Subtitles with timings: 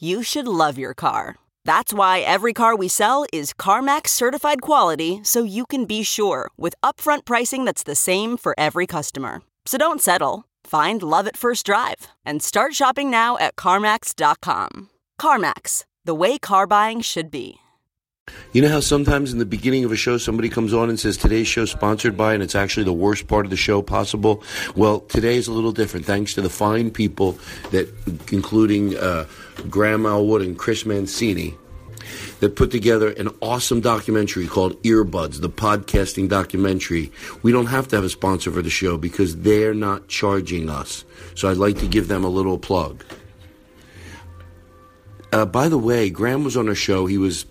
[0.00, 1.36] you should love your car.
[1.64, 6.50] That's why every car we sell is CarMax certified quality so you can be sure
[6.56, 9.42] with upfront pricing that's the same for every customer.
[9.66, 10.46] So don't settle.
[10.64, 14.88] Find love at first drive and start shopping now at CarMax.com.
[15.20, 17.60] CarMax, the way car buying should be.
[18.52, 21.16] You know how sometimes in the beginning of a show somebody comes on and says
[21.16, 24.42] today's show sponsored by and it's actually the worst part of the show possible?
[24.76, 27.38] Well, today is a little different thanks to the fine people
[27.70, 27.88] that
[28.32, 29.26] including uh,
[29.68, 31.56] Graham Elwood and Chris Mancini
[32.40, 37.12] that put together an awesome documentary called Earbuds, the podcasting documentary.
[37.42, 41.04] We don't have to have a sponsor for the show because they're not charging us.
[41.34, 43.04] So I'd like to give them a little plug.
[45.32, 47.06] Uh, by the way, Graham was on a show.
[47.06, 47.44] He was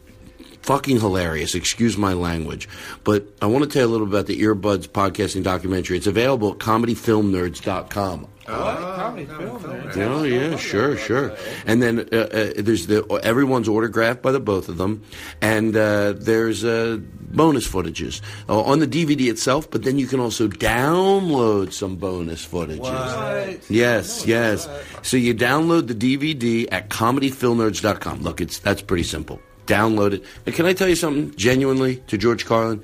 [0.69, 1.56] fucking hilarious.
[1.56, 2.69] Excuse my language.
[3.03, 5.97] But I want to tell you a little about the Earbuds podcasting documentary.
[5.97, 8.28] It's available at comedyfilmnerds.com.
[8.46, 9.62] comedy film.
[9.96, 11.35] Oh yeah, sure, sure.
[11.66, 15.03] And then uh, uh, there's the everyone's autographed by the both of them,
[15.41, 19.72] and uh, there's uh, bonus footages uh, on the DVD itself.
[19.72, 22.79] But then you can also download some bonus footages.
[22.79, 23.72] What?
[23.72, 24.69] Yes, yes.
[25.02, 28.22] So you download the DVD at comedyfilmnerds.com.
[28.22, 29.41] Look, it's that's pretty simple.
[29.69, 30.24] Download it.
[30.47, 32.81] And can I tell you something genuinely to George Carlin?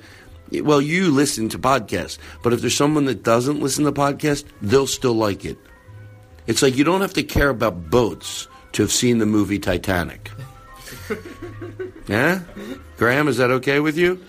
[0.52, 4.86] Well, you listen to podcasts, but if there's someone that doesn't listen to podcasts, they'll
[4.86, 5.58] still like it.
[6.46, 10.30] It's like you don't have to care about boats to have seen the movie Titanic.
[12.06, 12.42] yeah?
[12.96, 14.24] Graham, is that okay with you?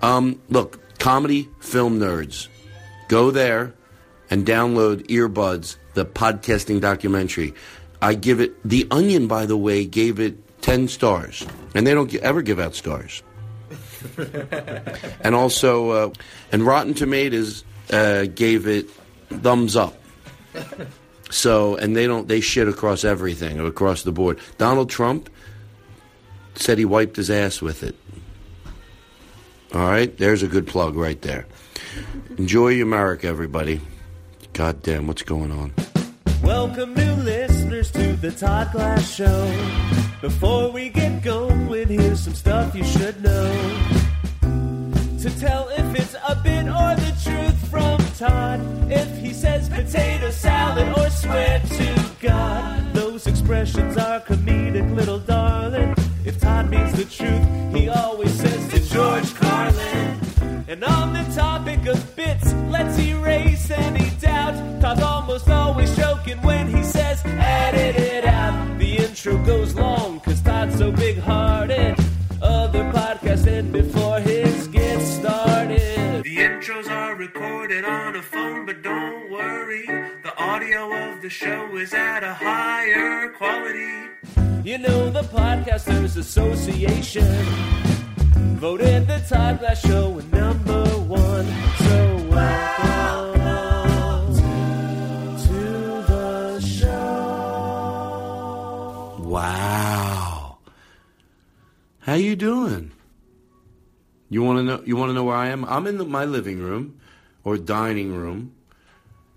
[0.00, 2.46] Um, look, comedy film nerds.
[3.08, 3.74] Go there
[4.30, 7.52] and download Earbuds, the podcasting documentary.
[8.00, 11.44] I give it, The Onion, by the way, gave it 10 stars.
[11.76, 13.22] And they don't ever give out stars.
[15.20, 16.10] and also, uh,
[16.50, 18.88] and Rotten Tomatoes uh, gave it
[19.28, 19.94] thumbs up.
[21.28, 24.38] So, and they don't, they shit across everything, across the board.
[24.56, 25.28] Donald Trump
[26.54, 27.94] said he wiped his ass with it.
[29.74, 31.46] All right, there's a good plug right there.
[32.38, 33.82] Enjoy America, everybody.
[34.54, 35.74] God damn, what's going on?
[36.42, 40.15] Welcome, new listeners, to the Todd Glass Show.
[40.22, 43.52] Before we get going, here's some stuff you should know.
[45.20, 48.60] To tell if it's a bit or the truth from Todd.
[48.90, 55.94] If he says potato salad or swear to God, those expressions are comedic, little darling.
[56.24, 60.18] If Todd means the truth, he always says to George Carlin.
[60.66, 64.80] And on the topic of bits, let's erase any doubt.
[64.80, 68.35] Todd's almost always joking when he says, edit it out.
[69.16, 71.96] Intro goes long, cause Todd's so big hearted.
[72.42, 76.22] Other podcasts end before his gets started.
[76.22, 79.86] The intros are recorded on a phone, but don't worry.
[79.86, 84.10] The audio of the show is at a higher quality.
[84.62, 87.42] You know, the Podcasters Association
[88.60, 91.75] voted the Todd Glass Show number one.
[102.06, 102.92] How you doing?
[104.28, 104.82] You want to know?
[104.84, 105.64] You want to know where I am?
[105.64, 107.00] I'm in the, my living room
[107.42, 108.54] or dining room,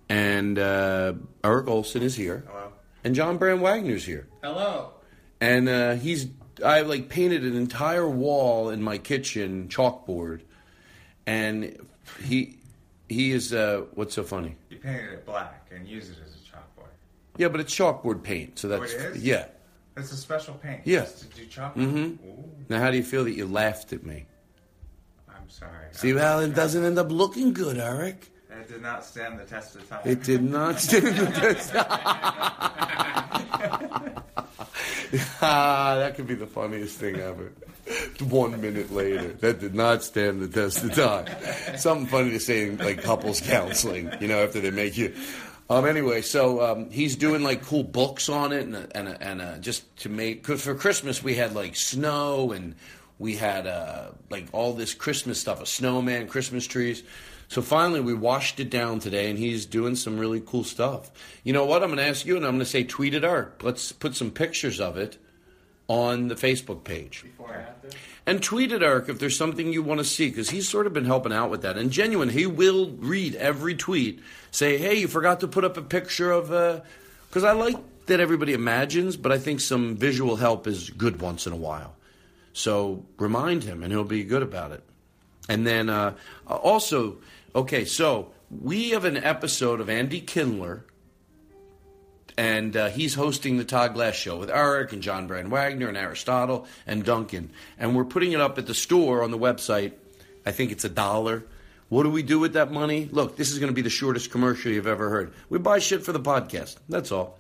[0.07, 1.13] and uh,
[1.43, 2.71] Eric Olson is here, Hello.
[3.03, 4.91] and John Brand Wagner's here, Hello.
[5.41, 6.27] and uh, he's
[6.63, 10.41] I like painted an entire wall in my kitchen chalkboard,
[11.25, 11.75] and
[12.23, 12.57] he
[13.09, 14.55] he is uh, what's so funny?
[14.69, 16.89] You painted it black and used it as a chalkboard.
[17.37, 19.23] Yeah, but it's chalkboard paint, so that's Oh, is?
[19.23, 19.45] yeah.
[19.99, 20.81] It's a special paint.
[20.85, 21.01] Yeah.
[21.01, 21.45] Just to do.
[21.45, 22.17] Mhm.
[22.25, 24.25] Ooh, Now, how do you feel that you laughed at me?
[25.29, 25.71] I'm sorry.
[25.91, 28.29] See, I'm well, it doesn't end up looking good, Eric.
[28.49, 29.99] It did not stand the test of time.
[30.05, 31.71] It did not stand the test.
[35.41, 37.51] ah, that could be the funniest thing ever.
[38.21, 41.25] One minute later, that did not stand the test of time.
[41.77, 45.13] Something funny to say in like couples counseling, you know, after they make you.
[45.69, 45.85] Um.
[45.85, 49.41] Anyway, so um, he's doing like cool books on it, and a, and a, and
[49.41, 52.75] a, just to make cause for Christmas we had like snow and
[53.19, 57.03] we had uh, like all this Christmas stuff, a snowman, Christmas trees.
[57.49, 61.11] So finally, we washed it down today, and he's doing some really cool stuff.
[61.43, 61.83] You know what?
[61.83, 63.63] I'm going to ask you, and I'm going to say, tweet it art.
[63.63, 65.17] Let's put some pictures of it
[65.87, 67.23] on the Facebook page.
[67.23, 67.89] Before after.
[68.29, 70.93] And tweet at Eric if there's something you want to see, because he's sort of
[70.93, 71.79] been helping out with that.
[71.79, 74.19] And genuine, he will read every tweet.
[74.51, 76.49] Say, hey, you forgot to put up a picture of.
[77.27, 81.47] Because I like that everybody imagines, but I think some visual help is good once
[81.47, 81.95] in a while.
[82.53, 84.83] So remind him, and he'll be good about it.
[85.49, 86.13] And then uh,
[86.45, 87.17] also,
[87.55, 90.85] okay, so we have an episode of Andy Kindler,
[92.39, 95.97] and uh, he's hosting the Todd Glass Show with Eric and John Brand Wagner and
[95.97, 97.51] Aristotle and Duncan.
[97.77, 99.91] And we're putting it up at the store on the website.
[100.45, 101.43] I think it's a dollar.
[101.89, 103.09] What do we do with that money?
[103.11, 105.33] Look, this is going to be the shortest commercial you've ever heard.
[105.49, 106.77] We buy shit for the podcast.
[106.87, 107.37] That's all.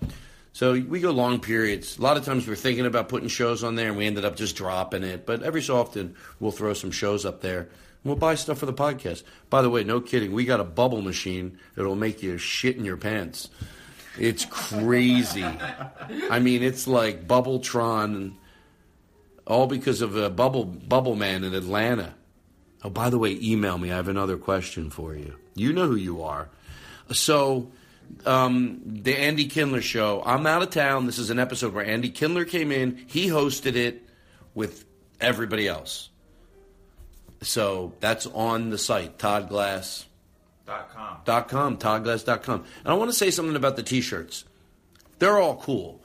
[0.51, 1.97] So we go long periods.
[1.97, 4.35] A lot of times we're thinking about putting shows on there and we ended up
[4.35, 5.25] just dropping it.
[5.25, 7.69] But every so often we'll throw some shows up there and
[8.03, 9.23] we'll buy stuff for the podcast.
[9.49, 10.33] By the way, no kidding.
[10.33, 13.47] We got a bubble machine that'll make you shit in your pants.
[14.19, 15.45] It's crazy.
[16.29, 18.33] I mean, it's like Bubbletron,
[19.47, 22.15] all because of a bubble bubble man in Atlanta.
[22.83, 23.91] Oh, by the way, email me.
[23.91, 25.35] I have another question for you.
[25.55, 26.49] You know who you are.
[27.11, 27.71] So,
[28.25, 30.21] um, the Andy Kindler show.
[30.25, 31.05] I'm out of town.
[31.05, 33.03] This is an episode where Andy Kindler came in.
[33.07, 34.05] He hosted it
[34.53, 34.85] with
[35.19, 36.09] everybody else.
[37.41, 40.05] So that's on the site, Todd Glass
[40.69, 41.17] Dot com.
[41.25, 42.63] dot com, toddglass.com.
[42.83, 44.45] And I want to say something about the t-shirts.
[45.17, 46.01] They're all cool.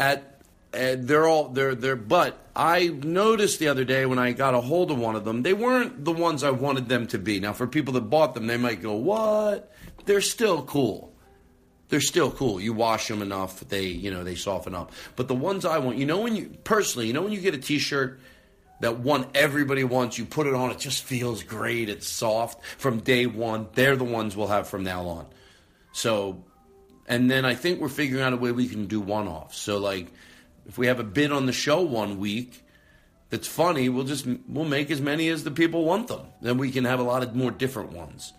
[0.00, 0.40] At
[0.72, 4.62] uh, they're all they're they're but I noticed the other day when I got a
[4.62, 7.38] hold of one of them, they weren't the ones I wanted them to be.
[7.38, 9.70] Now for people that bought them, they might go, "What?"
[10.06, 11.12] They're still cool.
[11.90, 12.58] They're still cool.
[12.58, 14.92] You wash them enough, they, you know, they soften up.
[15.14, 17.54] But the ones I want, you know when you personally, you know when you get
[17.54, 18.18] a t-shirt
[18.82, 21.88] that one everybody wants, you put it on, it just feels great.
[21.88, 23.68] It's soft from day one.
[23.74, 25.26] They're the ones we'll have from now on.
[25.92, 26.42] So,
[27.06, 29.56] and then I think we're figuring out a way we can do one offs.
[29.56, 30.08] So, like,
[30.66, 32.60] if we have a bit on the show one week
[33.30, 36.26] that's funny, we'll just we'll make as many as the people want them.
[36.40, 38.32] Then we can have a lot of more different ones.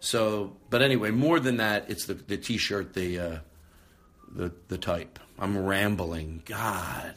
[0.00, 3.38] So, but anyway, more than that, it's the the t-shirt, the uh,
[4.34, 5.18] the the type.
[5.38, 6.42] I'm rambling.
[6.46, 7.16] God.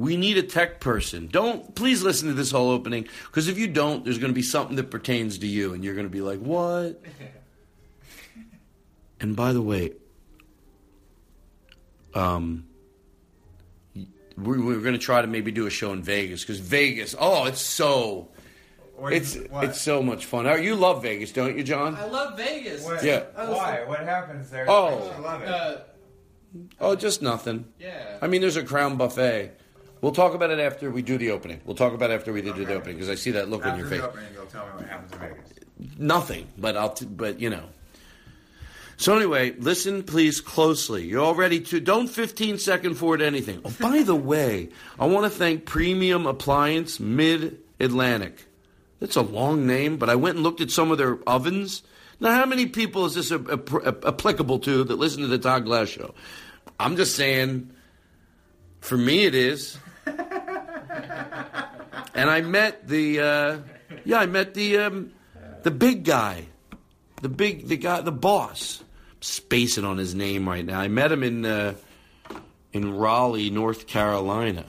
[0.00, 1.26] We need a tech person.
[1.26, 4.40] Don't please listen to this whole opening because if you don't, there's going to be
[4.40, 7.02] something that pertains to you, and you're going to be like, "What?"
[9.20, 9.92] and by the way,
[12.14, 12.64] um,
[14.38, 17.14] we're, we're going to try to maybe do a show in Vegas because Vegas.
[17.18, 18.28] Oh, it's so.
[18.96, 19.64] What- It's what?
[19.64, 20.46] it's so much fun.
[20.46, 21.94] Oh, You love Vegas, don't you, John?
[21.96, 22.82] I love Vegas.
[22.84, 23.24] What- Yeah.
[23.34, 23.84] Why?
[23.86, 24.64] What happens there?
[24.66, 24.90] Oh.
[24.90, 25.48] that makes you love it.
[25.48, 25.76] Uh,
[26.80, 27.66] Oh, just nothing.
[27.78, 28.16] yeah.
[28.22, 29.56] I mean, there's a crown buffet.
[30.00, 31.60] We'll talk about it after we do the opening.
[31.64, 33.72] We'll talk about it after we do the opening because I see that look on
[33.72, 34.04] After your the face.
[34.04, 35.98] opening, you'll tell me what happens in Vegas.
[35.98, 36.90] Nothing, but I'll.
[36.92, 37.64] T- but you know.
[38.96, 41.04] So anyway, listen please closely.
[41.04, 41.80] You're all ready to.
[41.80, 43.60] Don't 15 second forward anything.
[43.64, 48.46] Oh, by the way, I want to thank Premium Appliance Mid Atlantic.
[49.00, 51.82] That's a long name, but I went and looked at some of their ovens.
[52.20, 55.38] Now, how many people is this a- a- a- applicable to that listen to the
[55.38, 56.14] Todd Glass show?
[56.78, 57.70] I'm just saying.
[58.82, 59.76] For me, it is.
[62.14, 63.20] And I met the.
[63.20, 63.58] Uh,
[64.04, 64.78] yeah, I met the.
[64.78, 65.12] Um,
[65.62, 66.46] the big guy,
[67.20, 68.82] the big, the guy, the boss.
[69.22, 70.80] Spacing on his name right now.
[70.80, 71.74] I met him in uh,
[72.72, 74.64] in Raleigh, North Carolina.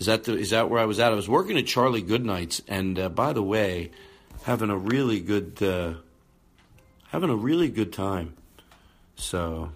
[0.00, 1.12] Is that the, is that where I was at?
[1.12, 3.92] I was working at Charlie Goodnight's, and uh, by the way,
[4.42, 5.94] having a really good uh,
[7.08, 8.34] having a really good time.
[9.14, 9.70] So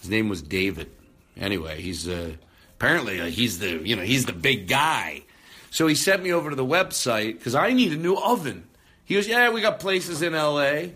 [0.00, 0.90] his name was David.
[1.36, 2.32] Anyway, he's uh,
[2.76, 5.22] apparently uh, he's the you know he's the big guy.
[5.70, 8.64] So he sent me over to the website because I need a new oven.
[9.04, 10.92] He goes, yeah, we got places in L.A.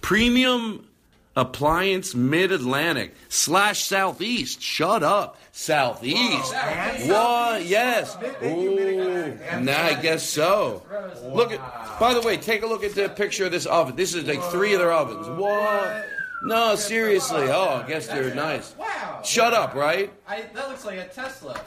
[0.00, 0.86] Premium
[1.36, 4.62] Appliance Mid Atlantic slash Southeast.
[4.62, 5.36] Shut up.
[5.52, 6.52] Southeast.
[7.06, 7.64] what?
[7.64, 8.16] Yes.
[8.42, 9.36] Ooh.
[9.60, 10.82] Nah, I guess so.
[11.24, 13.96] Look at, by the way, take a look at the picture of this oven.
[13.96, 15.26] This is like three of their ovens.
[15.28, 16.06] What?
[16.44, 17.48] No, seriously.
[17.48, 18.74] Oh, I guess they're nice.
[18.76, 19.22] Wow.
[19.24, 20.12] Shut up, right?
[20.28, 21.58] I, that looks like a Tesla.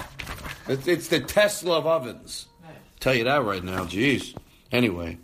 [0.68, 2.48] It's, it's the Tesla of ovens.
[3.00, 3.86] Tell you that right now.
[3.86, 4.36] Jeez.
[4.72, 5.18] Anyway,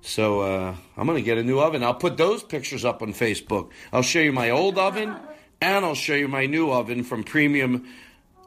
[0.00, 1.82] so uh, I'm going to get a new oven.
[1.82, 3.70] I'll put those pictures up on Facebook.
[3.92, 5.14] I'll show you my old oven,
[5.60, 7.86] and I'll show you my new oven from Premium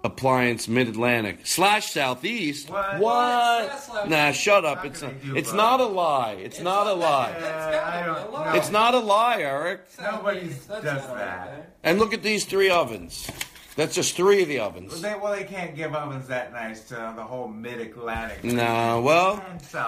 [0.04, 2.70] Appliance Mid Atlantic slash Southeast.
[2.70, 3.00] What?
[3.00, 3.70] What?
[3.70, 4.08] Tesla.
[4.08, 4.86] Nah, shut up.
[4.86, 5.58] It's can not, do it's both?
[5.58, 6.34] not a lie.
[6.34, 7.36] It's not a lie.
[7.36, 8.56] I don't.
[8.56, 9.82] It's not a lie, Eric.
[10.02, 11.76] Nobody does that.
[11.84, 13.30] And look at these three ovens.
[13.78, 15.00] That's just three of the ovens.
[15.02, 18.44] They, well, they can't give ovens that nice to the whole mid-Atlantic.
[18.44, 19.46] No, well,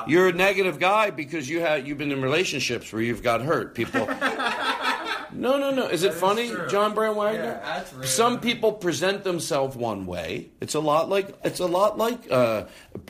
[0.07, 3.73] you're a negative guy because you have you've been in relationships where you've got hurt.
[3.73, 4.05] People.
[5.33, 5.87] no, no, no.
[5.87, 6.67] Is it is funny, true.
[6.69, 7.43] John Brand Wagner?
[7.43, 8.05] Yeah, that's rude.
[8.05, 10.51] Some people present themselves one way.
[10.61, 12.65] It's a lot like it's a lot like uh,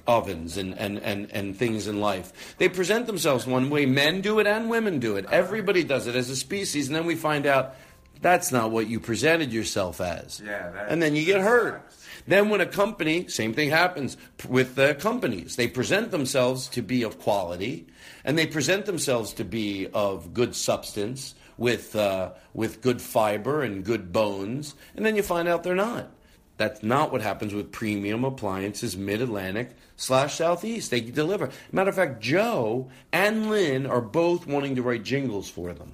[0.08, 2.56] ovens and, and, and, and things in life.
[2.58, 3.86] They present themselves one way.
[3.86, 5.26] Men do it and women do it.
[5.30, 7.76] Everybody does it as a species, and then we find out
[8.22, 10.42] that's not what you presented yourself as.
[10.44, 11.82] Yeah, that- and then you get hurt.
[11.90, 11.96] sucks.
[12.28, 15.56] Then, when a company, same thing happens with the companies.
[15.56, 17.88] They present themselves to be of quality,
[18.24, 23.84] and they present themselves to be of good substance, with uh, with good fiber and
[23.84, 26.12] good bones, and then you find out they're not.
[26.58, 30.92] That's not what happens with premium appliances, Mid Atlantic slash Southeast.
[30.92, 31.50] They deliver.
[31.72, 35.94] Matter of fact, Joe and Lynn are both wanting to write jingles for them.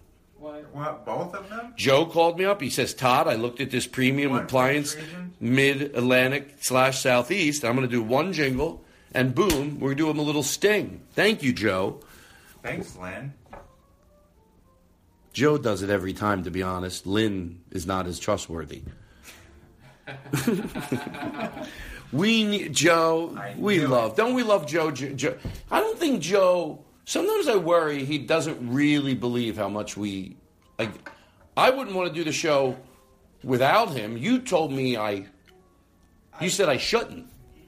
[0.76, 1.06] What?
[1.06, 1.74] Both of them?
[1.78, 2.60] Joe called me up.
[2.60, 4.98] He says, Todd, I looked at this premium What, appliance,
[5.40, 7.64] mid Atlantic slash Southeast.
[7.64, 11.00] I'm going to do one jingle, and boom, we're doing a little sting.
[11.14, 12.02] Thank you, Joe.
[12.62, 13.34] Thanks, Lynn.
[15.32, 17.08] Joe does it every time, to be honest.
[17.08, 18.84] Lynn is not as trustworthy.
[22.12, 23.42] we need Joe.
[23.58, 24.18] We love.
[24.18, 25.14] Don't we love Joe, Joe?
[25.14, 25.38] Joe?
[25.72, 26.84] I don't think Joe.
[27.06, 30.36] Sometimes I worry he doesn't really believe how much we.
[30.78, 31.10] Like,
[31.56, 32.78] I wouldn't want to do the show
[33.44, 34.18] without him.
[34.18, 35.28] You told me I.
[36.42, 37.28] You said I shouldn't.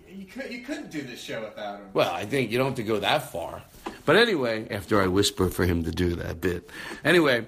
[0.10, 1.90] You, could, you couldn't do this show without him.
[1.94, 3.62] Well, I think you don't have to go that far.
[4.06, 6.70] But anyway, after I whisper for him to do that bit.
[7.06, 7.48] Anyway,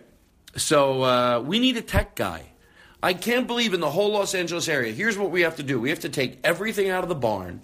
[0.56, 2.46] so uh, we need a tech guy.
[3.02, 4.94] I can't believe in the whole Los Angeles area.
[4.94, 7.62] Here's what we have to do we have to take everything out of the barn.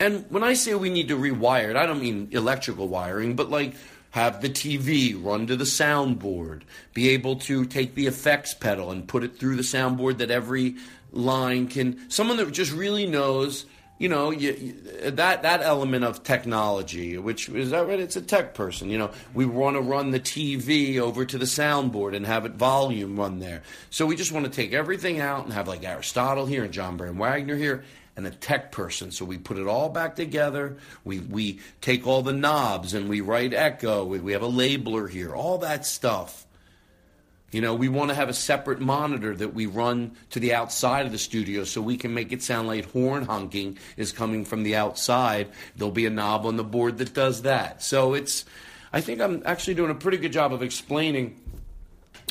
[0.00, 3.50] And when I say we need to rewire it, I don't mean electrical wiring, but
[3.50, 3.74] like
[4.18, 9.06] have the TV run to the soundboard, be able to take the effects pedal and
[9.06, 10.74] put it through the soundboard that every
[11.12, 12.10] line can.
[12.10, 13.64] Someone that just really knows
[13.98, 18.22] you know you, you, that that element of technology which is that right it's a
[18.22, 22.24] tech person you know we want to run the tv over to the soundboard and
[22.24, 23.60] have it volume run there
[23.90, 26.96] so we just want to take everything out and have like aristotle here and john
[26.96, 27.82] brand wagner here
[28.18, 32.20] and a tech person so we put it all back together we we take all
[32.20, 36.44] the knobs and we write echo we, we have a labeler here all that stuff
[37.50, 41.06] you know, we want to have a separate monitor that we run to the outside
[41.06, 44.64] of the studio so we can make it sound like horn honking is coming from
[44.64, 45.48] the outside.
[45.74, 47.82] There'll be a knob on the board that does that.
[47.82, 48.44] So it's,
[48.92, 51.40] I think I'm actually doing a pretty good job of explaining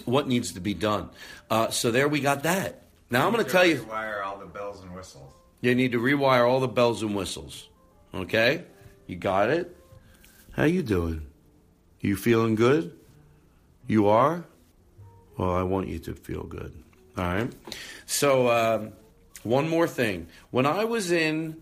[0.06, 1.10] what needs to be done.
[1.50, 2.84] Uh, so there we got that.
[3.10, 5.34] Now I'm going to tell you, Wire all the bells and whistles.
[5.62, 7.68] You need to rewire all the bells and whistles.
[8.14, 8.64] Okay?
[9.08, 9.76] You got it?
[10.54, 11.26] How you doing?
[12.02, 12.98] You feeling good?
[13.88, 14.46] You are?
[15.38, 16.74] Well, I want you to feel good.
[17.18, 17.52] All right.
[18.06, 18.94] So, um,
[19.44, 20.28] one more thing.
[20.52, 21.58] When I was in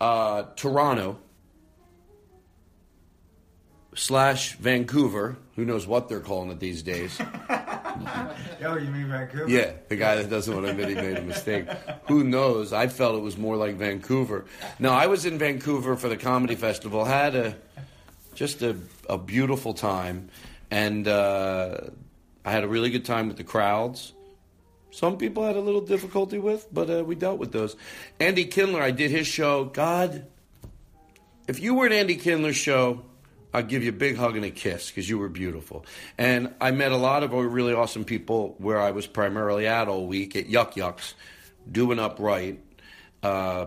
[0.00, 1.18] uh, Toronto
[3.96, 7.18] slash Vancouver, who knows what they're calling it these days?
[8.62, 9.48] Oh, you mean Vancouver?
[9.48, 11.66] Yeah, the guy that doesn't want to admit he made a mistake.
[12.08, 12.72] Who knows?
[12.72, 14.44] I felt it was more like Vancouver.
[14.78, 17.04] No, I was in Vancouver for the comedy festival.
[17.04, 17.56] Had a
[18.34, 18.76] just a,
[19.08, 20.28] a beautiful time,
[20.70, 21.78] and uh,
[22.44, 24.12] I had a really good time with the crowds.
[24.90, 27.76] Some people had a little difficulty with, but uh, we dealt with those.
[28.20, 29.64] Andy Kindler, I did his show.
[29.64, 30.26] God,
[31.48, 33.02] if you were at Andy Kindler's show,
[33.52, 35.86] I'd give you a big hug and a kiss because you were beautiful.
[36.18, 40.06] And I met a lot of really awesome people where I was primarily at all
[40.06, 41.14] week at Yuk Yuk's,
[41.70, 42.60] doing upright.
[43.22, 43.66] Uh,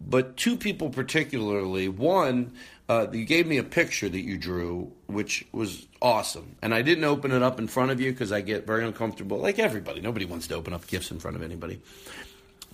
[0.00, 1.88] but two people particularly.
[1.88, 2.52] One,
[2.88, 6.56] uh, you gave me a picture that you drew, which was awesome.
[6.60, 9.38] And I didn't open it up in front of you because I get very uncomfortable,
[9.38, 10.00] like everybody.
[10.00, 11.80] Nobody wants to open up gifts in front of anybody,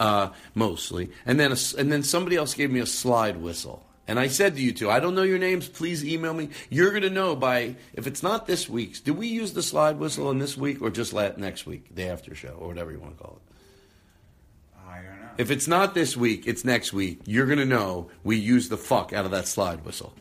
[0.01, 1.11] uh, mostly.
[1.27, 3.87] And then, a and then somebody else gave me a slide whistle.
[4.11, 5.69] And I said to you two, I don't know your names.
[5.69, 6.49] Please email me.
[6.69, 8.99] You're going to know by if it's not this week's.
[8.99, 12.35] Did we use the slide whistle in this week or just next week, the after
[12.35, 14.81] show, or whatever you want to call it?
[14.85, 15.29] I don't know.
[15.39, 17.21] If it's not this week, it's next week.
[17.25, 20.13] You're going to know we use the fuck out of that slide whistle.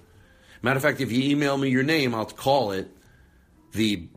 [0.62, 2.96] Matter of fact, if you email me your name, I'll call it
[3.72, 4.08] the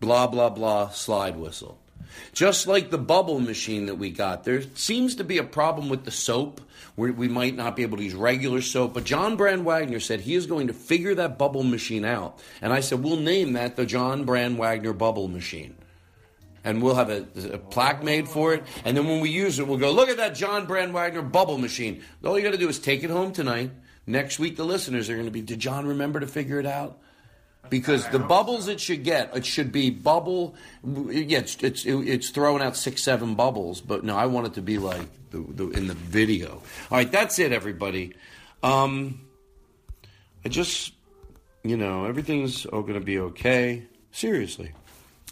[0.00, 1.78] blah, blah, blah slide whistle.
[2.32, 6.04] Just like the bubble machine that we got, there seems to be a problem with
[6.04, 6.60] the soap
[6.94, 8.94] where we might not be able to use regular soap.
[8.94, 12.38] But John Brand Wagner said he is going to figure that bubble machine out.
[12.60, 15.76] And I said, we'll name that the John Brand Wagner bubble machine
[16.64, 18.64] and we'll have a, a, plaque made for it.
[18.84, 21.58] And then when we use it, we'll go, look at that John Brand Wagner bubble
[21.58, 22.02] machine.
[22.24, 23.70] All you got to do is take it home tonight.
[24.06, 26.98] Next week, the listeners are going to be, did John remember to figure it out?
[27.70, 30.54] Because the bubbles it should get, it should be bubble.
[30.84, 34.62] Yeah, it's it's, it's throwing out six, seven bubbles, but no, I want it to
[34.62, 36.60] be like the, the in the video.
[36.90, 38.14] All right, that's it, everybody.
[38.62, 39.20] Um,
[40.44, 40.92] I just,
[41.62, 43.86] you know, everything's all going to be okay.
[44.10, 44.72] Seriously.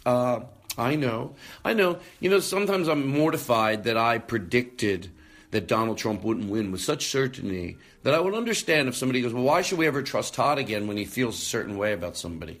[0.05, 0.41] Uh,
[0.77, 1.35] I know.
[1.63, 1.99] I know.
[2.19, 5.11] You know, sometimes I'm mortified that I predicted
[5.51, 9.33] that Donald Trump wouldn't win with such certainty that I would understand if somebody goes,
[9.33, 12.17] well, why should we ever trust Todd again when he feels a certain way about
[12.17, 12.59] somebody?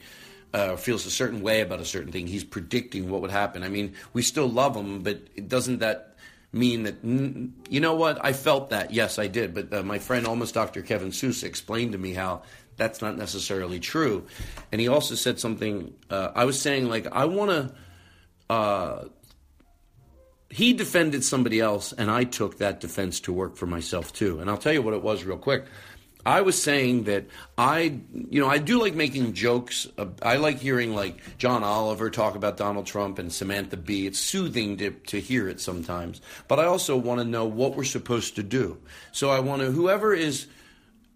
[0.53, 2.27] Uh, feels a certain way about a certain thing.
[2.27, 3.63] He's predicting what would happen.
[3.63, 6.17] I mean, we still love him, but doesn't that
[6.51, 6.95] mean that,
[7.69, 8.23] you know what?
[8.23, 8.91] I felt that.
[8.93, 9.53] Yes, I did.
[9.53, 10.81] But uh, my friend, almost Dr.
[10.81, 12.41] Kevin Seuss, explained to me how
[12.75, 14.25] that's not necessarily true.
[14.71, 17.73] And he also said something, uh, I was saying, like, I want to
[18.53, 19.05] uh,
[20.51, 24.39] he defended somebody else, and I took that defense to work for myself too.
[24.39, 25.65] And I'll tell you what it was real quick.
[26.25, 27.25] I was saying that
[27.57, 29.87] I, you know, I do like making jokes.
[30.21, 34.05] I like hearing like John Oliver talk about Donald Trump and Samantha Bee.
[34.05, 36.21] It's soothing to, to hear it sometimes.
[36.47, 38.77] But I also want to know what we're supposed to do.
[39.11, 40.45] So I want to, whoever is,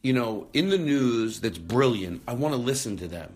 [0.02, 3.32] you know, in the news that's brilliant, I want to listen to them.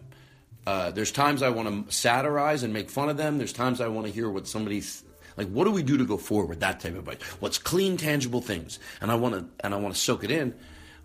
[0.66, 3.38] Uh, there's times I want to satirize and make fun of them.
[3.38, 5.04] There's times I want to hear what somebody's
[5.40, 5.50] like.
[5.50, 6.60] What do we do to go forward?
[6.60, 7.22] That type of advice.
[7.40, 8.80] What's clean, tangible things?
[9.02, 10.54] And I want to and I want to soak it in.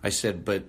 [0.03, 0.65] I said, but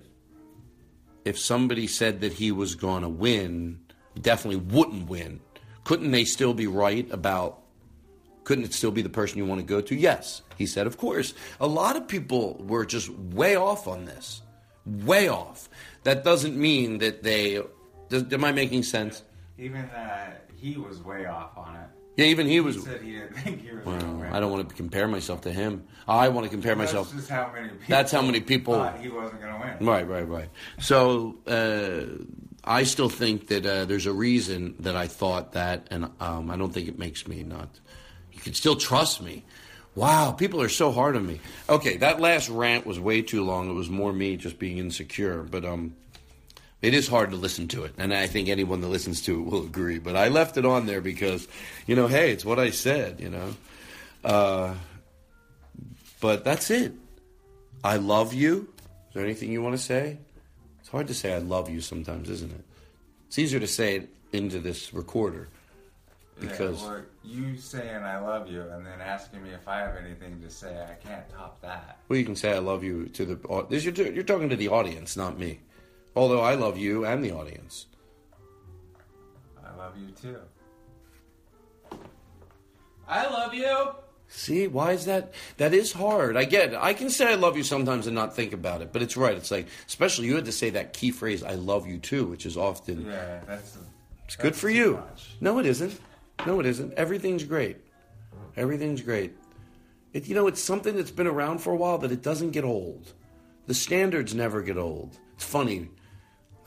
[1.25, 3.79] if somebody said that he was going to win,
[4.19, 5.41] definitely wouldn't win.
[5.83, 7.59] Couldn't they still be right about?
[8.45, 9.95] Couldn't it still be the person you want to go to?
[9.95, 10.87] Yes, he said.
[10.87, 14.41] Of course, a lot of people were just way off on this,
[14.85, 15.69] way off.
[16.03, 17.61] That doesn't mean that they
[18.09, 19.23] does, am I making sense?
[19.57, 21.96] Even uh, he was way off on it.
[22.17, 22.75] Yeah, even he was.
[22.75, 24.33] He said he didn't think he was well, going to win.
[24.33, 25.87] I don't want to compare myself to him.
[26.07, 27.13] I want to compare That's myself.
[27.13, 28.73] just how many people That's how many people.
[28.73, 29.87] thought he wasn't going to win.
[29.87, 30.49] Right, right, right.
[30.79, 32.23] So uh,
[32.63, 36.57] I still think that uh, there's a reason that I thought that, and um, I
[36.57, 37.69] don't think it makes me not.
[38.33, 39.45] You can still trust me.
[39.95, 41.39] Wow, people are so hard on me.
[41.69, 43.69] Okay, that last rant was way too long.
[43.69, 45.95] It was more me just being insecure, but um,
[46.81, 49.43] it is hard to listen to it, and I think anyone that listens to it
[49.43, 49.99] will agree.
[49.99, 51.47] But I left it on there because,
[51.87, 53.55] you know, hey, it's what I said, you know.
[54.23, 54.75] Uh,
[56.19, 56.93] but that's it.
[57.83, 58.67] I love you.
[59.09, 60.17] Is there anything you want to say?
[60.79, 62.63] It's hard to say I love you sometimes, isn't it?
[63.27, 65.47] It's easier to say it into this recorder
[66.39, 69.95] because yeah, or you saying I love you and then asking me if I have
[69.95, 71.97] anything to say, I can't top that.
[72.07, 73.65] Well, you can say I love you to the.
[73.69, 75.59] This you're, you're talking to the audience, not me.
[76.17, 77.85] Although I love you and the audience.
[79.63, 80.39] I love you too.
[83.07, 83.89] I love you.
[84.27, 85.35] See, why is that?
[85.57, 86.35] That is hard.
[86.35, 86.79] I get it.
[86.81, 89.37] I can say I love you sometimes and not think about it, but it's right.
[89.37, 92.47] It's like, especially you had to say that key phrase, I love you too, which
[92.47, 93.05] is often.
[93.05, 93.77] Yeah, that's.
[94.25, 95.03] It's good for you.
[95.39, 96.01] No, it isn't.
[96.47, 96.95] No, it isn't.
[96.95, 97.77] Everything's great.
[98.55, 99.37] Everything's great.
[100.13, 102.63] It, you know, it's something that's been around for a while, but it doesn't get
[102.63, 103.13] old.
[103.67, 105.15] The standards never get old.
[105.35, 105.89] It's funny.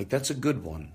[0.00, 0.92] Like, that's a good one.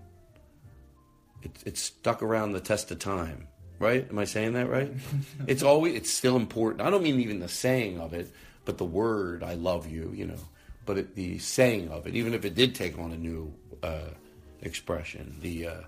[1.43, 4.09] It, it's stuck around the test of time, right?
[4.09, 4.91] Am I saying that right?
[5.47, 6.81] it's always, it's still important.
[6.81, 8.33] I don't mean even the saying of it,
[8.65, 10.39] but the word, I love you, you know,
[10.87, 14.09] but it, the saying of it, even if it did take on a new uh,
[14.63, 15.81] expression, the, uh,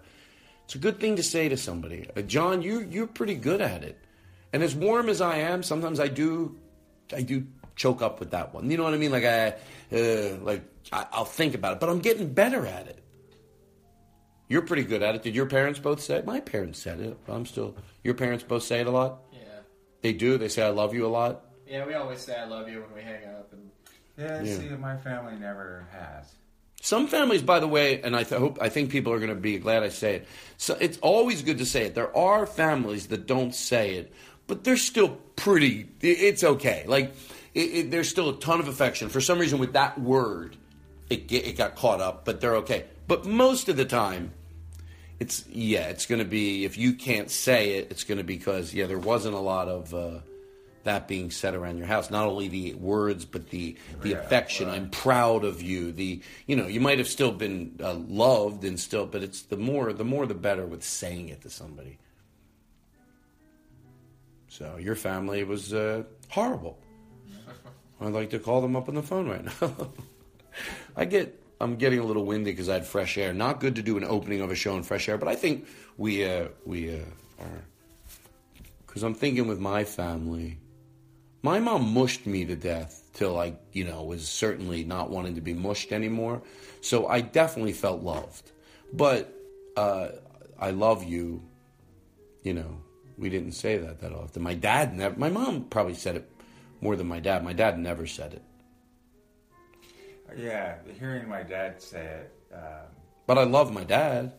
[0.65, 2.07] it's a good thing to say to somebody.
[2.15, 3.97] Uh, John, you you're pretty good at it.
[4.53, 6.55] And as warm as I am, sometimes I do
[7.11, 8.69] I do choke up with that one.
[8.69, 9.11] You know what I mean?
[9.11, 9.55] Like I
[9.91, 13.03] uh, like I, I'll think about it, but I'm getting better at it.
[14.49, 15.23] You're pretty good at it.
[15.23, 16.25] Did your parents both say it?
[16.25, 17.17] My parents said it.
[17.27, 17.75] I'm still.
[18.03, 19.19] Your parents both say it a lot.
[19.33, 19.39] Yeah.
[20.01, 20.37] They do.
[20.37, 21.41] They say I love you a lot.
[21.67, 23.69] Yeah, we always say I love you when we hang up, and
[24.17, 24.57] Yeah, Yeah.
[24.57, 26.31] see, my family never has.
[26.81, 29.35] Some families, by the way, and I th- hope I think people are going to
[29.35, 30.27] be glad I say it.
[30.57, 31.95] So it's always good to say it.
[31.95, 34.13] There are families that don't say it,
[34.47, 35.89] but they're still pretty.
[36.01, 36.85] It's okay.
[36.87, 37.13] Like
[37.53, 39.09] it, it, there's still a ton of affection.
[39.09, 40.55] For some reason, with that word,
[41.09, 42.85] it it got caught up, but they're okay.
[43.07, 44.31] But most of the time,
[45.19, 48.37] it's yeah, it's going to be if you can't say it, it's going to be
[48.37, 50.19] because yeah, there wasn't a lot of uh,
[50.83, 52.11] that being said around your house.
[52.11, 54.69] Not only the words, but the the affection.
[54.69, 55.91] I'm proud of you.
[55.91, 59.57] The you know you might have still been uh, loved and still, but it's the
[59.57, 61.97] more the more the better with saying it to somebody.
[64.49, 66.77] So your family was uh, horrible.
[68.01, 69.89] I'd like to call them up on the phone right now.
[70.95, 73.33] I get I'm getting a little windy because I had fresh air.
[73.33, 75.67] Not good to do an opening of a show in fresh air, but I think
[75.97, 77.03] we uh, we uh,
[77.39, 77.63] are
[78.85, 80.57] because I'm thinking with my family.
[81.43, 85.41] My mom mushed me to death till I, you know, was certainly not wanting to
[85.41, 86.41] be mushed anymore.
[86.81, 88.51] So I definitely felt loved.
[88.91, 89.33] But
[89.75, 90.09] uh,
[90.59, 91.43] I love you,
[92.43, 92.81] you know,
[93.17, 94.41] we didn't say that that often.
[94.41, 96.29] My dad never, my mom probably said it
[96.81, 97.43] more than my dad.
[97.43, 98.41] My dad never said it.
[100.35, 102.33] Yeah, hearing my dad say it.
[102.53, 102.61] Um,
[103.25, 104.33] But I love my dad.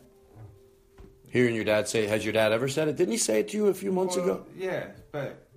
[1.27, 2.95] Hearing your dad say, has your dad ever said it?
[2.95, 4.45] Didn't he say it to you a few months well, ago?
[4.57, 5.47] Yeah, but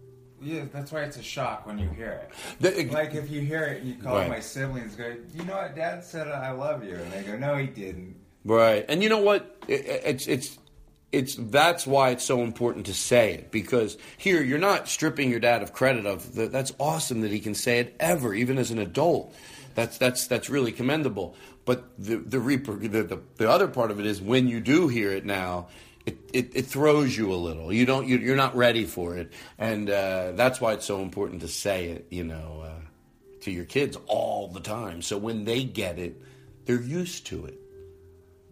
[0.41, 2.31] yeah, that's why it's a shock when you hear it.
[2.61, 4.29] The- like if you hear it, and you call Right.
[4.29, 5.75] my siblings, go, you know what?
[5.75, 8.17] Dad said I love you, and they go, no, he didn't.
[8.45, 8.85] Right.
[8.89, 9.57] And you know what?
[9.69, 10.59] It, it's it's
[11.13, 15.41] it's that's why it's so important to say it because here you're not stripping your
[15.41, 18.71] dad of credit of the, that's awesome that he can say it ever even as
[18.73, 19.33] an adult.
[19.75, 21.35] That's that's that's really commendable.
[21.65, 25.11] But the the, the the the other part of it is when you do hear
[25.11, 25.69] it now.
[26.05, 27.73] It, it, it throws you a little.
[27.73, 28.09] You don't.
[28.09, 31.91] You, you're not ready for it, and uh, that's why it's so important to say
[31.91, 32.09] it.
[32.11, 32.81] You know, uh,
[33.43, 35.03] to your kids all the time.
[35.03, 36.21] So when they get it,
[36.65, 37.55] they're used to it.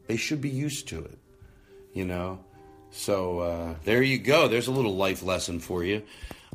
[0.07, 1.19] They should be used to it,
[1.93, 2.45] you know.
[2.91, 4.49] So uh, there you go.
[4.49, 6.03] There's a little life lesson for you.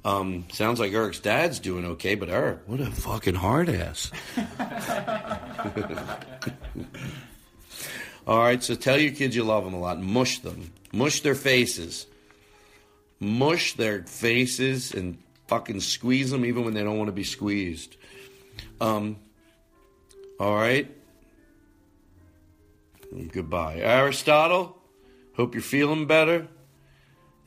[0.05, 4.11] Um, sounds like Eric's dad's doing okay, but Eric, what a fucking hard ass.
[8.27, 9.99] All right, so tell your kids you love them a lot.
[9.99, 10.71] Mush them.
[10.93, 12.05] Mush their faces.
[13.19, 17.97] Mush their faces and fucking squeeze them even when they don't want to be squeezed.
[18.79, 19.17] Um,
[20.39, 20.87] all right.
[23.31, 23.77] Goodbye.
[23.77, 24.77] Aristotle,
[25.35, 26.47] hope you're feeling better.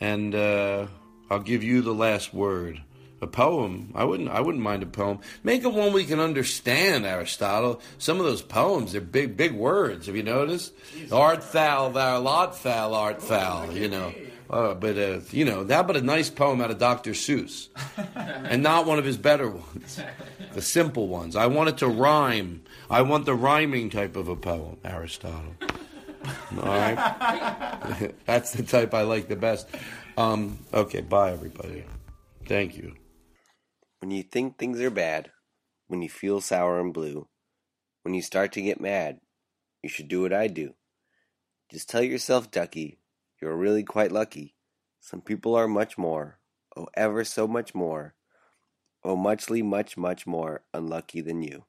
[0.01, 0.89] And uh,
[1.31, 2.81] I'll give you the last word.
[3.21, 3.91] A poem.
[3.97, 5.19] I wouldn't I wouldn't mind a poem.
[5.43, 7.81] Make it one we can understand, Aristotle.
[7.99, 10.07] Some of those poems, they're big, big words.
[10.07, 10.73] Have you noticed?
[11.11, 14.15] Art thou, thou lot thou art thou, you know.
[14.49, 17.11] Uh, but uh, you know, that but a nice poem out of Dr.
[17.11, 17.69] Seuss.
[18.15, 20.01] and not one of his better ones.
[20.53, 21.37] The simple ones.
[21.37, 22.63] I want it to rhyme.
[22.89, 25.55] I want the rhyming type of a poem, Aristotle.
[26.57, 28.13] All right.
[28.27, 29.69] That's the type I like the best.
[30.19, 31.85] Um, okay, bye everybody.
[32.45, 32.97] Thank you.
[34.01, 35.31] When you think things are bad,
[35.87, 37.29] when you feel sour and blue,
[38.03, 39.21] when you start to get mad,
[39.81, 40.75] you should do what I do.
[41.71, 42.99] Just tell yourself, Ducky,
[43.41, 44.57] you're really quite lucky.
[45.01, 46.41] Some people are much more,
[46.77, 48.17] oh, ever so much more,
[49.05, 51.65] oh, muchly, much, much more unlucky than you.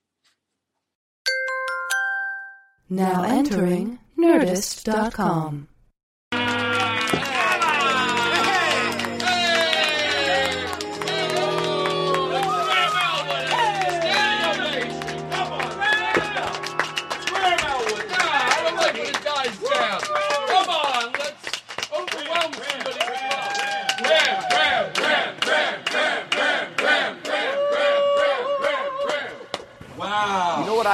[2.89, 5.67] Now entering Nerdist.com.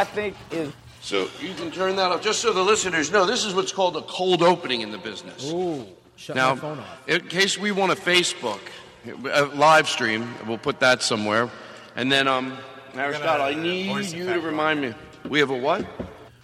[0.05, 3.25] think is So you can turn that off, just so the listeners know.
[3.25, 5.51] This is what's called a cold opening in the business.
[5.51, 7.07] Ooh, shut now, my phone off.
[7.07, 8.59] in case we want a Facebook
[9.31, 11.49] a live stream, we'll put that somewhere.
[11.95, 12.57] And then, um,
[12.95, 14.93] Aristotle, I need you to remind me.
[15.27, 15.85] We have a what?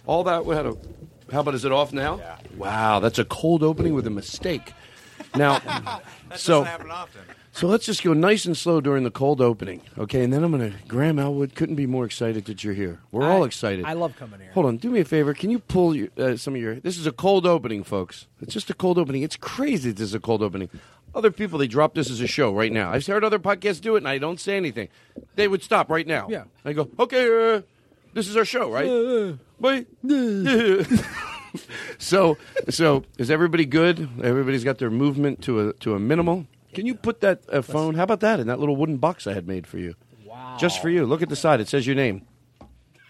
[0.06, 0.76] All that we had a.
[1.30, 2.18] How about is it off now?
[2.18, 2.36] Yeah.
[2.56, 4.72] Wow, that's a cold opening with a mistake.
[5.34, 5.60] Now,
[6.36, 6.66] so
[7.52, 10.24] so let's just go nice and slow during the cold opening, okay?
[10.24, 10.72] And then I'm gonna.
[10.88, 13.00] Graham Elwood couldn't be more excited that you're here.
[13.10, 13.84] We're all excited.
[13.84, 14.50] I love coming here.
[14.52, 15.34] Hold on, do me a favor.
[15.34, 16.76] Can you pull your, uh, some of your?
[16.76, 18.26] This is a cold opening, folks.
[18.40, 19.22] It's just a cold opening.
[19.22, 19.92] It's crazy.
[19.92, 20.70] This is a cold opening.
[21.14, 22.90] Other people they drop this as a show right now.
[22.90, 24.88] I've heard other podcasts do it, and I don't say anything.
[25.34, 26.28] They would stop right now.
[26.30, 26.44] Yeah.
[26.64, 27.62] I go, okay, uh,
[28.14, 29.38] this is our show, right?
[29.60, 29.86] Wait.
[31.98, 32.38] so,
[32.70, 34.08] so is everybody good?
[34.22, 36.46] Everybody's got their movement to a to a minimal.
[36.74, 37.94] Can you put that uh, phone?
[37.94, 39.94] How about that in that little wooden box I had made for you?
[40.24, 40.56] Wow.
[40.58, 41.04] Just for you.
[41.04, 41.60] Look at the side.
[41.60, 42.26] It says your name.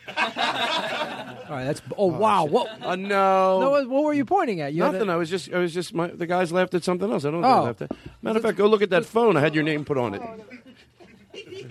[0.16, 1.82] All right, that's.
[1.98, 2.44] Oh, wow.
[2.44, 2.68] What?
[2.82, 3.60] Uh, no.
[3.60, 4.72] No, what, what were you pointing at?
[4.72, 5.08] You had Nothing.
[5.10, 7.24] a- I was just, I was just, my, the guys laughed at something else.
[7.24, 7.48] I don't know.
[7.48, 7.66] Oh.
[7.68, 8.22] If they laughed at.
[8.22, 9.36] Matter of fact, go look at that phone.
[9.36, 10.22] I had your name put on it.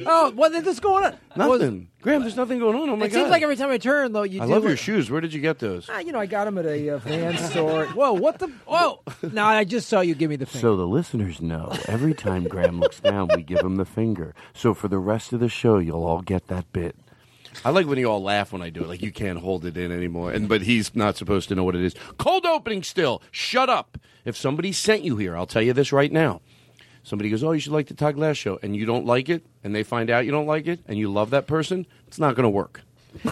[0.05, 1.15] Oh, what is this going on?
[1.35, 1.89] Nothing.
[2.01, 2.89] Graham, there's nothing going on.
[2.89, 3.05] Oh my god.
[3.05, 3.19] it god.
[3.19, 5.09] seems like every time I turn, though, you I do love it- your shoes.
[5.11, 5.87] Where did you get those?
[5.89, 7.85] Ah, you know, I got them at a uh, van store.
[7.87, 8.47] Whoa, what the?
[8.65, 9.01] Whoa!
[9.31, 10.59] No, I just saw you give me the finger.
[10.67, 14.33] So the listeners know every time Graham looks down, we give him the finger.
[14.53, 16.95] So for the rest of the show, you'll all get that bit.
[17.65, 18.87] I like when you all laugh when I do it.
[18.87, 20.31] Like you can't hold it in anymore.
[20.31, 21.93] And but he's not supposed to know what it is.
[22.17, 23.21] Cold opening still.
[23.31, 23.97] Shut up.
[24.23, 26.41] If somebody sent you here, I'll tell you this right now.
[27.03, 29.45] Somebody goes, "Oh, you should like the Todd Glass show," and you don't like it,
[29.63, 31.85] and they find out you don't like it, and you love that person.
[32.07, 32.81] It's not going to work.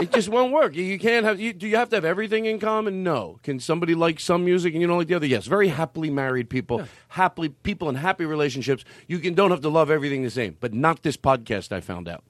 [0.00, 0.74] it just won't work.
[0.74, 1.40] You, can't have.
[1.40, 3.02] You, do you have to have everything in common?
[3.02, 3.38] No.
[3.42, 5.26] Can somebody like some music and you don't like the other?
[5.26, 5.46] Yes.
[5.46, 8.84] Very happily married people, happily people in happy relationships.
[9.08, 11.72] You can don't have to love everything the same, but not this podcast.
[11.72, 12.22] I found out.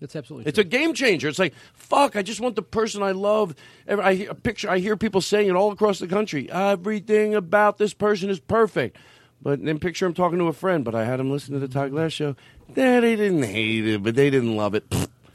[0.00, 0.48] That's absolutely.
[0.48, 1.28] It's a game changer.
[1.28, 2.16] It's like fuck.
[2.16, 3.54] I just want the person I love.
[3.86, 4.70] Every- I hear a picture.
[4.70, 6.50] I hear people saying it all across the country.
[6.50, 8.96] Everything about this person is perfect.
[9.42, 10.84] But then picture him talking to a friend.
[10.84, 12.36] But I had him listen to the Todd Glass show.
[12.68, 14.84] Nah, they didn't hate it, but they didn't love it.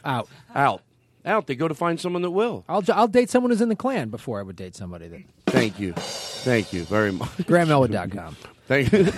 [0.04, 0.30] Out.
[0.54, 0.82] Out.
[1.26, 1.48] Out.
[1.48, 2.64] They go to find someone that will.
[2.70, 5.22] I'll I'll date someone who's in the clan before I would date somebody that.
[5.48, 5.94] Thank you.
[5.94, 7.30] Thank you very much.
[7.38, 8.38] GrahamElwood.com.
[8.68, 9.06] Thank you.
[9.06, 9.12] All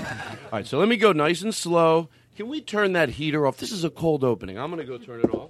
[0.51, 2.09] right, so let me go nice and slow.
[2.35, 3.57] Can we turn that heater off?
[3.57, 4.59] This is a cold opening.
[4.59, 5.49] I'm going to go turn it off.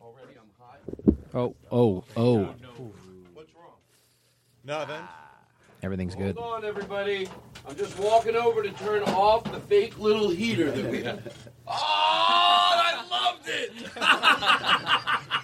[0.00, 0.78] Already, I'm hot.
[1.34, 2.36] Oh, oh, oh.
[2.36, 2.92] No, no.
[3.34, 3.74] What's wrong?
[4.64, 5.02] Nothing.
[5.82, 6.36] Everything's good.
[6.36, 7.28] Hold on, everybody.
[7.66, 11.32] I'm just walking over to turn off the fake little heater that we have.
[11.64, 13.72] Oh, I loved it!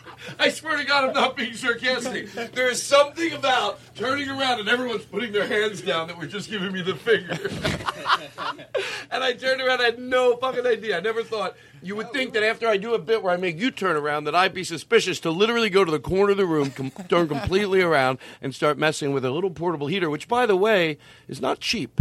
[0.39, 2.31] I swear to God, I'm not being sarcastic.
[2.53, 6.51] There is something about turning around and everyone's putting their hands down that were just
[6.51, 7.39] giving me the finger.
[9.11, 10.97] and I turned around, I had no fucking idea.
[10.97, 13.59] I never thought you would think that after I do a bit where I make
[13.59, 16.47] you turn around, that I'd be suspicious to literally go to the corner of the
[16.47, 20.47] room, com- turn completely around, and start messing with a little portable heater, which, by
[20.47, 22.01] the way, is not cheap.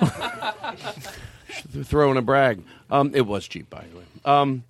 [1.84, 2.62] Throwing a brag.
[2.90, 4.04] Um, it was cheap, by the way.
[4.24, 4.64] Um,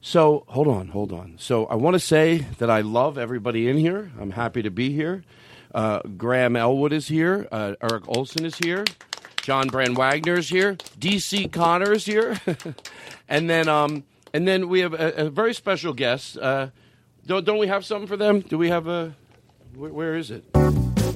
[0.00, 1.36] so hold on, hold on.
[1.38, 4.10] So I want to say that I love everybody in here.
[4.20, 5.24] I'm happy to be here.
[5.74, 7.46] Uh, Graham Elwood is here.
[7.50, 8.84] Uh, Eric Olson is here.
[9.42, 10.74] John Brand Wagner is here.
[10.98, 12.38] DC Connor is here.
[13.28, 16.36] and then, um, and then we have a, a very special guest.
[16.36, 16.68] Uh,
[17.26, 18.40] don't, don't we have something for them?
[18.40, 19.14] Do we have a?
[19.74, 20.44] Where, where is it?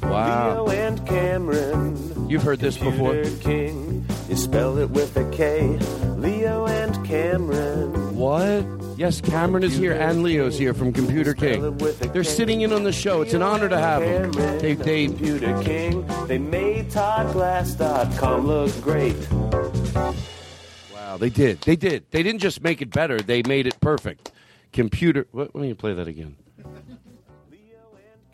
[0.03, 0.65] Wow.
[0.65, 2.29] Leo and Cameron.
[2.29, 3.23] You've heard this before.
[3.41, 4.07] King.
[4.29, 5.79] You spell it with a K.
[6.17, 8.02] Leo and Cameron.
[8.23, 8.65] What?
[8.97, 11.77] Yes, Cameron is here and Leo's here from Computer King.
[12.13, 13.21] They're sitting in on the show.
[13.21, 14.31] It's an honor to have them.
[14.61, 16.07] They, they, Computer King.
[16.29, 19.17] They made ToddGlass.com look great.
[20.95, 21.63] wow, they did.
[21.63, 22.09] They did.
[22.13, 23.19] They didn't just make it better.
[23.19, 24.31] They made it perfect.
[24.73, 25.27] Computer.
[25.33, 26.37] What, let me play that again.
[27.51, 27.81] Leo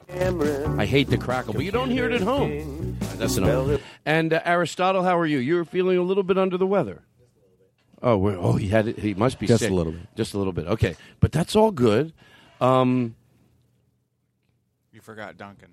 [0.07, 0.79] and Cameron.
[0.79, 2.98] I hate the crackle, but you don't hear it at home.
[3.16, 3.81] That's enough.
[4.05, 5.38] And uh, Aristotle, how are you?
[5.38, 7.05] You're feeling a little bit under the weather.
[8.03, 8.99] Oh, we're, oh, he had it.
[8.99, 10.15] He must be Just a little bit.
[10.17, 10.67] Just a little bit.
[10.67, 12.13] Okay, but that's all good.
[12.61, 13.17] Um,
[14.93, 15.71] You forgot Duncan.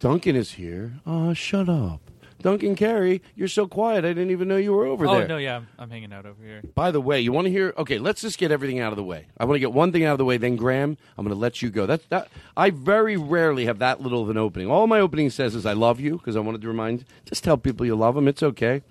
[0.00, 0.94] Duncan is here.
[1.06, 2.00] Oh, shut up.
[2.40, 4.04] Duncan Carey, you're so quiet.
[4.04, 5.24] I didn't even know you were over oh there.
[5.24, 6.62] Oh no, yeah, I'm, I'm hanging out over here.
[6.74, 7.74] By the way, you want to hear?
[7.76, 9.26] Okay, let's just get everything out of the way.
[9.38, 10.36] I want to get one thing out of the way.
[10.36, 11.84] Then Graham, I'm going to let you go.
[11.86, 12.28] That's that.
[12.56, 14.70] I very rarely have that little of an opening.
[14.70, 17.04] All my opening says is "I love you" because I wanted to remind.
[17.24, 18.28] Just tell people you love them.
[18.28, 18.82] It's okay.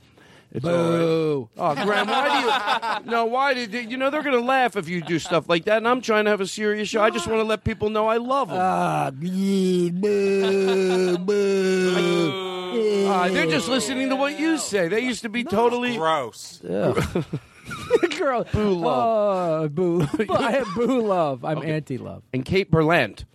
[0.58, 0.98] It's all right.
[1.00, 1.50] Boo.
[1.58, 3.12] Oh, Graham, why do you?
[3.12, 3.80] No, why did you?
[3.82, 5.78] You know they're going to laugh if you do stuff like that.
[5.78, 7.02] And I'm trying to have a serious show.
[7.02, 8.58] I just want to let people know I love them.
[8.60, 13.08] Ah, boo, boo, boo.
[13.08, 14.88] Ah, they're just listening to what you say.
[14.88, 16.60] They used to be totally Gross.
[16.64, 16.94] Yeah.
[18.18, 19.64] Girl, Boo love.
[19.64, 20.08] Oh, boo.
[20.30, 21.44] I have boo love.
[21.46, 22.24] I'm anti love.
[22.34, 23.26] and Kate Berlant.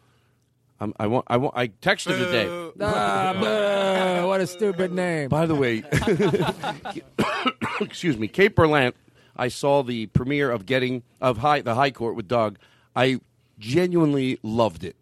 [0.82, 1.26] Um, I want.
[1.28, 1.56] I want.
[1.56, 2.72] I texted her today.
[2.80, 3.32] Ah,
[4.20, 4.26] boo.
[4.26, 5.28] What a stupid name.
[5.28, 5.84] By the way,
[7.80, 8.94] excuse me, Kate Berlant.
[9.36, 12.58] I saw the premiere of Getting of High the High Court with Doug.
[12.96, 13.20] I
[13.60, 14.96] genuinely loved it,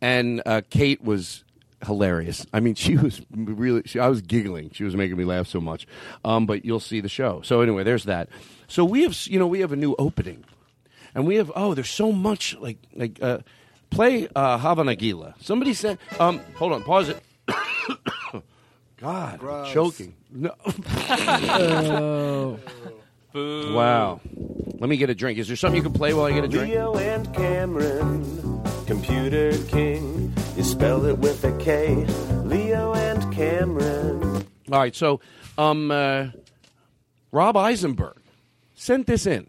[0.00, 1.42] and uh, Kate was
[1.84, 2.46] hilarious.
[2.52, 3.82] I mean, she was really.
[3.86, 4.70] She, I was giggling.
[4.70, 5.84] She was making me laugh so much.
[6.24, 7.40] Um, but you'll see the show.
[7.42, 8.28] So anyway, there's that.
[8.68, 10.44] So we have, you know, we have a new opening,
[11.12, 11.50] and we have.
[11.56, 13.18] Oh, there's so much like like.
[13.20, 13.38] Uh,
[13.90, 15.34] play uh, Hava Nagila.
[15.42, 15.98] Somebody said.
[16.18, 16.82] Um, hold on.
[16.84, 17.22] Pause it.
[18.96, 20.14] God, I'm choking.
[20.30, 20.54] No.
[21.00, 22.58] Oh.
[23.32, 23.74] Boo.
[23.74, 24.20] Wow.
[24.78, 25.38] Let me get a drink.
[25.38, 26.70] Is there something you can play while I get a drink?
[26.70, 28.62] Leo and Cameron.
[28.86, 30.32] Computer King.
[30.56, 32.06] You spell it with a K.
[32.44, 34.46] Leo and Cameron.
[34.72, 34.96] All right.
[34.96, 35.20] So,
[35.58, 36.28] um, uh,
[37.30, 38.16] Rob Eisenberg
[38.74, 39.46] sent this in.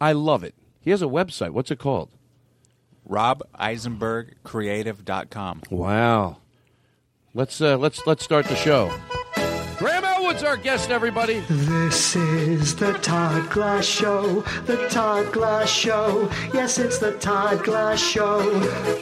[0.00, 0.54] I love it.
[0.80, 1.50] He has a website.
[1.50, 2.10] What's it called?
[3.10, 5.62] RobEisenbergCreative.com.
[5.70, 6.38] Wow.
[7.34, 8.90] Let's uh, let's let's start the show.
[10.30, 11.40] Elwood's our guest, everybody.
[11.48, 16.30] This is the Todd Glass Show, the Todd Glass Show.
[16.54, 18.38] Yes, it's the Todd Glass Show.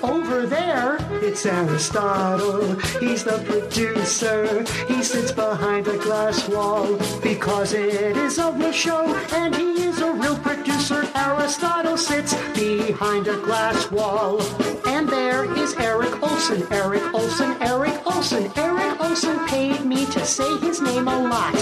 [0.02, 2.76] Over there, it's Aristotle.
[2.98, 4.64] He's the producer.
[4.86, 10.00] He sits behind a glass wall because it is a real show and he is
[10.00, 11.06] a real producer.
[11.14, 14.40] Aristotle sits behind a glass wall.
[14.86, 18.07] And there is Eric Olson, Eric Olson, Eric Olson.
[18.18, 21.54] Eric Olson paid me to say his name a lot.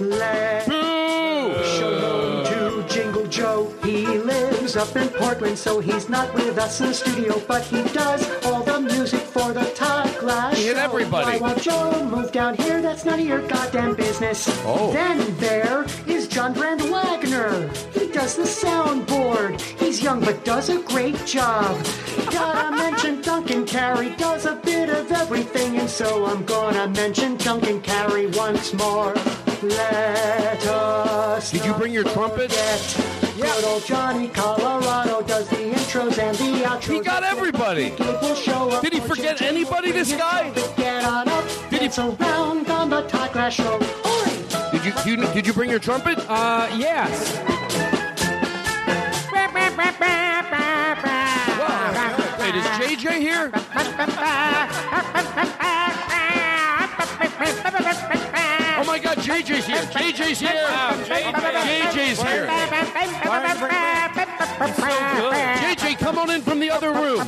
[0.00, 0.66] Let's
[1.76, 3.74] show to Jingle Joe.
[3.82, 7.82] He lives up in Portland, so he's not with us in the studio, but he
[7.92, 10.76] does all the music for the Todd Glass He Show.
[10.76, 11.40] everybody.
[11.40, 12.80] Why won't Joe move down here?
[12.80, 14.46] That's none of your goddamn business.
[14.64, 14.92] Oh.
[14.92, 15.86] Then there
[16.36, 17.70] John Brand Wagner.
[17.94, 19.58] He does the soundboard.
[19.80, 21.82] He's young but does a great job.
[22.30, 27.80] Gotta mention Duncan Carey does a bit of everything, and so I'm gonna mention Duncan
[27.80, 29.14] Carey once more.
[29.62, 31.52] Let us.
[31.52, 32.50] Did you bring your trumpet?
[33.40, 36.96] Good old Johnny Colorado does the intros and the outros.
[36.96, 37.94] He got everybody.
[37.98, 40.50] Will show up Did he forget anybody, this guy?
[40.76, 41.44] Get on up.
[41.70, 44.05] Did he around on the Todd Glass Show?
[44.86, 44.92] Oi!
[44.92, 46.18] Did you, you did you bring your trumpet?
[46.28, 47.38] Uh, yes.
[52.38, 53.50] Wait, is JJ here?
[58.78, 59.82] Oh my God, JJ's here.
[59.82, 60.66] JJ's here.
[61.04, 62.46] JJ's here.
[65.56, 67.18] JJ, come on in from the other room.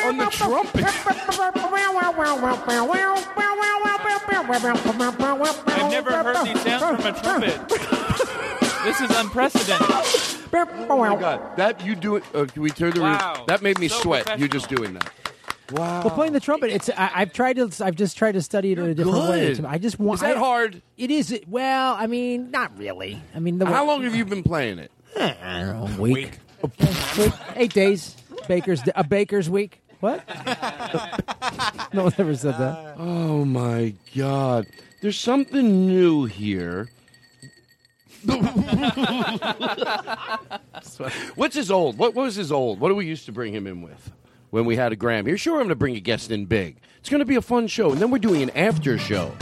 [0.04, 0.84] On the trumpet.
[5.68, 7.68] I've never heard these sounds from a trumpet.
[8.84, 9.86] this is unprecedented.
[10.88, 12.24] Oh my God, that you do it.
[12.34, 13.34] Uh, can we turn the Wow.
[13.36, 13.44] room?
[13.46, 14.38] That made me So sweat.
[14.38, 15.10] You just doing that.
[15.72, 16.02] Wow.
[16.04, 17.70] Well, playing the trumpet, it's I, I've tried to.
[17.84, 19.54] I've just tried to study it in a different way.
[19.54, 19.64] good.
[19.64, 20.18] I just want.
[20.18, 20.80] Is that I- hard?
[20.96, 21.38] It is.
[21.48, 23.20] Well, I mean, not really.
[23.34, 24.92] I mean, the How long have you been playing it?
[25.16, 26.38] Uh, I don't week.
[26.62, 27.32] Week.
[27.56, 28.16] Eight days.
[28.48, 29.82] Baker's a baker's week.
[30.00, 30.22] What?
[31.92, 32.94] no one ever said that.
[32.98, 34.66] Oh my God.
[35.00, 36.88] There's something new here.
[41.34, 41.98] What's his old?
[41.98, 42.80] What, what was his old?
[42.80, 44.12] What do we used to bring him in with
[44.50, 45.36] when we had a Graham here?
[45.38, 46.78] Sure, I'm going to bring a guest in big.
[46.98, 49.32] It's going to be a fun show, and then we're doing an after show.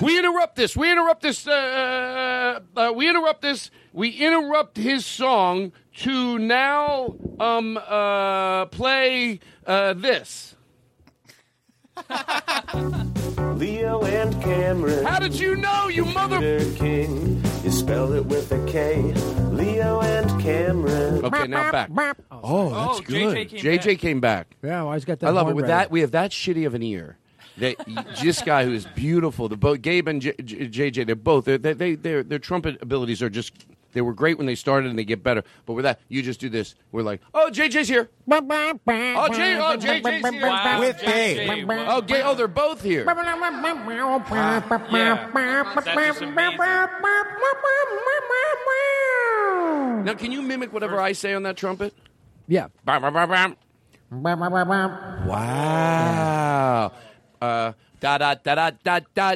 [0.00, 0.76] We interrupt this.
[0.76, 1.46] We interrupt this.
[1.46, 3.70] Uh, uh, we interrupt this.
[3.92, 10.56] We interrupt his song to now um, uh, play uh, this.
[13.54, 15.04] Leo and Cameron.
[15.04, 16.40] How did you know, you mother?
[16.74, 17.42] King.
[17.82, 19.02] You spell it with a K.
[19.50, 21.24] Leo and Cameron.
[21.24, 21.90] Okay, now back.
[22.30, 23.48] Oh, oh, that's Oh, good.
[23.48, 23.98] JJ came JJ back.
[23.98, 24.56] came back.
[24.62, 25.26] Yeah, well, he's got that.
[25.26, 25.50] I love it.
[25.50, 25.72] horn With ready.
[25.72, 27.16] that, we have that shitty of an ear.
[27.58, 27.74] They,
[28.22, 29.48] this guy who is beautiful.
[29.48, 32.80] The both Gabe and J, J, JJ, they're both they they they their their trumpet
[32.80, 33.52] abilities are just
[33.92, 35.42] they were great when they started and they get better.
[35.66, 36.74] But with that, you just do this.
[36.90, 38.08] We're like, oh, JJ's here.
[39.16, 40.42] Oh, J, oh, JJ's here.
[40.48, 41.68] Wow, With JJ, Gabe.
[41.68, 41.96] wow.
[41.96, 43.04] Oh, Gabe, oh, they're both here.
[44.96, 45.28] Yeah,
[45.74, 46.34] that's just amazing.
[50.04, 51.94] Now, can you mimic whatever I say on that trumpet?
[52.48, 52.68] Yeah.
[55.26, 56.92] Wow.
[57.40, 59.34] Uh, da da da da da da.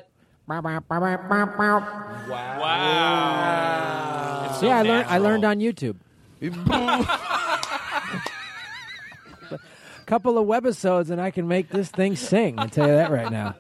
[2.29, 4.47] Wow.
[4.49, 5.07] It's so yeah, I learned.
[5.09, 5.97] I learned on YouTube.
[10.07, 12.61] Couple of webisodes, and I can make this thing sing.
[12.61, 13.57] I tell you that right now.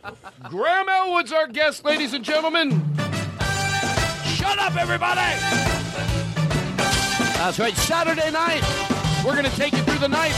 [0.48, 2.70] Graham Elwood's our guest, ladies and gentlemen.
[4.24, 5.20] Shut up, everybody!
[7.34, 8.62] That's right, Saturday night.
[9.24, 10.34] We're going to take you through the night.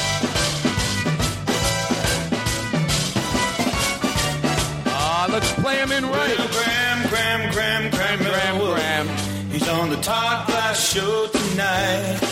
[5.20, 6.36] Ah, let's play him in right.
[6.36, 8.76] Graham, Graham, Graham, Graham, Graham, Elwood.
[8.76, 9.08] Graham.
[9.50, 12.22] He's on the Todd Glass Show tonight.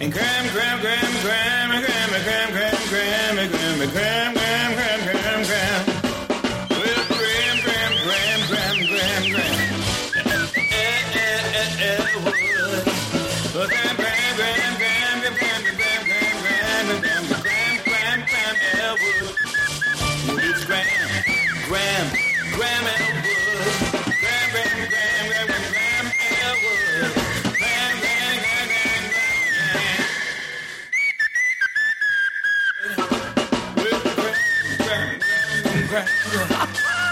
[0.00, 4.39] And Graham, Graham, Graham, Graham, Graham, Graham, Graham, Graham, Graham, Graham, Graham, Graham,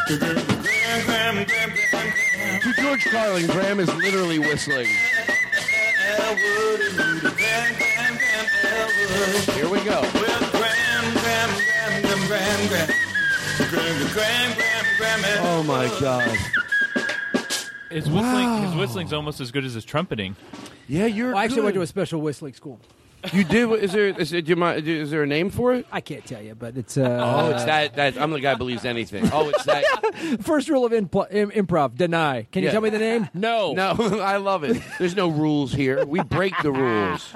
[0.09, 0.17] To
[2.79, 4.87] George Carlin, Graham is literally whistling.
[9.53, 10.01] Here we go.
[15.41, 16.39] Oh my God.
[17.91, 20.37] His whistling, his whistling's almost as good as his trumpeting.
[20.87, 21.29] Yeah, you're.
[21.29, 21.65] Well, I actually good.
[21.65, 22.81] went to a special whistling school.
[23.33, 23.71] You did?
[23.83, 24.07] Is there?
[24.09, 25.87] Is, there, do you mind, is there a name for it?
[25.91, 26.97] I can't tell you, but it's.
[26.97, 27.95] Uh, Oh, it's that.
[27.97, 29.29] That I'm the guy who believes anything.
[29.33, 29.85] Oh, it's that.
[30.43, 32.47] First rule of impl- im- improv: deny.
[32.53, 32.73] Can you Yeah.
[32.73, 33.29] tell me the name?
[33.35, 33.73] No.
[33.73, 33.91] No,
[34.23, 34.81] I love it.
[34.99, 36.05] There's no rules here.
[36.07, 37.33] We break the rules.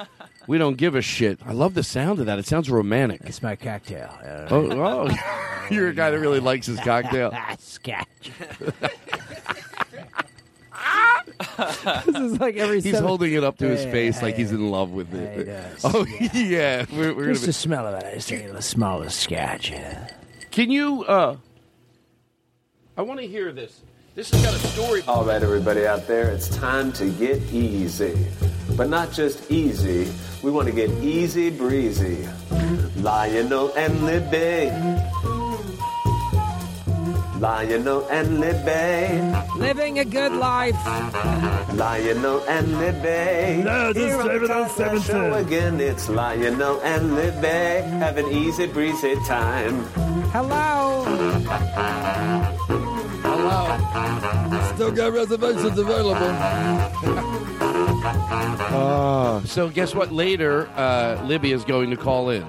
[0.47, 1.41] We don't give a shit.
[1.45, 2.39] I love the sound of that.
[2.39, 3.21] It sounds romantic.
[3.25, 4.11] It's my cocktail.
[4.51, 4.71] Oh,
[5.11, 5.67] oh.
[5.71, 7.33] you're a guy that really likes his cocktail.
[7.59, 8.31] Sketch.
[12.07, 12.81] this is like every.
[12.81, 15.13] He's seven- holding it up to his Yeah, face like yeah, he's in love with
[15.15, 15.39] it.
[15.39, 15.85] he does.
[15.85, 18.07] Oh yeah, we're, we're Just gonna the smell of it.
[18.07, 19.71] I just take the smell of scotch.
[19.71, 19.77] be...
[20.51, 21.05] Can you?
[21.05, 21.37] uh
[22.97, 23.81] I want to hear this.
[24.15, 25.03] This has got a story.
[25.09, 28.15] All right, everybody out there, it's time to get easy.
[28.77, 30.13] But not just easy,
[30.43, 32.29] we want to get easy breezy.
[32.97, 34.71] Lionel and Libby.
[37.43, 39.59] Lionel and Libby.
[39.59, 40.77] Living a good life.
[41.75, 43.65] Lionel and Libby.
[43.65, 45.11] No, this is Here on the David on Todd Glass 710.
[45.11, 47.89] Show again, it's Lionel and Libby.
[47.99, 49.83] Have an easy breezy time.
[50.31, 51.03] Hello.
[53.25, 54.75] Hello.
[54.77, 56.31] Still got reservations available.
[58.71, 60.13] Oh, so guess what?
[60.13, 62.47] Later, uh, Libby is going to call in.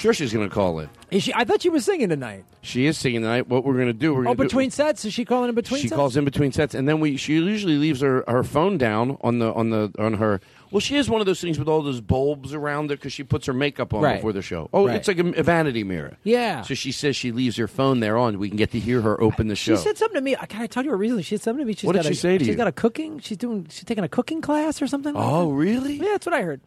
[0.00, 0.88] Sure, she's going to call in.
[1.10, 1.34] Is she?
[1.34, 2.44] I thought she was singing tonight.
[2.62, 3.48] She is singing tonight.
[3.48, 4.14] What we're going to do?
[4.14, 5.04] We're Oh, to between sets.
[5.04, 5.76] Is she calling in between?
[5.76, 5.82] Sets?
[5.82, 5.96] She sets?
[5.98, 7.18] calls in between sets, and then we.
[7.18, 10.40] She usually leaves her, her phone down on the on the on her.
[10.70, 13.24] Well, she is one of those things with all those bulbs around it because she
[13.24, 14.14] puts her makeup on Right.
[14.16, 14.70] before the show.
[14.72, 14.96] Oh, Right.
[14.96, 16.16] it's like a, a vanity mirror.
[16.22, 16.62] Yeah.
[16.62, 18.38] So she says she leaves her phone there on.
[18.38, 19.76] We can get to hear her open the show.
[19.76, 20.34] She said something to me.
[20.48, 21.20] Can I tell you her reason?
[21.22, 21.74] She said something to me.
[21.74, 22.54] She's What did got she a, say to She's you?
[22.56, 23.18] got a cooking.
[23.18, 23.66] She's doing.
[23.68, 25.12] She's taking a cooking class or something.
[25.12, 25.54] like Oh, that.
[25.56, 25.94] really?
[25.96, 26.60] Yeah, that's what I heard.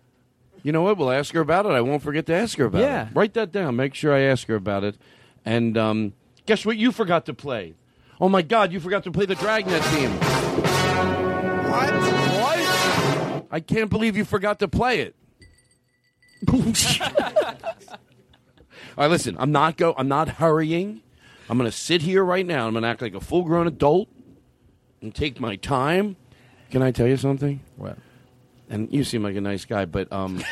[0.63, 0.97] You know what?
[0.97, 1.73] We'll ask her about it.
[1.73, 2.85] I won't forget to ask her about it.
[2.85, 3.07] Yeah.
[3.07, 3.15] it.
[3.15, 3.75] Write that down.
[3.75, 4.97] Make sure I ask her about it.
[5.45, 6.13] And um,
[6.45, 6.77] guess what?
[6.77, 7.75] You forgot to play.
[8.21, 8.71] Oh my God!
[8.71, 10.11] You forgot to play the Dragnet theme.
[11.69, 11.93] What?
[11.93, 13.47] What?
[13.51, 15.15] I can't believe you forgot to play it.
[16.53, 16.61] All
[18.97, 19.35] right, listen.
[19.37, 19.93] I'm not go.
[19.97, 21.01] I'm not hurrying.
[21.49, 22.67] I'm going to sit here right now.
[22.67, 24.07] I'm going to act like a full-grown adult
[25.01, 26.15] and take my time.
[26.71, 27.59] Can I tell you something?
[27.75, 27.97] What?
[28.73, 30.37] And you seem like a nice guy, but um,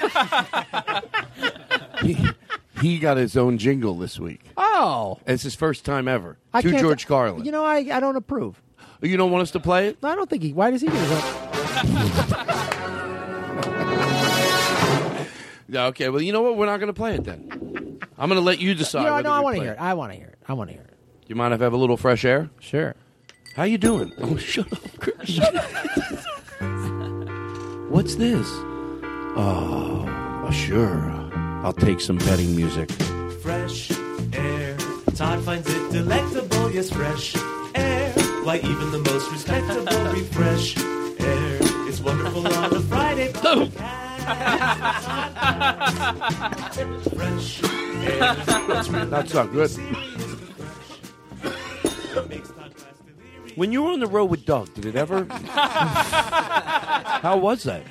[2.04, 2.18] he,
[2.80, 4.42] he got his own jingle this week.
[4.58, 6.38] Oh, It's his first time ever.
[6.54, 7.44] I to can't- George Carlin.
[7.46, 8.62] You know, I, I don't approve.
[9.02, 9.98] You don't want us to play it?
[10.04, 10.54] No, I don't think he.
[10.54, 11.22] Why does he get his own?
[15.68, 16.10] Yeah, okay.
[16.10, 16.58] Well, you know what?
[16.58, 17.98] We're not going to play it then.
[18.20, 19.00] I'm going to let you decide.
[19.02, 19.80] You know, whether no, I we want to play hear it.
[19.82, 20.38] I want to hear it.
[20.48, 20.94] I want to hear it.
[21.28, 22.50] You mind if I have a little fresh air?
[22.60, 22.94] Sure.
[23.56, 24.12] How you doing?
[24.20, 25.40] Oh, shut up, Chris.
[27.92, 27.98] Shut up.
[27.98, 28.48] What's this?
[29.36, 31.12] Oh, sure.
[31.64, 32.92] I'll take some betting music.
[33.42, 33.92] Fresh
[34.34, 34.78] air.
[35.16, 37.36] Todd finds it delectable, yes, fresh
[37.76, 38.12] air.
[38.44, 41.58] Why, even the most respectable refresh air.
[41.88, 43.34] It's wonderful on a Friday.
[43.44, 43.66] Oh.
[47.16, 49.06] fresh air.
[49.06, 49.72] That's not good.
[53.56, 55.26] When you were on the road with Doug, did it ever?
[55.30, 57.84] How was that?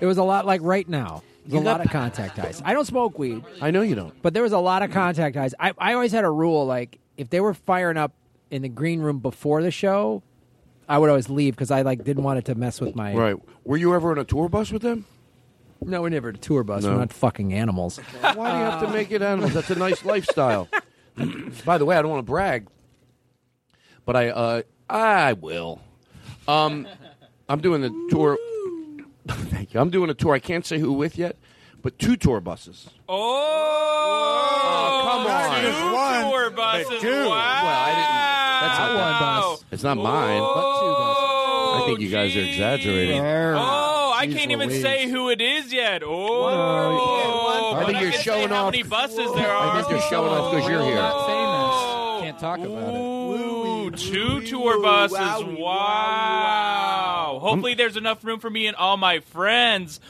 [0.00, 1.22] It was a lot like right now.
[1.46, 2.60] There's a lot of contact eyes.
[2.64, 4.20] I don't smoke weed, I know you don't.
[4.22, 5.54] but there was a lot of contact eyes.
[5.58, 8.12] I, I always had a rule like if they were firing up
[8.50, 10.22] in the green room before the show,
[10.88, 13.14] I would always leave because I like didn't want it to mess with my.
[13.14, 13.36] Right.
[13.64, 15.06] Were you ever on a tour bus with them?
[15.80, 16.84] No, we're never a tour bus.
[16.84, 16.92] No.
[16.92, 17.98] We're not fucking animals.
[18.20, 19.54] Why do you have to make it animals?
[19.54, 20.68] That's a nice lifestyle.
[21.64, 22.66] By the way, I don't want to brag,
[24.04, 25.80] but I uh, I will.
[26.46, 26.86] Um,
[27.48, 28.38] I'm doing the tour.
[29.28, 29.80] Thank you.
[29.80, 30.34] I'm doing a tour.
[30.34, 31.36] I can't say who with yet,
[31.82, 32.88] but two tour buses.
[33.08, 35.60] Oh, come on.
[35.60, 37.02] Two tour buses.
[37.04, 37.28] Wow.
[37.28, 38.18] Well, I didn't.
[38.60, 39.20] That's not one
[39.52, 39.64] bus.
[39.70, 40.40] It's not mine.
[40.42, 43.20] I think you guys are exaggerating.
[43.20, 44.82] Oh, I Jeez can't even Louise.
[44.82, 46.02] say who it is yet.
[46.04, 49.76] Oh, I think you're can say showing how off- many buses there are.
[49.76, 50.94] I think you're showing off because you're here.
[50.96, 52.22] Not famous.
[52.24, 52.98] Can't talk about it.
[52.98, 55.18] Ooh, two tour buses.
[55.58, 57.38] Wow.
[57.40, 60.00] Hopefully, there's enough room for me and all my friends.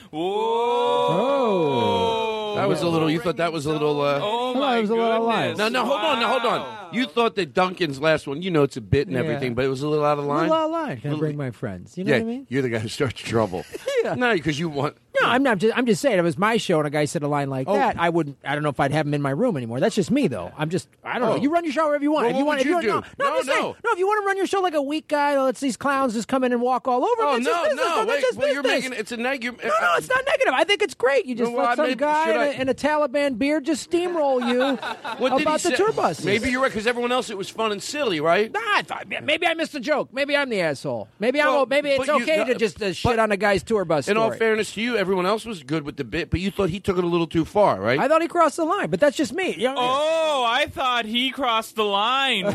[1.18, 2.55] Whoa.
[2.57, 3.11] That was a little.
[3.11, 4.01] You thought that was a little.
[4.01, 5.59] Uh, Oh my it was a little goodness.
[5.59, 6.95] No, no, hold on, no, hold on.
[6.95, 9.22] You thought that Duncan's last one, you know, it's a bit and Yeah.
[9.22, 10.43] everything, but it was a little out of A line.
[10.49, 11.01] little out of line.
[11.01, 11.97] Can I bring my friends?
[11.99, 12.47] You know yeah, what I mean?
[12.49, 13.64] you're the guy who starts trouble.
[14.05, 14.14] Yeah.
[14.14, 14.97] No, because you want.
[15.21, 15.59] No, I'm not.
[15.59, 16.14] Just, I'm just saying.
[16.14, 17.75] If it was my show and a guy said a line like Oh.
[17.75, 18.39] that, I wouldn't.
[18.45, 19.81] I don't know if I'd have him in my room anymore.
[19.81, 20.53] That's just me, though.
[20.57, 20.89] I'm just.
[21.05, 21.37] I don't Oh.
[21.37, 21.43] know.
[21.43, 22.27] You run your show wherever you want.
[22.27, 23.23] Well, if you what want, would if you want- do?
[23.25, 23.75] No, no, No, saying.
[23.85, 23.91] no.
[23.93, 26.14] If you want to run your show like a weak guy that lets these clowns
[26.14, 27.23] just come in and walk all over.
[27.23, 29.61] Oh that's no, no, wait, just well, you're making it's a negative.
[29.62, 30.55] No, no, it's not negative.
[30.55, 31.27] I think it's great.
[31.27, 34.41] You just Well, let some maybe- guy in a, in a Taliban beard just steamroll
[34.49, 34.77] you
[35.19, 36.25] What about the tour buses.
[36.25, 38.51] Maybe you're right because everyone else it was fun and silly, right?
[38.53, 40.11] Nah, I thought, maybe I missed a joke.
[40.12, 41.09] Maybe I'm the asshole.
[41.19, 41.69] Maybe I'm.
[41.69, 44.09] Maybe it's okay to just uh, shit on a guy's tour bus.
[44.09, 46.69] In all fairness to you, everyone else was good with the bit, but you thought
[46.69, 47.99] he took it a little too far, right?
[47.99, 49.55] I thought he crossed the line, but that's just me.
[49.55, 52.45] You know, Oh, I thought he crossed the line.
[52.53, 52.55] Whoa!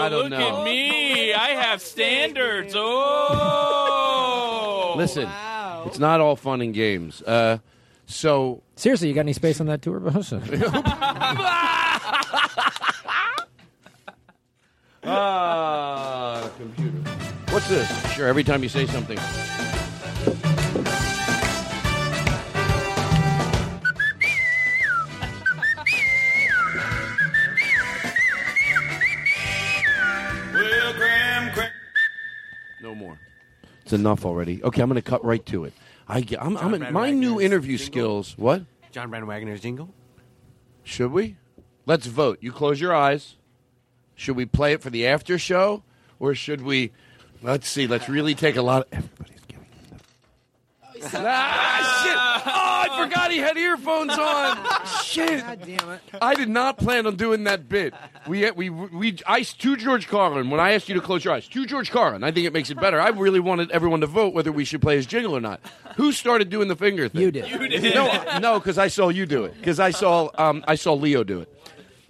[0.00, 0.60] I don't Look know.
[0.60, 1.34] at me.
[1.34, 2.72] I have standards.
[3.84, 4.14] Oh!
[4.96, 5.28] Listen,
[5.84, 7.20] it's not all fun and games.
[7.20, 7.58] Uh,
[8.06, 10.32] so seriously, you got any space on that tour bus?
[15.02, 16.98] Ah, computer.
[17.50, 18.12] What's this?
[18.12, 19.18] Sure, every time you say something.
[30.52, 31.70] Well, Graham, Graham.
[32.82, 33.18] No more.
[33.82, 34.62] It's enough already.
[34.62, 35.72] Okay, I'm going to cut right to it.
[36.08, 37.92] I, get- I'm, I'm John in, Brand my new Wagner's interview jingle?
[38.24, 38.34] skills.
[38.38, 38.62] What?
[38.90, 39.90] John Brand Wagner's jingle.
[40.82, 41.36] Should we?
[41.86, 42.38] Let's vote.
[42.40, 43.36] You close your eyes.
[44.14, 45.82] Should we play it for the after show,
[46.18, 46.92] or should we?
[47.42, 47.86] Let's see.
[47.86, 48.82] Let's really take a lot.
[48.82, 49.39] Of, everybody's giving.
[51.14, 52.16] ah, shit!
[52.46, 54.58] Oh, I forgot he had earphones on.
[55.04, 55.40] shit!
[55.40, 56.00] God damn it!
[56.20, 57.94] I did not plan on doing that bit.
[58.26, 61.48] We we we I to George Carlin when I asked you to close your eyes.
[61.48, 63.00] To George Carlin, I think it makes it better.
[63.00, 65.60] I really wanted everyone to vote whether we should play his jingle or not.
[65.96, 67.22] Who started doing the finger thing?
[67.22, 67.48] You did.
[67.48, 67.94] You did.
[67.94, 69.54] No, no, because I saw you do it.
[69.54, 71.48] Because I saw um, I saw Leo do it.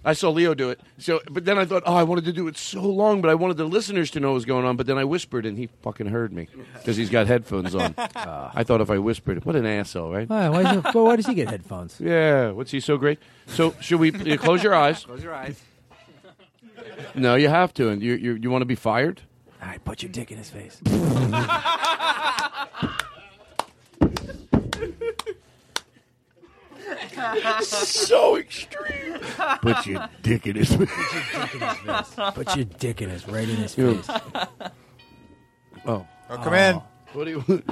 [0.03, 0.79] I saw Leo do it.
[0.97, 3.35] So, but then I thought, oh, I wanted to do it so long, but I
[3.35, 4.75] wanted the listeners to know what was going on.
[4.75, 7.95] But then I whispered, and he fucking heard me because he's got headphones on.
[8.13, 8.51] Ah.
[8.53, 10.27] I thought if I whispered, what an asshole, right?
[10.27, 11.99] Why, why, is he, well, why does he get headphones?
[11.99, 13.19] Yeah, what's he so great?
[13.47, 15.05] So, should we you close your eyes?
[15.05, 15.61] Close your eyes.
[17.15, 17.89] No, you have to.
[17.89, 19.21] And you you, you want to be fired?
[19.61, 20.81] All right, put your dick in his face.
[27.61, 29.19] so extreme.
[29.61, 30.89] Put your dick in his face.
[32.33, 34.09] Put your dick in his right in his face.
[35.85, 36.07] Oh.
[36.29, 36.81] Oh, come in.
[37.13, 37.63] What do you?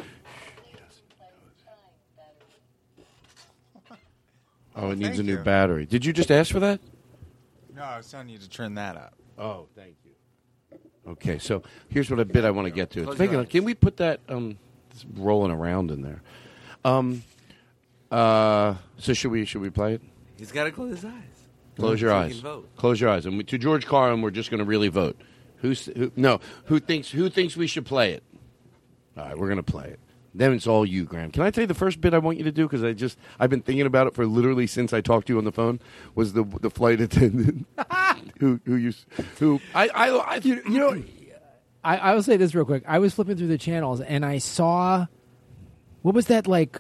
[4.76, 5.44] Oh, it needs Thank a new you.
[5.44, 5.86] battery.
[5.86, 6.80] Did you just ask for that?
[7.76, 9.14] No, I was telling you to turn that up.
[9.38, 10.12] Oh, thank you.
[11.12, 13.04] Okay, so here's what a bit I want to get to.
[13.04, 14.58] Close Speaking can we put that um,
[14.92, 16.22] it's rolling around in there?
[16.86, 17.24] Um,
[18.12, 20.02] uh, so should we should we play it?
[20.38, 21.14] He's got to close his eyes.
[21.78, 22.40] Close your So eyes.
[22.40, 22.70] vote.
[22.76, 23.26] Close your eyes.
[23.26, 25.20] And we, to George Carlin, we're just going to really vote.
[25.58, 26.12] Who's who?
[26.16, 28.24] No, who thinks who thinks we should play it?
[29.18, 30.00] All right, we're going to play it.
[30.34, 31.32] Then it's all you, Graham.
[31.32, 33.18] Can I tell you the first bit I want you to do because I just
[33.40, 35.80] I've been thinking about it for literally since I talked to you on the phone.
[36.16, 37.66] Was the the flight attendant
[38.40, 38.94] who who you
[39.40, 41.04] who I I, I you, you know,
[41.84, 42.84] I, I will say this real quick.
[42.88, 45.08] I was flipping through the channels and I saw
[46.04, 46.80] what was that like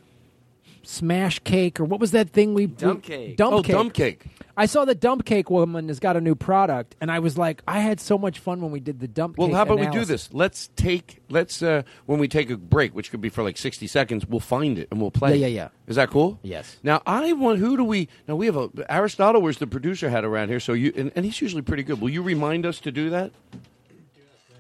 [0.84, 3.38] smash cake or what was that thing we Dump we- cake.
[3.38, 3.76] Dump oh cake.
[3.76, 4.26] dump cake.
[4.58, 7.62] I saw the dump cake woman has got a new product, and I was like,
[7.66, 9.38] I had so much fun when we did the dump.
[9.38, 10.34] Well, cake how about we do this?
[10.34, 13.88] Let's take let's uh when we take a break, which could be for like sixty
[13.88, 15.38] seconds, we'll find it and we'll play.
[15.38, 15.68] Yeah, yeah, yeah.
[15.88, 16.40] Is that cool?
[16.44, 16.78] Yes.
[16.84, 20.26] Now I want who do we now we have a Aristotle was the producer had
[20.26, 22.02] around here, so you and, and he's usually pretty good.
[22.02, 23.32] Will you remind us to do that?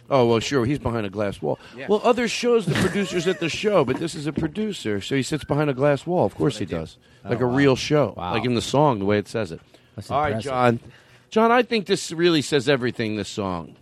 [0.09, 0.65] Oh well, sure.
[0.65, 1.59] He's behind a glass wall.
[1.77, 1.87] Yeah.
[1.89, 5.21] Well, other shows the producers at the show, but this is a producer, so he
[5.23, 6.25] sits behind a glass wall.
[6.25, 7.55] Of course he does, oh, like Oh, a wow.
[7.55, 8.33] real show, Wow.
[8.33, 9.59] like in the song, the way it says it.
[9.95, 10.51] That's All right, impressive.
[10.51, 10.79] John.
[11.29, 13.15] John, I think this really says everything.
[13.17, 13.75] This song.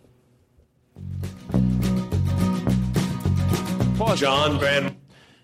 [3.97, 4.19] Pause.
[4.19, 4.95] John Brand.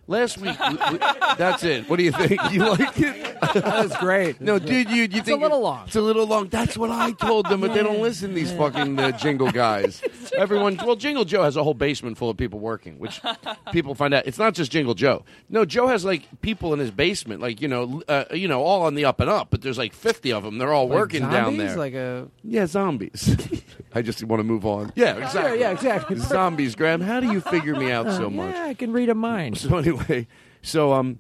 [0.05, 0.97] Last week, we, we,
[1.37, 1.89] that's it.
[1.89, 2.41] What do you think?
[2.51, 3.37] You like it?
[3.53, 4.41] That's great.
[4.41, 5.85] No, dude, you you It's a little long.
[5.87, 6.49] It's a little long.
[6.49, 8.33] That's what I told them, but they don't listen.
[8.33, 10.01] These fucking uh, jingle guys.
[10.37, 10.77] Everyone.
[10.77, 13.21] Well, Jingle Joe has a whole basement full of people working, which
[13.71, 14.27] people find out.
[14.27, 15.23] It's not just Jingle Joe.
[15.49, 18.83] No, Joe has like people in his basement, like you know, uh, you know, all
[18.83, 19.47] on the up and up.
[19.51, 20.57] But there's like fifty of them.
[20.57, 21.75] They're all Like working down there.
[21.77, 23.35] Like a yeah, zombies.
[23.95, 24.91] I just want to move on.
[24.95, 25.59] Yeah, exactly.
[25.59, 26.15] yeah, exactly.
[26.19, 27.01] Zombies, Graham.
[27.01, 28.55] How do you figure me out so Uh, much?
[28.55, 29.57] Yeah, I can read a mind.
[29.57, 30.27] So anyway,
[30.61, 31.19] so um,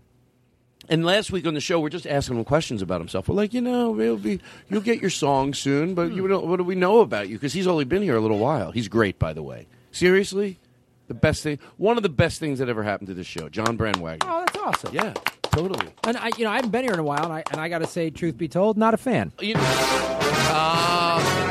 [0.89, 3.29] and last week on the show, we're just asking him questions about himself.
[3.29, 6.57] We're like, you know, we'll be, you'll get your song soon, but you don't, what
[6.57, 7.35] do we know about you?
[7.35, 8.71] Because he's only been here a little while.
[8.71, 9.67] He's great, by the way.
[9.91, 10.59] Seriously,
[11.07, 13.77] the best thing, one of the best things that ever happened to this show, John
[13.77, 14.27] Brand Wagner.
[14.29, 14.93] Oh, that's awesome.
[14.93, 15.13] Yeah,
[15.43, 15.87] totally.
[16.05, 17.69] And I, you know, I haven't been here in a while, and I and I
[17.69, 19.31] got to say, truth be told, not a fan.
[19.39, 21.42] You uh,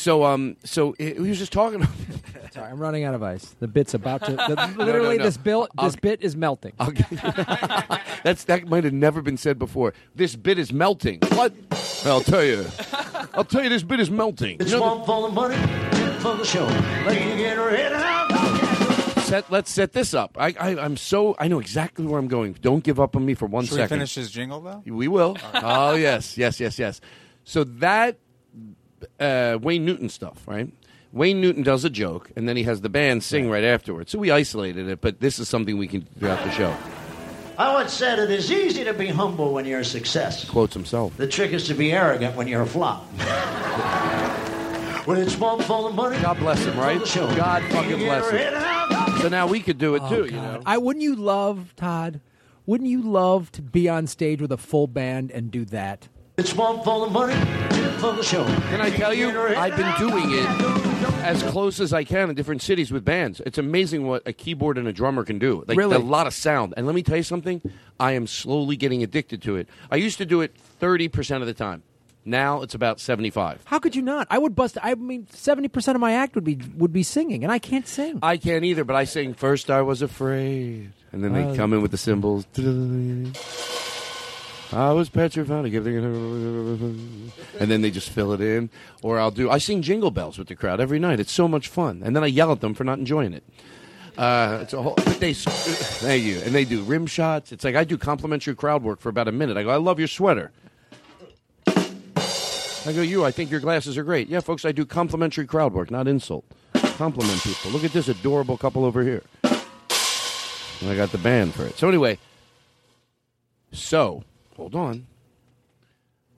[0.00, 1.86] so um, so he he was just talking.
[2.52, 3.54] Sorry, I'm running out of ice.
[3.60, 4.32] The bit's about to.
[4.32, 5.24] The, no, literally, no.
[5.24, 6.72] this bill, I'll- this bit is melting.
[8.24, 9.94] That's that might have never been said before.
[10.14, 11.20] This bit is melting.
[11.34, 11.52] What?
[12.04, 12.66] I'll tell you.
[13.34, 14.56] I'll tell you, this bit is melting.
[14.60, 15.56] It's You know, one for the money,
[15.92, 16.64] two for the show.
[16.64, 18.26] Let you get ready now.
[19.20, 20.36] set, let's set this up.
[20.40, 22.54] I, I, I'm so I know exactly where I'm going.
[22.60, 23.84] Don't give up on me for one Should second.
[23.84, 24.82] we finish his jingle though?
[24.86, 25.36] We will.
[25.54, 27.00] Oh yes, yes, yes, yes.
[27.44, 28.18] So that
[29.20, 30.72] uh, Wayne Newton stuff, right?
[31.12, 34.12] Wayne Newton does a joke, and then he has the band sing right afterwards.
[34.12, 36.76] So we isolated it, but this is something we can do throughout the show.
[37.58, 40.48] I once said it is easy to be humble when you're a success.
[40.48, 41.16] Quotes himself.
[41.16, 43.04] The trick is to be arrogant when you're a flop.
[45.06, 46.20] well, it's one for the money.
[46.22, 46.98] God bless him, right?
[47.36, 49.18] God fucking bless him.
[49.20, 50.62] So now we could do it Oh, too, you know.
[50.64, 52.20] I wouldn't you love Todd?
[52.66, 56.08] Wouldn't you love to be on stage with a full band and do that?
[56.40, 57.34] It's one for the money,
[57.74, 58.44] two for the show.
[58.46, 60.48] Can I tell you, I've been doing it
[61.22, 63.42] as close as I can in different cities with bands.
[63.44, 65.62] It's amazing what a keyboard and a drummer can do.
[65.68, 65.96] Like Really?
[65.96, 66.72] a lot of sound.
[66.78, 67.60] And let me tell you something,
[68.00, 69.68] I am slowly getting addicted to it.
[69.90, 71.82] I used to do it 30% of the time.
[72.24, 73.60] Now it's about 75.
[73.66, 74.26] How could you not?
[74.30, 74.78] I would bust.
[74.82, 77.86] I mean, seventy percent of my act would be would be singing, and I can't
[77.88, 78.18] sing.
[78.22, 80.92] I can't either, but I sing First I Was Afraid.
[81.12, 81.54] And then they Oh.
[81.56, 82.46] come in with the cymbals.
[84.72, 85.64] I was petrified.
[85.70, 86.94] The-
[87.58, 88.70] And then they just fill it in.
[89.02, 91.18] Or I'll do, I sing jingle bells with the crowd every night.
[91.20, 92.02] It's so much fun.
[92.04, 93.42] And then I yell at them for not enjoying it.
[94.16, 96.38] Uh, it's a whole, but they, thank you.
[96.44, 97.52] And they do rim shots.
[97.52, 99.56] It's like I do complimentary crowd work for about a minute.
[99.56, 100.52] I go, I love your sweater.
[101.66, 104.28] I go, you, I think your glasses are great.
[104.28, 106.44] Yeah, folks, I do complimentary crowd work, not insult.
[106.74, 107.70] Compliment people.
[107.72, 109.22] Look at this adorable couple over here.
[109.42, 111.76] And I got the band for it.
[111.76, 112.18] So anyway,
[113.72, 114.24] so
[114.60, 115.06] hold on.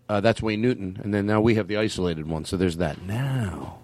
[0.09, 2.45] Uh, that's Wayne Newton, and then now we have the isolated one.
[2.45, 3.03] So there's that.
[3.03, 3.81] Now,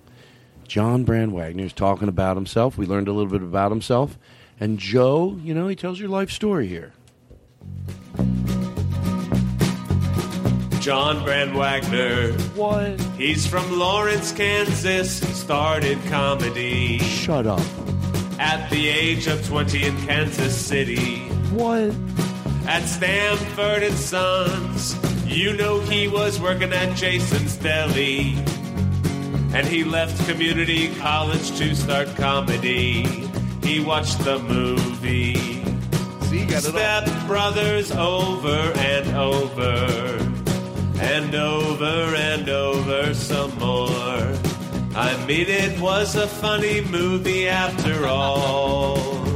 [0.68, 2.78] John Brand Wagner's talking about himself.
[2.78, 4.16] We learned a little bit about himself,
[4.60, 6.92] and Joe, you know, he tells your life story here.
[10.80, 12.32] John Brand Wagner.
[12.54, 13.00] What?
[13.16, 15.18] He's from Lawrence, Kansas.
[15.36, 17.00] Started comedy.
[17.00, 17.60] Shut up.
[18.38, 21.26] At the age of 20 in Kansas City.
[21.50, 21.92] What?
[22.68, 24.94] At Stanford and Sons.
[25.26, 28.34] You know he was working at Jason's Deli.
[29.54, 33.04] And he left community college to start comedy.
[33.62, 35.64] He watched the movie.
[36.26, 37.06] See, got it all.
[37.06, 40.18] Step Brothers over and over.
[41.00, 44.34] And over and over some more.
[44.94, 49.27] I mean, it was a funny movie after all.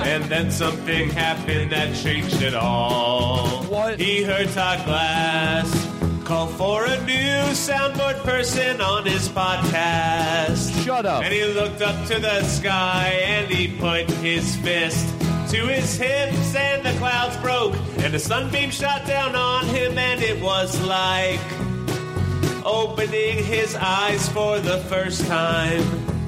[0.00, 3.64] And then something happened that changed it all.
[3.64, 3.98] What?
[3.98, 5.70] He heard Todd Glass
[6.24, 10.84] call for a new soundboard person on his podcast.
[10.84, 11.22] Shut up.
[11.22, 15.06] And he looked up to the sky and he put his fist
[15.50, 20.22] to his hips and the clouds broke and a sunbeam shot down on him and
[20.22, 21.40] it was like
[22.64, 25.82] opening his eyes for the first time.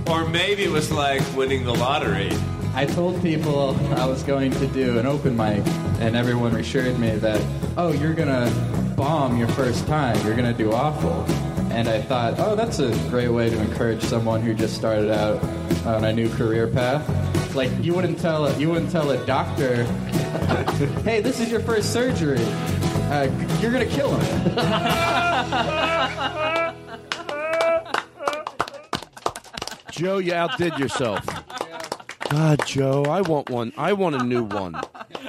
[0.08, 2.30] Or maybe it was like winning the lottery.
[2.76, 5.66] I told people I was going to do an open mic,
[5.98, 7.42] and everyone assured me that,
[7.78, 8.52] oh, you're gonna
[8.94, 11.24] bomb your first time, you're gonna do awful.
[11.72, 15.42] And I thought, oh, that's a great way to encourage someone who just started out
[15.86, 17.54] on a new career path.
[17.54, 19.84] Like you wouldn't tell a, you wouldn't tell a doctor,
[21.02, 22.44] hey, this is your first surgery.
[23.08, 24.52] Uh, you're gonna kill him.
[29.92, 31.26] Joe, you outdid yourself.
[32.30, 33.72] God, Joe, I want one.
[33.76, 34.74] I want a new one.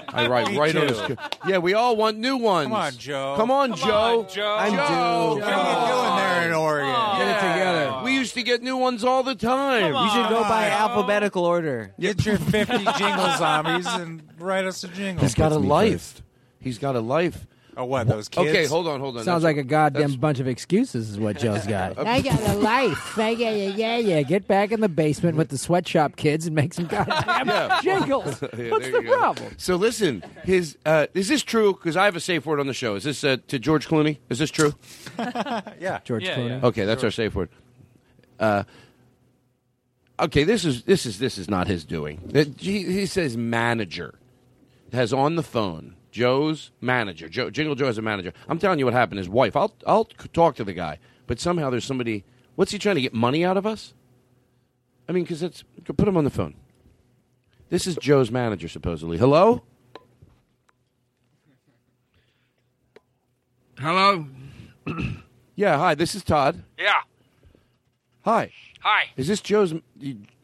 [0.10, 0.94] I write Me right on too.
[0.94, 1.18] his.
[1.48, 2.66] Yeah, we all want new ones.
[2.66, 3.34] Come on, Joe.
[3.38, 4.20] Come on, Come Joe.
[4.22, 4.56] on, Joe.
[4.60, 5.36] I'm Joe.
[5.36, 5.42] due.
[5.42, 7.18] What are you doing there in Oregon?
[7.18, 8.02] Get it together.
[8.04, 9.94] We used to get new ones all the time.
[9.94, 10.76] Come You should go by Joe.
[10.76, 11.94] alphabetical order.
[12.00, 15.24] Get your 50 jingle zombies and write us a jingle.
[15.24, 16.22] He's got a life.
[16.60, 17.46] He's got a life.
[17.78, 18.50] Oh, what, those kids?
[18.50, 19.24] Okay, hold on, hold on.
[19.24, 21.98] Sounds That's- like a goddamn bunch of excuses, is what Joe's got.
[22.08, 23.18] I got a life.
[23.20, 24.22] I got a, yeah, yeah.
[24.24, 27.80] Get back in the basement with the sweatshop kids and make some goddamn Yeah.
[27.84, 28.42] jingles.
[28.58, 29.18] Yeah, What's there the you go.
[29.18, 29.54] problem?
[29.58, 31.74] So listen, his uh, is this true?
[31.74, 32.96] Because I have a safe word on the show.
[32.96, 34.18] Is this uh, to George Clooney?
[34.30, 34.74] Is this true?
[35.20, 36.00] yeah.
[36.04, 36.50] George Yeah, Clooney.
[36.62, 36.68] yeah.
[36.68, 37.50] Okay, that's our safe word.
[38.40, 38.64] Uh,
[40.20, 42.32] okay, this is this is this is not his doing.
[42.34, 44.16] It- he, he says manager
[44.94, 47.30] has on the phone Joe's manager.
[47.30, 48.34] Joe Jingle Joe has a manager.
[48.50, 49.20] I'm telling you what happened.
[49.20, 49.56] His wife.
[49.56, 50.98] I'll I'll talk to the guy,
[51.28, 52.26] but somehow there's somebody.
[52.56, 53.94] What's he trying to get money out of us?
[55.08, 56.56] I mean, because it's put him on the phone.
[57.70, 59.20] This is Joe's manager, supposedly.
[59.20, 59.62] Hello.
[63.80, 64.26] Hello?
[65.60, 65.80] Yeah.
[65.80, 65.96] Hi.
[65.96, 66.64] This is Todd.
[66.78, 67.02] Yeah.
[68.22, 68.52] Hi.
[68.82, 69.06] Hi.
[69.16, 69.74] Is this Joe's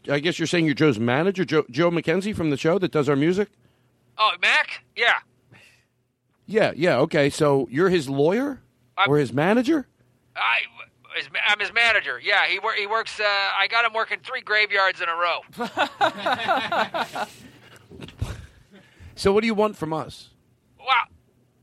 [0.09, 3.07] I guess you're saying you're Joe's manager, Joe, Joe McKenzie from the show that does
[3.07, 3.49] our music.
[4.17, 4.84] Oh, Mac?
[4.95, 5.19] Yeah.
[6.45, 6.97] Yeah, yeah.
[6.99, 8.61] Okay, so you're his lawyer
[9.07, 9.87] or his manager?
[10.35, 10.59] I,
[11.47, 12.19] I'm his manager.
[12.23, 13.19] Yeah, he wor- he works.
[13.19, 15.41] Uh, I got him working three graveyards in a row.
[19.15, 20.29] So what do you want from us?
[20.79, 20.87] Well,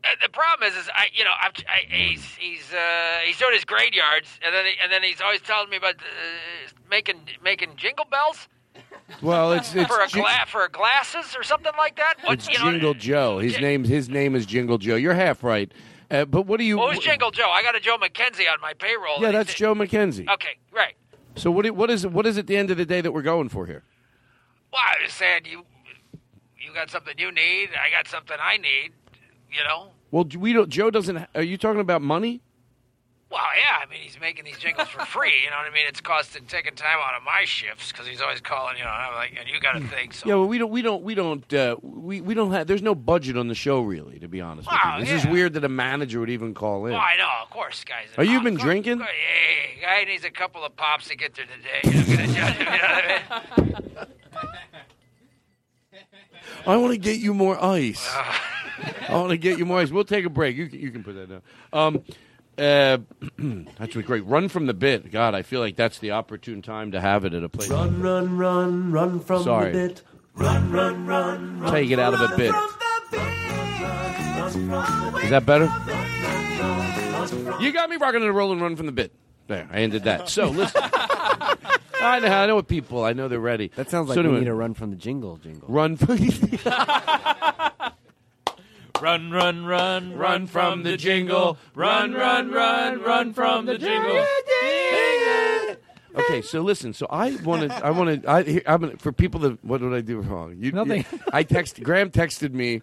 [0.05, 3.55] uh, the problem is, is I, you know, I'm, I, he's he's uh, he's doing
[3.55, 7.77] his graveyards, and then he, and then he's always telling me about uh, making making
[7.77, 8.49] jingle bells
[9.23, 12.15] Well, it's it's, for a gla- for glasses or something like that.
[12.23, 13.39] What, it's you know, Jingle Joe.
[13.39, 14.95] His name his name is Jingle Joe.
[14.95, 15.71] You're half right.
[16.11, 16.79] Uh, but what do you?
[16.79, 17.49] Who's Jingle Joe?
[17.51, 19.21] I got a Joe McKenzie on my payroll.
[19.21, 20.29] yeah, that's he's- Joe McKenzie.
[20.33, 20.95] Okay, right.
[21.35, 21.65] So what?
[21.65, 22.07] do- What is?
[22.07, 23.83] What is at the end of the day that we're going for here?
[24.73, 25.65] Well, I was saying you
[26.59, 27.71] you got something you need.
[27.71, 28.93] I got something I need.
[29.51, 29.89] You know.
[30.13, 30.69] Well, we don't.
[30.71, 31.27] Joe doesn't.
[31.35, 32.43] Are you talking about money?
[33.31, 33.77] Well, yeah.
[33.81, 35.33] I mean, he's making these jingles for free.
[35.45, 35.85] You know what I mean?
[35.87, 38.77] It's costing taking time out of my shifts because he's always calling.
[38.77, 40.15] You know, and I'm like, and you got to think.
[40.15, 40.71] So Yeah, well, we don't.
[40.73, 41.03] We don't.
[41.05, 41.55] We don't.
[41.55, 42.67] Uh, we we don't have.
[42.67, 44.19] There's no budget on the show, really.
[44.19, 46.87] To be honest Wow, with you, this is weird that a manager would even call
[46.87, 46.93] in.
[46.93, 48.09] Well, I know, of course, guys.
[48.19, 48.99] Are you been drinking?
[48.99, 52.01] course, Hey, guy needs a couple of pops to get through the day.
[52.01, 54.07] Judge him, you know what I mean?
[56.67, 58.09] I want to get you more ice.
[59.09, 59.91] I want to get you more ice.
[59.91, 60.57] We'll take a break.
[60.57, 61.43] You can, you can put that down.
[61.73, 62.03] Um,
[62.61, 62.99] uh,
[63.79, 64.25] that's really great.
[64.27, 65.11] Run from the bit.
[65.11, 67.69] God, I feel like that's the opportune time to have it at a place.
[67.71, 69.73] Run, run, run, run from Sorry.
[69.73, 70.03] the bit.
[70.35, 71.73] Run, run, run, run.
[71.73, 72.55] Take it out of a bit.
[75.25, 75.65] Is that better?
[77.63, 79.13] You got me rocking and rolling, run from the bit.
[79.47, 80.29] There, I ended that.
[80.29, 83.05] So listen, I know, I know what people.
[83.05, 83.71] I know they're ready.
[83.75, 85.69] That sounds like so we anyway, need to run from the jingle jingle.
[85.69, 85.97] run.
[85.97, 86.17] From,
[89.01, 91.57] Run, run, run, run from the jingle.
[91.75, 94.25] Run, run, run, run from the jingle.
[96.17, 96.93] Okay, so listen.
[96.93, 100.01] So I wanted, I wanted, I, here- I'm gonna, for people that, what did I
[100.01, 100.57] do wrong?
[100.59, 101.05] You, Nothing.
[101.11, 102.83] you- I texted Graham texted me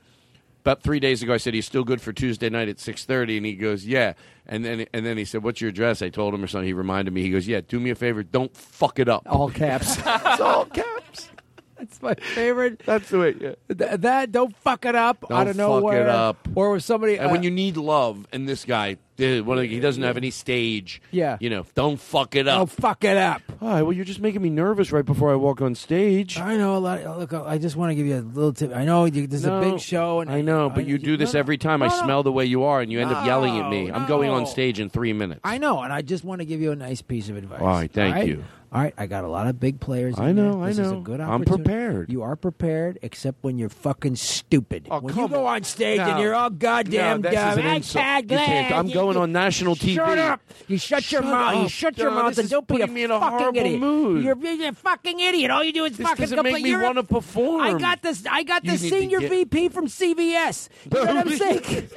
[0.64, 1.34] about three days ago.
[1.34, 4.14] I said he's still good for Tuesday night at six thirty, and he goes, yeah.
[4.46, 6.66] And then, and then he said, "What's your address?" I told him or something.
[6.68, 7.22] He reminded me.
[7.22, 9.98] He goes, "Yeah, do me a favor, don't fuck it up." All caps.
[10.06, 11.30] it's all caps.
[11.80, 12.82] That's my favorite.
[12.86, 13.36] That's the way.
[13.40, 13.76] Yeah.
[13.76, 16.48] Th- that don't fuck it up I Don't out of fuck it up.
[16.56, 17.18] Or with somebody.
[17.18, 20.18] And uh, when you need love, and this guy, one of the- he doesn't have
[20.18, 21.02] any stage.
[21.12, 21.38] Yeah.
[21.40, 22.60] You know, don't fuck it up.
[22.60, 23.42] Don't fuck it up.
[23.62, 26.40] All right, well, you're just making me nervous right before I walk on stage.
[26.40, 27.20] I know a lot.
[27.20, 28.76] Look, I just want to give you a little tip.
[28.76, 31.36] I know you, this is a big show, and I know, but you do this
[31.36, 31.82] every time.
[31.82, 33.92] I smell the way you are, and you end up yelling at me.
[33.92, 35.42] I'm going on stage in three minutes.
[35.44, 37.62] I know, and I just want to give you a nice piece of advice.
[37.62, 38.44] All right, thank you.
[38.70, 40.20] All right, I got a lot of big players.
[40.20, 40.64] I know, there.
[40.64, 41.00] I This is a know.
[41.00, 42.12] good I'm prepared.
[42.12, 44.88] You are prepared, except when you're fucking stupid.
[44.92, 47.60] Oh, when you go on stage and you're all goddamn No, this dumb.
[47.60, 48.04] an I insult.
[48.04, 49.96] can't You can't- glad I'm going you- on national TV.
[49.96, 50.42] Shut up!
[50.68, 51.56] You shut, your Shut mouth.
[51.56, 51.70] You up.
[51.70, 53.80] shut your mouth and don't be a putting me in a fucking horrible idiot.
[53.80, 54.24] mood.
[54.26, 55.50] You're, you're a fucking idiot.
[55.50, 56.54] All you do is This fucking doesn't complain.
[56.56, 57.62] make me You're wanna perform.
[57.62, 58.26] I got this.
[58.30, 60.68] I got You the senior get- VP from CVS.
[60.94, 61.88] You know what I'm saying?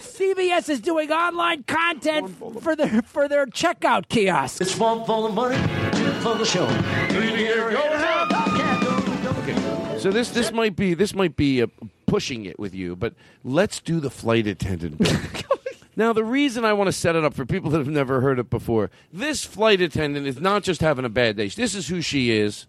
[0.00, 2.30] CVS is doing online content
[2.62, 4.60] for their for their checkout kiosks.
[4.60, 5.56] It's one for the money,
[5.92, 6.66] two for the show.
[9.98, 11.66] So this this might be this might be uh,
[12.06, 14.98] pushing it with you, but let's do the flight attendant.
[14.98, 15.44] bit.
[15.96, 18.38] now the reason I want to set it up for people that have never heard
[18.38, 21.48] it before, this flight attendant is not just having a bad day.
[21.48, 22.66] This is who she is.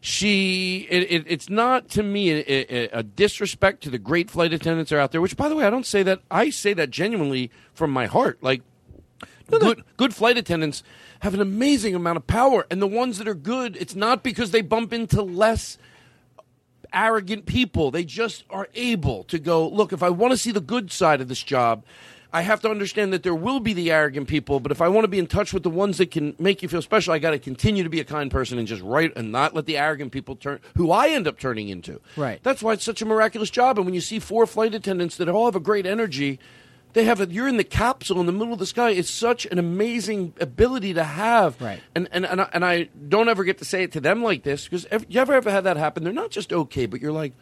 [0.00, 4.52] She it, it, it's not to me a, a, a disrespect to the great flight
[4.52, 5.20] attendants are out there.
[5.20, 6.20] Which, by the way, I don't say that.
[6.30, 8.40] I say that genuinely from my heart.
[8.40, 8.62] Like
[9.50, 10.82] good good flight attendants
[11.20, 14.50] have an amazing amount of power, and the ones that are good, it's not because
[14.50, 15.78] they bump into less
[16.92, 17.90] arrogant people.
[17.90, 21.20] They just are able to go, look, if I want to see the good side
[21.20, 21.84] of this job,
[22.34, 25.04] I have to understand that there will be the arrogant people, but if I want
[25.04, 27.30] to be in touch with the ones that can make you feel special, I got
[27.30, 30.10] to continue to be a kind person and just write and not let the arrogant
[30.10, 32.00] people turn who I end up turning into.
[32.16, 32.42] Right.
[32.42, 33.78] That's why it's such a miraculous job.
[33.78, 36.40] And when you see four flight attendants that all have a great energy,
[36.94, 38.90] they have a, you're in the capsule in the middle of the sky.
[38.90, 41.60] It's such an amazing ability to have.
[41.60, 41.80] Right.
[41.94, 44.44] And and and I, and I don't ever get to say it to them like
[44.44, 46.04] this because you ever ever had that happen?
[46.04, 47.32] They're not just okay, but you're like,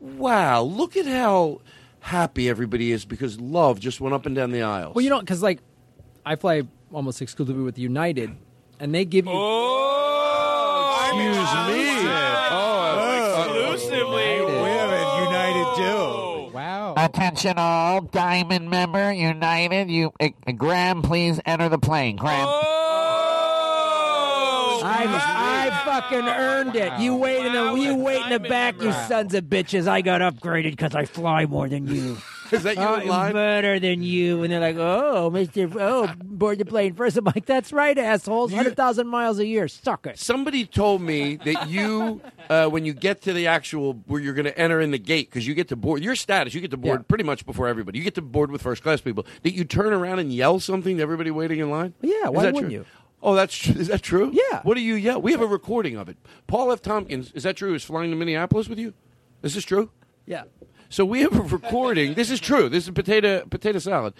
[0.00, 1.60] wow, look at how
[2.00, 4.94] happy everybody is because love just went up and down the aisles.
[4.94, 5.60] Well, you know, because like
[6.24, 8.34] I fly almost exclusively with United,
[8.80, 9.32] and they give you.
[9.34, 11.36] Oh, excuse
[11.68, 12.08] me.
[12.50, 14.35] Oh, exclusively.
[17.06, 19.88] Attention all Diamond member United.
[19.88, 22.16] You uh, Graham, please enter the plane.
[22.16, 22.48] Graham.
[24.88, 26.98] I, I fucking earned it.
[26.98, 29.86] You wait in the you wait in the back, you sons of bitches.
[29.86, 32.16] I got upgraded because I fly more than you.
[32.52, 33.32] Is that you in line?
[33.32, 34.42] Better than you.
[34.42, 37.16] And they're like, oh, Mister, oh, board the plane first.
[37.16, 38.52] I'm like, that's right, assholes.
[38.52, 40.18] Hundred thousand miles a year, suck it.
[40.18, 44.46] Somebody told me that you, uh, when you get to the actual where you're going
[44.46, 46.76] to enter in the gate, because you get to board your status, you get to
[46.76, 47.98] board pretty much before everybody.
[47.98, 49.26] You get to board with first class people.
[49.42, 51.94] That you turn around and yell something to everybody waiting in line.
[52.00, 52.70] Yeah, why wouldn't true?
[52.70, 52.86] you?
[53.22, 54.30] Oh, that's tr- is that true?
[54.32, 54.60] Yeah.
[54.62, 55.20] What do you yell?
[55.20, 56.16] We have a recording of it.
[56.46, 56.82] Paul F.
[56.82, 57.74] Tompkins, is that true?
[57.74, 58.94] Is flying to Minneapolis with you?
[59.42, 59.90] Is this true?
[60.26, 60.44] Yeah.
[60.88, 62.14] So we have a recording.
[62.14, 62.68] this is true.
[62.68, 64.14] This is potato potato salad.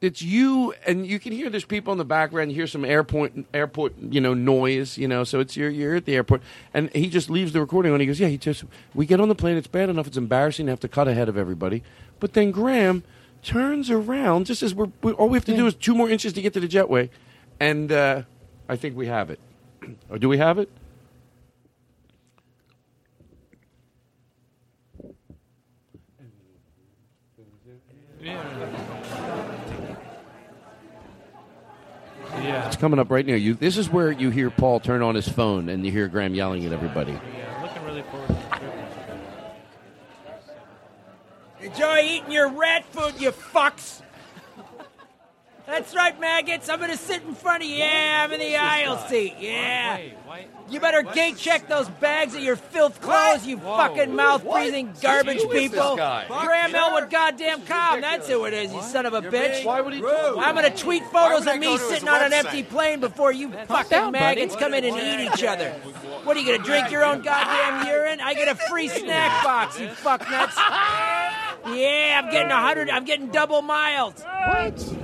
[0.00, 2.50] It's you, and you can hear there's people in the background.
[2.50, 4.96] You hear some airport airport you know noise.
[4.96, 6.42] You know, so it's you're you're at the airport,
[6.72, 8.00] and he just leaves the recording on.
[8.00, 8.64] He goes, "Yeah, he just
[8.94, 9.56] we get on the plane.
[9.56, 10.06] It's bad enough.
[10.06, 11.82] It's embarrassing to have to cut ahead of everybody,
[12.18, 13.02] but then Graham
[13.42, 16.32] turns around just as we're we, all we have to do is two more inches
[16.32, 17.10] to get to the jetway,
[17.58, 18.22] and uh,
[18.70, 19.40] I think we have it.
[20.08, 20.70] or do we have it?
[32.42, 32.66] Yeah.
[32.66, 33.54] It's coming up right near you.
[33.54, 36.64] This is where you hear Paul turn on his phone, and you hear Graham yelling
[36.64, 37.12] at everybody.
[37.12, 38.70] Yeah, looking really forward to the trip.
[41.60, 44.02] Enjoy eating your rat food, you fucks.
[45.70, 46.68] That's right, maggots.
[46.68, 47.76] I'm gonna sit in front of you.
[47.76, 49.36] Yeah, I'm in the aisle seat.
[49.38, 50.00] Yeah.
[50.68, 55.42] You better gate check those bags of your filth clothes, you fucking mouth breathing garbage
[55.42, 55.96] Who is people.
[55.96, 56.26] guy?
[56.28, 58.00] Graham Elwood, goddamn calm.
[58.00, 59.64] That's who it is, you son of a bitch.
[59.64, 60.04] Why would he?
[60.04, 64.12] I'm gonna tweet photos of me sitting on an empty plane before you fucking down,
[64.12, 64.24] buddy.
[64.24, 65.70] maggots come in and eat each other.
[66.24, 68.20] What are you gonna drink your own goddamn urine?
[68.20, 70.56] I get a free snack box, you fuck nuts.
[71.66, 72.88] Yeah, I'm getting a hundred.
[72.88, 74.22] I'm getting double miles.
[74.22, 74.94] What?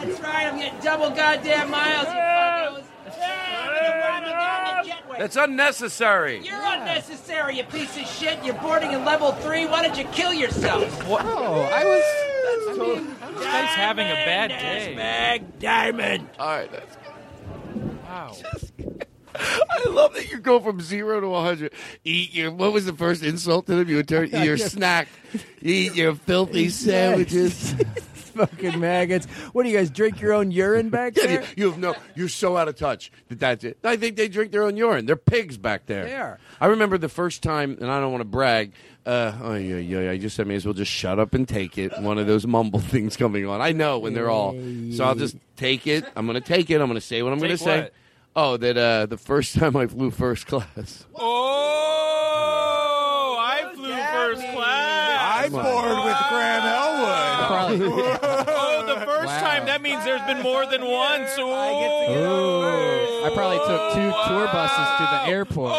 [0.00, 0.46] That's right.
[0.46, 2.06] I'm getting double goddamn miles.
[2.06, 2.84] You fuckos.
[3.18, 5.18] Yeah, I'm gonna ride on down the jetway.
[5.18, 6.40] That's unnecessary.
[6.44, 8.42] You're unnecessary, you piece of shit.
[8.44, 9.66] You're boarding in level three.
[9.66, 11.06] Why don't you kill yourself?
[11.08, 11.24] What?
[11.24, 12.66] Oh, I was.
[12.66, 13.06] That's totally.
[13.34, 14.94] This guy's having a bad day.
[14.96, 16.28] Mag Diamond.
[16.38, 16.96] All right, that's
[18.10, 18.34] Wow.
[19.36, 21.72] I love that you go from zero to 100.
[22.04, 23.88] Eat your, what was the first insult to them?
[23.88, 25.06] You would turn, eat your snack.
[25.62, 27.74] Eat your filthy sandwiches.
[28.46, 29.26] Fucking maggots.
[29.52, 31.40] What do you guys drink your own urine back Yeah, there?
[31.42, 33.78] you, you have no, you're so out of touch that that's it.
[33.84, 35.06] I think they drink their own urine.
[35.06, 36.04] They're pigs back there.
[36.04, 36.38] They are.
[36.60, 38.72] I remember the first time, and I don't want to brag.
[39.06, 40.00] Uh, oh yeah, yeah.
[40.00, 40.10] yeah.
[40.10, 41.98] I just I may as well just shut up and take it.
[42.00, 43.60] One of those mumble things coming on.
[43.60, 44.52] I know when they're all.
[44.92, 46.04] So I'll just take it.
[46.16, 46.80] I'm going to take it.
[46.80, 47.80] I'm going to say what I'm going to Take say.
[47.82, 47.92] what?
[48.36, 51.06] Oh, that uh, the first time I flew first class.
[51.14, 51.26] Oh,
[53.40, 55.44] I flew first class.
[55.44, 56.62] I bored with Graham
[57.82, 58.20] Elwood.
[58.48, 59.66] oh, the first time.
[59.66, 61.26] That means there's been more than one.
[61.28, 65.72] So oh, I probably took two oh, tour buses to the airport.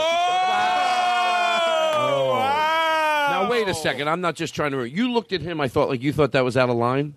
[1.94, 2.40] Oh,
[3.30, 4.08] now wait a second.
[4.08, 4.86] I'm not just trying to.
[4.86, 5.60] You looked at him.
[5.60, 7.16] I thought like you thought that was out of line.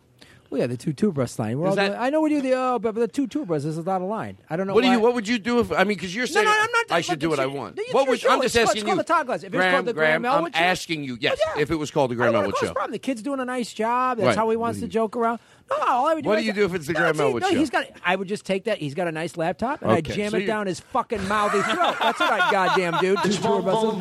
[0.50, 1.58] Well, yeah, the two tour bus line.
[1.58, 3.44] We're all that- the- I know we do the oh, but, but the two tour
[3.44, 4.36] buses is out of line.
[4.48, 4.74] I don't know.
[4.74, 5.00] What do why- you?
[5.00, 5.72] What would you do if?
[5.72, 7.78] I mean, because you're No, saying no, I'm not- I should do what I want.
[7.78, 8.20] it's What your would?
[8.20, 8.30] show.
[8.30, 8.86] I'm just It's called- asking it's you.
[8.94, 9.38] called the Todd Glass.
[9.42, 11.16] If it was Graham, called the Graham, Graham I'm asking you.
[11.20, 11.62] Yes, oh, yeah.
[11.62, 12.72] if it was called the I Graham don't Elwood show.
[12.72, 12.92] problem.
[12.92, 14.18] The kid's doing a nice job.
[14.18, 14.36] That's Right.
[14.36, 14.92] how he wants to mm-hmm.
[14.92, 15.40] joke around.
[15.70, 16.28] No, all I would do.
[16.28, 17.56] What do is- you do if it's the No, Graham see, Elwood no, show?
[17.58, 17.86] He's got.
[18.04, 18.78] I would just take that.
[18.78, 21.26] He's got a nice laptop, and I Okay, jam so it you- down his fucking
[21.26, 21.96] mouthy throat.
[22.00, 23.16] That's what I goddamn do.
[23.24, 23.94] Two tour buses.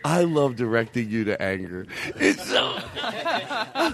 [0.03, 1.85] I love directing you to anger.
[2.17, 2.75] It's so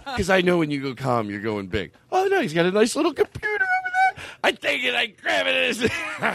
[0.06, 1.92] because I know when you go calm, you're going big.
[2.12, 4.24] Oh no, he's got a nice little computer over there.
[4.44, 5.92] I take it, I grab it.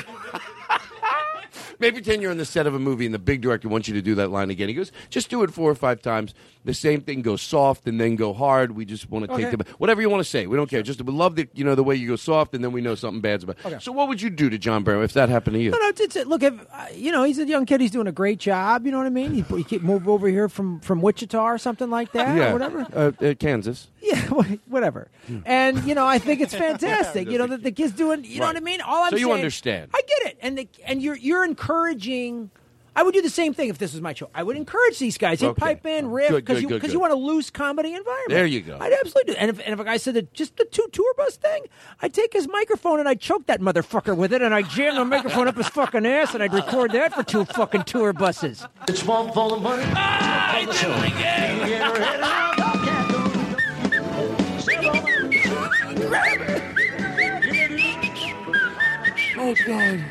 [1.78, 3.94] Maybe pretend you're on the set of a movie and the big director wants you
[3.94, 4.68] to do that line again.
[4.68, 6.34] He goes, just do it four or five times.
[6.64, 8.72] The same thing goes soft and then go hard.
[8.72, 10.46] We just want to take the whatever you want to say.
[10.46, 10.82] We don't care.
[10.82, 12.94] Just we love the you know the way you go soft and then we know
[12.94, 13.56] something bad's about.
[13.64, 13.78] Okay.
[13.80, 15.70] So what would you do to John Barrow if that happened to you?
[15.70, 16.42] No, no, it's, it's look.
[16.42, 17.80] If uh, you know, he's a young kid.
[17.80, 18.86] He's doing a great job.
[18.86, 19.32] You know what I mean?
[19.32, 22.86] He, he move over here from from Wichita or something like that, yeah, or whatever.
[22.94, 23.88] Uh, uh, Kansas.
[24.12, 24.20] Yeah,
[24.66, 25.08] whatever.
[25.28, 25.38] Hmm.
[25.46, 27.30] And you know, I think it's fantastic.
[27.30, 28.24] you know that the kid's doing.
[28.24, 28.54] You know Right.
[28.54, 28.80] what I mean?
[28.80, 29.90] All I'm So you saying, understand.
[29.94, 32.50] I get it, and the, and you're you're encouraging.
[32.94, 34.28] I would do the same thing if this was my show.
[34.34, 35.40] I would encourage these guys.
[35.40, 35.60] Hit Okay.
[35.60, 36.94] pipe in, riff, Good, because good, you good, because good.
[36.96, 38.28] you want a loose comedy environment.
[38.28, 38.76] There you go.
[38.78, 39.40] I'd absolutely do.
[39.40, 41.62] And if, and if a guy said that just the two tour bus thing,
[42.02, 45.06] I'd take his microphone and I'd choke that motherfucker with it, and I'd jam the
[45.06, 48.66] microphone up his fucking ass, and I'd record that for two fucking tour buses.
[48.86, 49.84] It's one full of money.
[49.96, 50.70] Ah, I do
[52.58, 52.61] it
[59.36, 60.04] Oh God.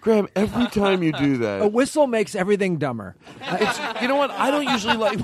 [0.00, 3.16] Graham, every time you do that, A whistle makes everything dumber.
[3.42, 4.30] Uh, it's, you know what?
[4.30, 5.18] I don't usually like.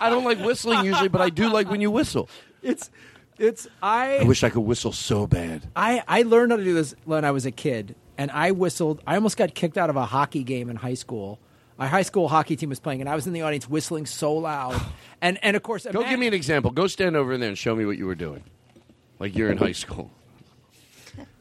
[0.00, 2.28] I don't like whistling usually, but I do like when you whistle.
[2.62, 2.90] It's
[3.38, 4.18] It's I.
[4.18, 5.68] I wish I could whistle so bad.
[5.76, 9.02] I, I learned how to do this when I was a kid, and I whistled.
[9.06, 11.38] I almost got kicked out of a hockey game in high school.
[11.76, 14.34] My high school hockey team was playing, and I was in the audience whistling so
[14.34, 14.80] loud.
[15.20, 16.70] And and of course, Go give me an example.
[16.70, 18.44] Go stand over in there and show me what you were doing,
[19.24, 20.10] like you're in high school.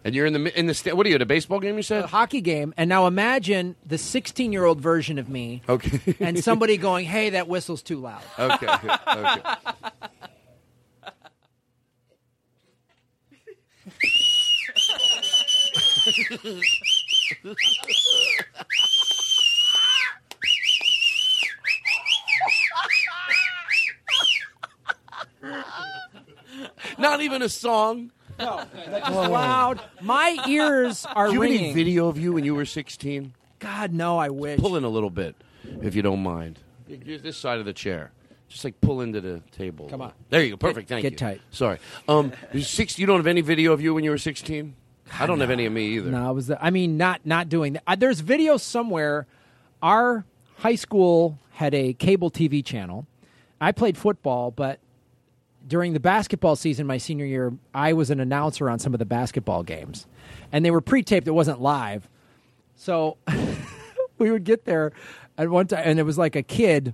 [0.05, 1.75] And you're in the in the sta- what are you at a baseball game?
[1.75, 2.73] You said a hockey game.
[2.77, 6.15] And now imagine the 16 year old version of me, okay.
[6.21, 8.67] and somebody going, "Hey, that whistle's too loud." okay.
[9.07, 9.41] okay.
[26.97, 28.11] Not even a song.
[28.39, 29.79] No, that's just loud.
[30.01, 33.33] My ears are Do you have any video of you when you were 16?
[33.59, 34.59] God, no, I wish.
[34.59, 35.35] Pull in a little bit,
[35.81, 36.59] if you don't mind.
[36.87, 38.11] You're this side of the chair.
[38.49, 39.87] Just like pull into the table.
[39.89, 40.13] Come on.
[40.29, 40.57] There you go.
[40.57, 40.89] Perfect.
[40.89, 41.17] Thank get you.
[41.17, 41.41] tight.
[41.49, 41.79] Sorry.
[42.07, 42.99] Um, you're six.
[42.99, 44.75] You don't have any video of you when you were 16?
[45.19, 46.11] I don't have any of me either.
[46.11, 46.51] No, I was.
[46.51, 47.83] I mean, not not doing that.
[47.85, 49.27] Uh, there's video somewhere.
[49.81, 50.25] Our
[50.57, 53.05] high school had a cable TV channel.
[53.59, 54.79] I played football, but
[55.67, 59.05] during the basketball season, my senior year, I was an announcer on some of the
[59.05, 60.05] basketball games,
[60.51, 61.27] and they were pre-taped.
[61.27, 62.09] It wasn't live,
[62.75, 63.17] so
[64.17, 64.91] we would get there
[65.37, 66.93] at one time, and it was like a kid.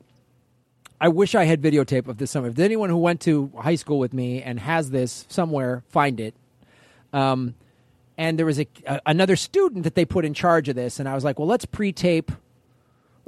[1.02, 2.52] I wish I had videotape of this somewhere.
[2.52, 6.36] If anyone who went to high school with me and has this somewhere, find it.
[7.14, 7.56] Um,
[8.18, 11.08] and there was a, a another student that they put in charge of this, and
[11.08, 12.32] I was like, "Well, let's pre-tape,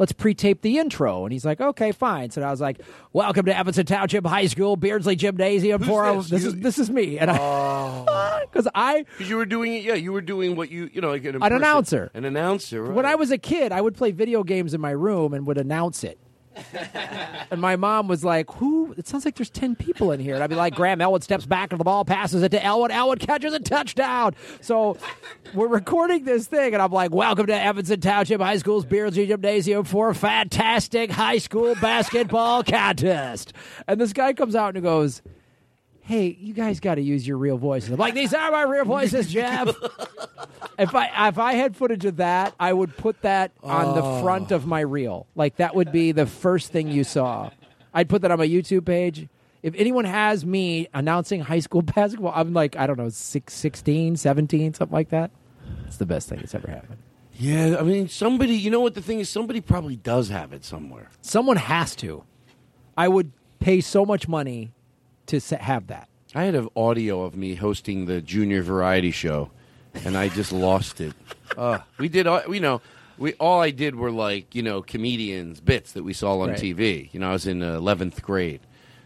[0.01, 2.81] let's pre-tape the intro." And he's like, "Okay, fine." So I was like,
[3.13, 6.29] "Welcome to Evanston Township High School, Beardsley Gymnasium." for oh this?
[6.29, 8.39] this You- is this is me, and I oh.
[8.51, 9.83] because I Because you were doing it.
[9.83, 12.11] Yeah, you were doing what you you know like an, An announcer.
[12.13, 12.83] An announcer.
[12.83, 12.93] Right.
[12.95, 15.57] when I was a kid, I would play video games in my room and would
[15.57, 16.17] announce it.
[17.51, 18.93] And my mom was like, "Who?
[18.97, 21.45] It sounds like there's ten people in here." And I'd be like, "Graham Elwood steps
[21.45, 22.91] back and the ball passes it to Elwood.
[22.91, 24.97] Elwood catches a touchdown." So
[25.53, 29.85] we're recording this thing, and I'm like, "Welcome to Evanston Township High School's Beardsley Gymnasium
[29.85, 33.53] for a fantastic high school basketball contest."
[33.87, 35.21] And this guy comes out and he goes.
[36.11, 37.89] Hey, you guys got to use your real voices.
[37.89, 39.69] I'm like, these are my real voices, Jeff.
[40.77, 44.21] if I if I had footage of that, I would put that on the Oh.
[44.21, 45.25] front of my reel.
[45.35, 47.51] Like that would be the first thing you saw.
[47.93, 49.29] I'd put that on my YouTube page.
[49.63, 54.17] If anyone has me announcing high school basketball, I'm like, I don't know, six, 16,
[54.17, 55.31] 17, something like that.
[55.87, 56.97] It's the best thing that's ever happened.
[57.35, 58.55] Yeah, I mean, somebody.
[58.55, 59.29] You know what the thing is?
[59.29, 61.09] Somebody probably does have it somewhere.
[61.21, 62.25] Someone has to.
[62.97, 63.31] I would
[63.61, 64.73] pay so much money
[65.31, 66.07] to have that.
[66.35, 69.51] I had an audio of me hosting the junior variety show,
[70.05, 71.13] and I just lost it.
[71.57, 72.79] Uh, we did, all- you know,
[73.17, 76.57] we all I did were like you know comedians bits that we saw on Right.
[76.57, 77.13] TV.
[77.13, 78.61] You know, I was in eleventh grade.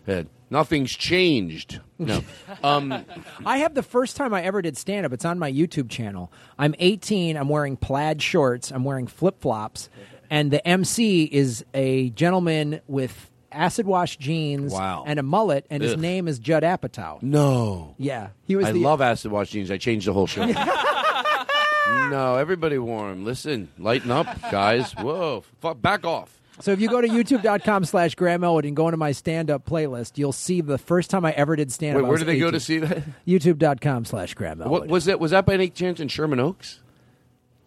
[0.08, 1.80] Uh, nothing's changed.
[1.98, 2.22] No,
[2.64, 3.04] um,
[3.48, 5.12] I have the first time I ever did stand up.
[5.12, 6.32] It's on my YouTube channel.
[6.60, 7.36] I'm 18.
[7.36, 8.70] I'm wearing plaid shorts.
[8.72, 9.90] I'm wearing flip flops.
[10.30, 15.04] And the MC is a gentleman with acid wash jeans Wow.
[15.08, 16.00] and a mullet, and his Ugh.
[16.00, 17.22] name is Judd Apatow.
[17.24, 17.96] no.
[17.98, 18.30] Yeah.
[18.46, 19.72] He was I the, love acid wash jeans.
[19.72, 20.46] I changed the whole show.
[22.10, 23.26] no, everybody wore 'em.
[23.26, 24.92] Listen, lighten up, guys.
[24.94, 26.32] Whoa, fuck, back off.
[26.62, 29.66] So if you go to youtube.com slash Graham Elwood and go into my stand up
[29.68, 32.04] playlist, you'll see the first time I ever did stand up.
[32.04, 33.04] Wait, where do they go to see that?
[33.28, 34.82] YouTube.com slash Graham Elwood.
[34.84, 35.20] What was that?
[35.20, 36.80] Was that by any chance in Sherman Oaks?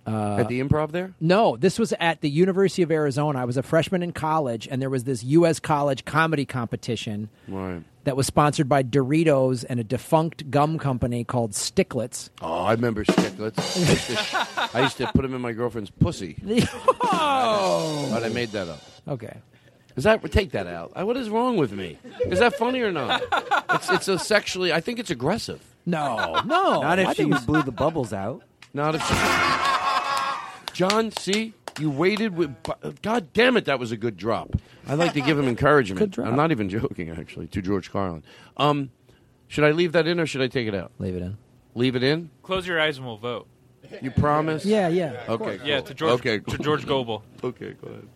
[0.09, 1.13] Uh, At the improv there?
[1.21, 3.41] No, this was at the University of Arizona.
[3.41, 5.61] I was a freshman in college, and there was this U.S.
[5.61, 7.83] college comedy competition Right.
[8.05, 12.31] that was sponsored by Doritos and a defunct gum company called Sticklets.
[12.41, 13.59] Oh, I remember Sticklets.
[13.59, 16.37] I used to, I used to put them in my girlfriend's pussy.
[17.03, 18.83] oh, But I made that up.
[19.07, 19.37] Okay.
[19.97, 20.95] Is that take that out?
[21.05, 21.99] What is wrong with me?
[22.27, 23.21] Is that funny or not?
[23.71, 24.73] It's, it's a sexually.
[24.73, 25.61] I think it's aggressive.
[25.85, 26.83] No, no.
[26.83, 28.43] Not if I she think blew the bubbles out.
[28.73, 29.03] Not if.
[30.79, 32.55] John, see, you waited with.
[33.03, 34.55] God damn it, that was a good drop.
[34.87, 35.99] I'd like to give him encouragement.
[35.99, 36.29] Good drop.
[36.29, 38.23] I'm not even joking, actually, to George Carlin.
[38.57, 38.91] Um,
[39.49, 40.93] should I leave that in or should I take it out?
[41.01, 41.37] Leave it in.
[41.75, 42.31] Leave it in.
[42.45, 43.49] Close your eyes and we'll vote.
[44.01, 44.65] You promise?
[44.65, 45.25] Yeah, yeah.
[45.29, 45.57] Okay.
[45.57, 45.61] course.
[45.65, 46.13] Yeah, to George.
[46.21, 46.59] Okay, to.
[46.59, 47.25] George Gobel.
[47.43, 48.09] Okay, go ahead.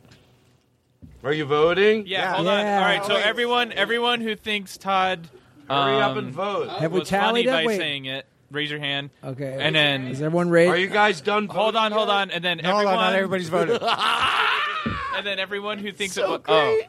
[1.25, 2.07] Are you voting?
[2.07, 2.61] Yeah, hold on.
[2.61, 2.77] Yeah.
[2.77, 5.29] All right, so everyone, everyone who thinks Todd,
[5.69, 6.69] Hurry up um, and vote.
[6.69, 7.65] Have we tallied funny it?
[7.65, 7.79] by Wait.
[7.79, 8.25] saying it.
[8.53, 9.11] Raise your hand.
[9.25, 9.57] Okay.
[9.59, 10.69] And then Is everyone ready?
[10.69, 11.47] Are you guys done?
[11.47, 12.95] hold on, hold on, and then No, hold everyone.
[12.99, 13.83] on, not everybody's voted.
[15.17, 16.43] and then everyone who thinks So it.
[16.47, 16.81] Oh,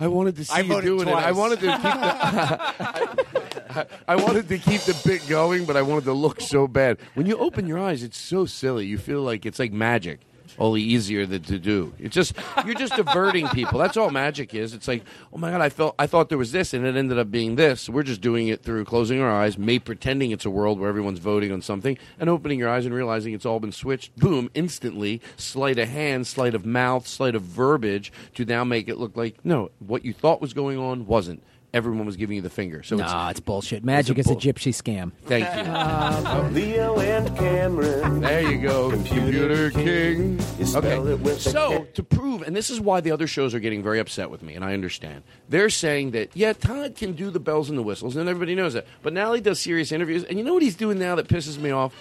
[0.00, 1.14] I wanted to see I you voted doing it.
[1.14, 1.88] I wanted to keep the.
[1.92, 6.98] I, I wanted to keep the bit going, but I wanted to look so bad.
[7.14, 8.86] When you open your eyes, it's so silly.
[8.86, 10.20] You feel like it's like magic.
[10.60, 11.92] Only easier than to do.
[11.98, 12.34] It's just
[12.64, 13.78] you're just diverting people.
[13.78, 14.74] That's all magic is.
[14.74, 15.02] It's like,
[15.32, 17.56] oh my god, I felt I thought there was this, and it ended up being
[17.56, 17.88] this.
[17.88, 21.18] We're just doing it through closing our eyes, may pretending it's a world where everyone's
[21.18, 24.14] voting on something, and opening your eyes and realizing it's all been switched.
[24.16, 24.50] Boom!
[24.54, 29.16] Instantly, sleight of hand, sleight of mouth, sleight of verbiage to now make it look
[29.16, 31.42] like no, what you thought was going on wasn't.
[31.72, 32.82] Everyone was giving you the finger.
[32.82, 33.84] So Nah, it's, it's bullshit.
[33.84, 35.12] Magic it's is a gypsy scam.
[35.26, 35.70] Thank you.
[35.80, 38.20] Uh, Leo and Cameron.
[38.20, 40.38] There you go, Computer King.
[40.58, 43.54] You Okay, it with a so to prove, and this is why the other shows
[43.54, 45.22] are getting very upset with me, and I understand.
[45.48, 48.74] They're saying that yeah, Todd can do the bells and the whistles, and everybody knows
[48.74, 48.86] that.
[49.02, 51.58] But now he does serious interviews, and you know what he's doing now that pisses
[51.58, 51.94] me off?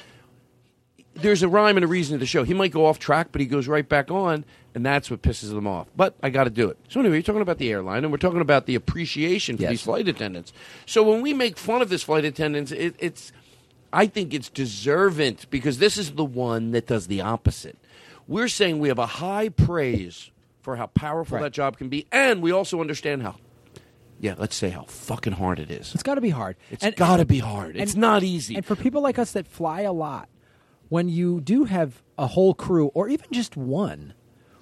[1.15, 2.43] There's a rhyme and a reason to the show.
[2.43, 5.49] He might go off track, but he goes right back on, and that's what pisses
[5.49, 5.87] them off.
[5.95, 6.77] But I got to do it.
[6.87, 9.71] So anyway, you're talking about the airline, and we're talking about the appreciation for Yes.
[9.71, 10.53] these flight attendants.
[10.85, 13.31] So when we make fun of this flight attendants, it, it's
[13.91, 17.77] I think it's deserving because this is the one that does the opposite.
[18.27, 20.29] We're saying we have a high praise
[20.61, 21.43] for how powerful Right.
[21.43, 23.35] that job can be, and we also understand how,
[24.19, 25.91] yeah, let's say how fucking hard it is.
[25.95, 26.55] It's got to be hard.
[26.69, 27.75] It's gotta be hard.
[27.75, 28.55] It's not easy.
[28.55, 30.29] And for people like us that fly a lot,
[30.89, 34.13] when you do have a whole crew or even just one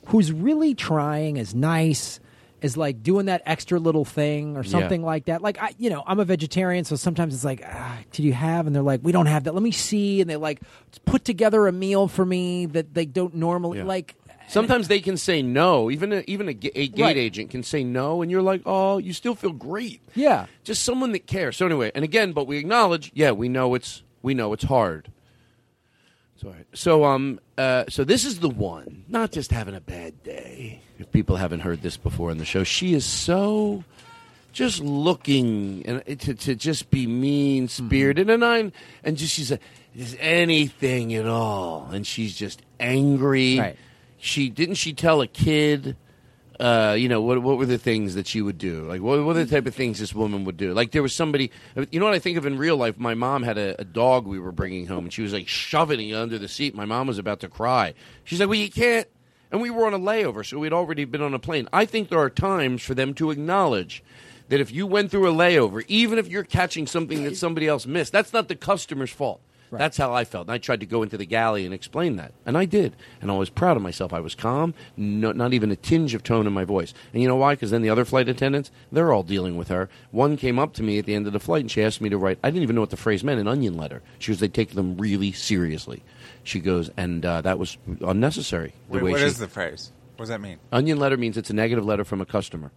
[0.08, 2.20] who's really trying, is nice,
[2.62, 4.70] is like doing that extra little thing or Yeah.
[4.72, 5.42] something like that.
[5.42, 8.68] Like I, you know, I'm a vegetarian, so sometimes it's like, ah, did you have?
[8.68, 9.54] And they're like, we don't have that.
[9.54, 10.22] Let me see.
[10.22, 10.62] And they like
[11.06, 13.84] put together a meal for me that they don't normally Yeah.
[13.86, 14.16] like.
[14.50, 15.92] Sometimes they can say no.
[15.92, 17.18] Even a, even a, ga- a gate Right.
[17.18, 20.02] agent can say no, and you're like, oh, you still feel great.
[20.16, 20.46] Yeah.
[20.64, 21.58] Just someone that cares.
[21.58, 25.12] So anyway, and again, but we acknowledge, yeah, we know it's we know it's hard.
[26.74, 30.82] So um uh so this is the one, not just having a bad day.
[31.00, 33.84] If people haven't heard this before in the show, she is so
[34.52, 38.72] just looking and to, to just be mean spirited and I'm
[39.04, 39.60] and just she's a
[39.96, 43.60] is anything at all and she's just angry.
[43.60, 43.78] Right.
[44.18, 45.96] She didn't she tell a kid
[46.60, 47.42] uh, you know what?
[47.42, 48.84] What were the things that she would do?
[48.84, 50.74] Like, what, what are the type of things this woman would do?
[50.74, 51.52] Like, there was somebody.
[51.92, 52.98] You know what I think of in real life?
[52.98, 56.10] My mom had a, a dog we were bringing home, and she was like shoving
[56.10, 56.74] it under the seat.
[56.74, 57.94] My mom was about to cry.
[58.24, 59.08] She's like, "Well, you can't."
[59.52, 61.70] And we were on a layover, so we'd already been on a plane.
[61.72, 64.04] I think there are times for them to acknowledge
[64.50, 67.86] that if you went through a layover, even if you're catching something that somebody else
[67.86, 69.42] missed, that's not the customer's fault.
[69.72, 70.48] That's how I felt.
[70.48, 72.34] And I tried to go into the galley and explain that.
[72.46, 72.96] And I did.
[73.22, 74.14] And I was proud of myself.
[74.14, 76.94] I was calm, no, not even a tinge of tone in my voice.
[77.14, 77.56] And you know why?
[77.56, 79.90] Because then the other flight attendants, they're all dealing with her.
[80.12, 82.10] One came up to me at the end of the flight and she asked me
[82.10, 84.02] to write, I didn't even know what the phrase meant, an onion letter.
[84.20, 86.04] She goes, they take them really seriously.
[86.44, 88.74] She goes, and uh, that was unnecessary.
[88.90, 89.92] The Wait, way what she, is the phrase?
[90.16, 90.60] What does that mean?
[90.72, 92.72] Onion letter means it's a negative letter from a customer.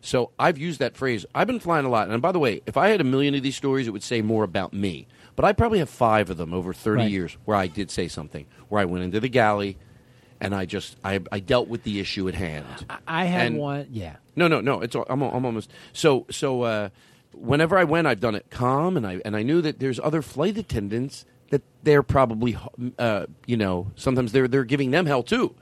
[0.00, 1.24] So I've used that phrase.
[1.34, 2.10] I've been flying a lot.
[2.10, 4.20] And by the way, if I had a million of these stories, it would say
[4.20, 5.06] more about me.
[5.36, 7.10] But I probably have five of them over 30 Right.
[7.10, 9.76] years where I did say something, where I went into the galley
[10.40, 12.66] and I just, I, I dealt with the issue at hand.
[13.08, 13.86] I had And- one.
[13.90, 14.16] Yeah.
[14.36, 14.80] No, no, no.
[14.80, 16.62] It's I'm, I'm almost so so.
[16.62, 16.88] Uh,
[17.32, 20.22] whenever I went, I've done it calm, and I and I knew that there's other
[20.22, 22.56] flight attendants that they're probably,
[22.98, 25.54] uh, you know, sometimes they're they're giving them hell too.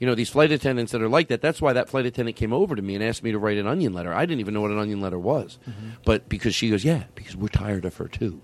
[0.00, 1.40] You know, these flight attendants that are like that.
[1.42, 3.66] That's why that flight attendant came over to me and asked me to write an
[3.66, 4.12] onion letter.
[4.14, 5.58] I didn't even know what an onion letter was,
[6.06, 8.40] but because she goes, yeah, because we're tired of her too.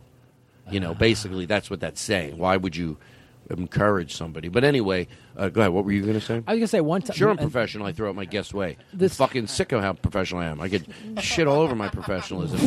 [0.70, 2.38] You know, basically that's what that's saying.
[2.38, 2.96] Why would you
[3.48, 4.48] encourage somebody?
[4.48, 5.72] But anyway, uh, go ahead.
[5.72, 6.34] What were you going to say?
[6.46, 7.16] I was gonna say one time.
[7.16, 7.86] Sure, I'm professional.
[7.86, 8.76] I throw out my guest way.
[8.92, 10.60] This- I'm fucking sick of how professional I am.
[10.60, 10.84] I get
[11.20, 12.60] shit all over my professionalism,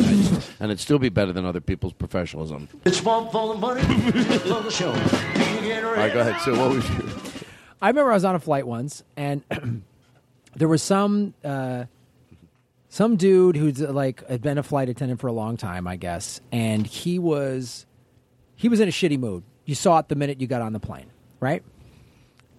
[0.60, 2.68] and it'd still be better than other people's professionalism.
[2.84, 4.90] It's one for the money, for the show.
[4.90, 6.40] All right, go ahead.
[6.42, 7.10] So, what was you?
[7.80, 9.42] I remember I was on a flight once, and
[10.56, 11.84] there was some uh,
[12.88, 16.40] some dude who's like had been a flight attendant for a long time, I guess,
[16.52, 17.86] and he was
[18.56, 19.42] he was in a shitty mood.
[19.64, 21.62] You saw it the minute you got on the plane, right?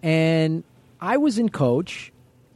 [0.01, 0.63] And
[0.99, 2.11] I was in coach,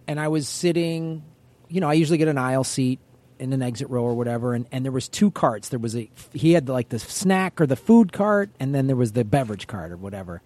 [0.07, 1.23] and I was sitting.
[1.67, 2.99] You know, I usually get an aisle seat
[3.37, 5.69] in an exit row or whatever, and, and there was two carts.
[5.69, 8.95] There was a he had like the snack or the food cart, and then there
[8.95, 10.41] was the beverage cart or whatever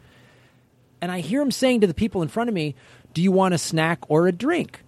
[1.04, 2.76] and I hear him saying to the people in front of me,
[3.14, 4.84] "Do you want a snack or a drink?"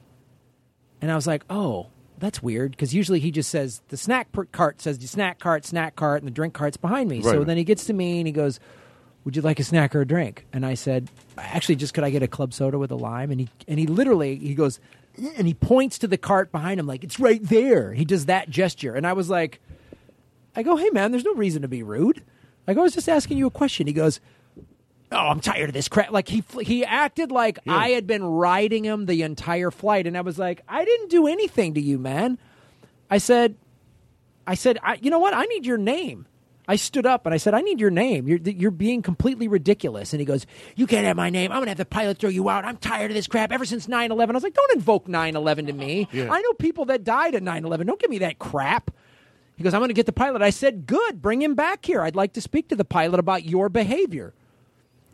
[1.02, 1.88] And I was like, "Oh,
[2.26, 5.66] that's weird," because usually he just says the snack per- cart says the snack cart,
[5.66, 7.22] snack cart, and the drink cart's behind me.
[7.22, 8.60] Right, so then he gets to me and he goes,
[9.24, 12.10] "Would you like a snack or a drink?" And I said, "Actually, just could I
[12.10, 14.80] get a club soda with a lime?" And he and he literally he goes
[15.38, 17.94] and he points to the cart behind him like it's right there.
[17.94, 19.62] He does that gesture, and I was like,
[20.56, 22.24] I go, "Hey man, there's no reason to be rude."
[22.68, 24.20] I go, "I was just asking you a question." He goes
[25.12, 26.12] oh, I'm tired of this crap.
[26.12, 30.22] Like he he acted like I had been riding him the entire flight, and I
[30.22, 32.38] was like, I didn't do anything to you, man.
[33.10, 33.56] I said,
[34.48, 35.34] I said, I, you know what?
[35.34, 36.28] I need your name.
[36.68, 38.28] I stood up and I said, "I need your name.
[38.28, 40.46] You're you're being completely ridiculous." And he goes,
[40.76, 41.52] "You can't have my name.
[41.52, 42.66] I'm gonna have the pilot throw you out.
[42.66, 43.52] I'm tired of this crap.
[43.52, 46.08] Ever since 9/11." I was like, "Don't invoke 9/11 to me.
[46.12, 46.32] Yeah.
[46.32, 47.86] I know people that died at 9/11.
[47.86, 48.90] Don't give me that crap."
[49.56, 51.22] He goes, "I'm gonna get the pilot." I said, "Good.
[51.22, 52.02] Bring him back here.
[52.02, 54.34] I'd like to speak to the pilot about your behavior."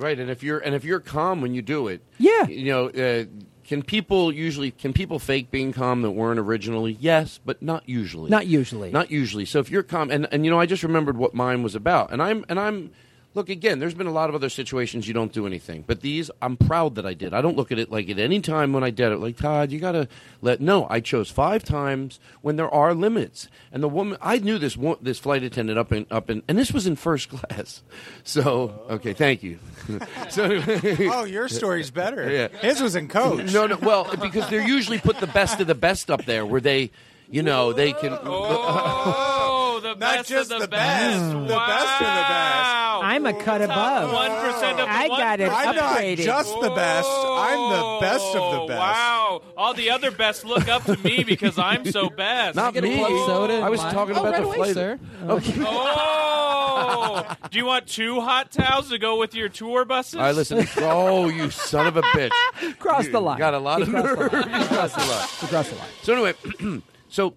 [0.01, 2.89] Right, and if you're and if you're calm when you do it, yeah, you know,
[2.89, 3.25] uh,
[3.63, 6.97] can people usually can people fake being calm that weren't originally?
[6.99, 8.31] Yes, but not usually.
[8.31, 8.89] Not usually.
[8.89, 9.45] Not usually.
[9.45, 12.11] So if you're calm, and and you know, I just remembered what mine was about,
[12.11, 12.91] and I'm and I'm.
[13.33, 13.79] Look again.
[13.79, 16.95] There's been a lot of other situations you don't do anything, but these I'm proud
[16.95, 17.33] that I did.
[17.33, 19.19] I don't look at it like at any time when I did it.
[19.19, 20.09] Like Todd, you gotta
[20.41, 20.59] let.
[20.59, 23.47] No, I chose five times when there are limits.
[23.71, 26.73] And the woman, I knew this this flight attendant up in up in, and this
[26.73, 27.83] was in first class.
[28.25, 29.59] So okay, thank you.
[30.29, 32.29] so oh, your story's better.
[32.29, 32.49] Yeah.
[32.59, 33.53] His was in coach.
[33.53, 33.77] No, no.
[33.77, 36.91] Well, because they're usually put the best of the best up there, where they,
[37.29, 38.11] you know, they can.
[38.11, 39.50] Oh,
[39.93, 41.19] the Not best just of the the best.
[41.19, 41.31] best.
[41.31, 42.71] The best of the best.
[43.03, 44.13] I'm a cut above.
[44.13, 46.23] One percent of I got it I'm not upgraded.
[46.23, 47.09] just the best.
[47.09, 48.79] I'm the best of the best.
[48.79, 49.41] Wow!
[49.57, 52.55] All the other best look up to me because I'm so best.
[52.55, 53.01] Not me.
[53.03, 54.73] I was talking Oh, about right the away, flight.
[54.75, 54.99] sir.
[55.27, 55.53] Okay.
[55.65, 57.25] Oh!
[57.49, 60.15] Do you want two hot towels to go with your tour buses?
[60.15, 60.65] All right, listen.
[60.77, 62.31] Oh, you son of a bitch!
[62.79, 63.37] Cross You the line.
[63.37, 64.33] Got a lot of crossed nerve.
[64.33, 64.61] line.
[64.61, 65.27] You crossed the line.
[65.41, 65.87] He crossed the line.
[66.03, 67.33] So anyway, so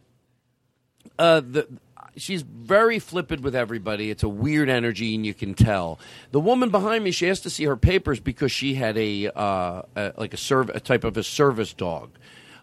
[1.19, 1.69] uh, the
[2.17, 4.11] she's very flippant with everybody.
[4.11, 5.99] It's a weird energy, and you can tell.
[6.31, 9.83] The woman behind me, she has to see her papers because she had a, uh,
[9.97, 12.11] a like a serv- a type of a service dog.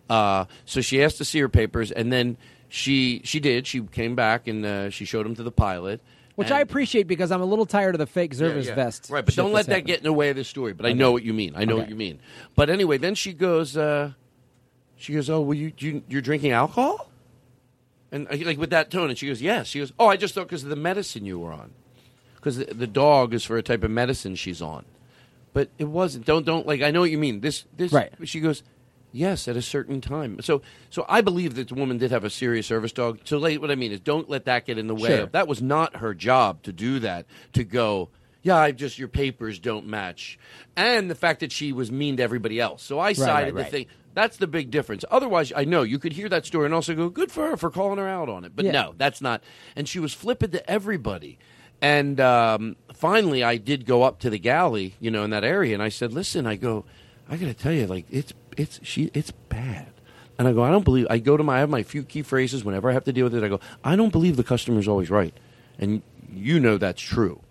[0.10, 2.38] Uh, so she asked to see her papers, and then
[2.70, 3.68] she she did.
[3.68, 6.02] She came back and uh, she showed them to the pilot.
[6.36, 8.76] Which and- I appreciate because I'm a little tired of the fake service yeah, yeah.
[8.76, 9.10] vest.
[9.10, 10.74] Right, but don't let that get in the way of the story.
[10.74, 11.54] But I know what you mean.
[11.56, 11.82] I know Okay.
[11.82, 12.20] what you mean.
[12.56, 14.14] But anyway, then she goes, uh,
[14.96, 17.11] she goes, "Oh, well, you, you you're drinking alcohol?"
[18.12, 20.34] And uh, like with that tone, and she goes, "Yes." She goes, "Oh, I just
[20.34, 21.72] thought because of the medicine you were on,
[22.36, 24.86] because the, the dog is for a type of medicine she's on."
[25.54, 26.26] But it wasn't.
[26.26, 26.82] Don't don't like.
[26.82, 27.42] I know what you mean.
[27.42, 27.94] This this.
[27.94, 28.12] Right.
[28.24, 28.64] She goes.
[29.14, 30.42] Yes, at a certain time.
[30.42, 33.20] So, so I believe that the woman did have a serious service dog.
[33.26, 35.10] So, like, what I mean is, don't let that get in the way.
[35.10, 35.20] Sure.
[35.24, 37.26] Of, that was not her job to do that.
[37.52, 38.08] To go,
[38.44, 40.40] yeah, I just your papers don't match,
[40.76, 42.82] and the fact that she was mean to everybody else.
[42.84, 43.72] So I sided right, the right.
[43.72, 43.86] thing.
[44.14, 45.06] That's the big difference.
[45.10, 47.70] Otherwise, I know you could hear that story and also go, "Good for her for
[47.70, 48.72] calling her out on it." But Yeah.
[48.72, 49.44] no, that's not.
[49.76, 51.38] And she was flippant to everybody.
[51.82, 55.74] And um, finally, I did go up to the galley, you know, in that area,
[55.74, 56.86] and I said, "Listen, I go,
[57.30, 59.88] I got to tell you, like it's it's she it's bad."
[60.38, 61.08] And I go, I don't believe.
[61.10, 63.26] I go to my I have my few key phrases whenever I have to deal
[63.26, 63.44] with it.
[63.44, 65.34] I go, I don't believe the customer's always right,
[65.80, 66.02] and
[66.32, 67.42] you know that's true.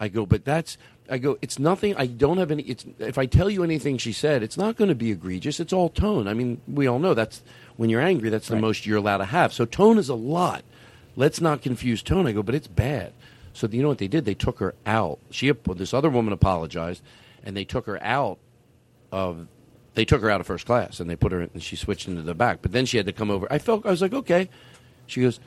[0.00, 0.76] I go, but that's.
[1.08, 1.38] I go.
[1.42, 1.94] It's nothing.
[1.96, 2.62] I don't have any.
[2.64, 5.60] It's if I tell you anything she said, it's not going to be egregious.
[5.60, 6.26] It's all tone.
[6.26, 7.42] I mean, we all know that's
[7.76, 8.30] when you're angry.
[8.30, 9.52] That's the most you're allowed to have.
[9.52, 10.64] So tone is a lot.
[11.16, 12.26] Let's not confuse tone.
[12.26, 13.12] I go, but it's bad.
[13.52, 14.24] So you know what they did?
[14.24, 15.20] They took her out.
[15.30, 17.02] She this other woman apologized,
[17.44, 18.38] and they took her out
[19.12, 19.46] of.
[19.94, 21.42] They took her out of first class, and they put her.
[21.42, 22.62] in, and she switched into the back.
[22.62, 23.46] But then she had to come over.
[23.50, 23.86] I felt.
[23.86, 24.48] I was like, okay.
[25.06, 25.38] She goes,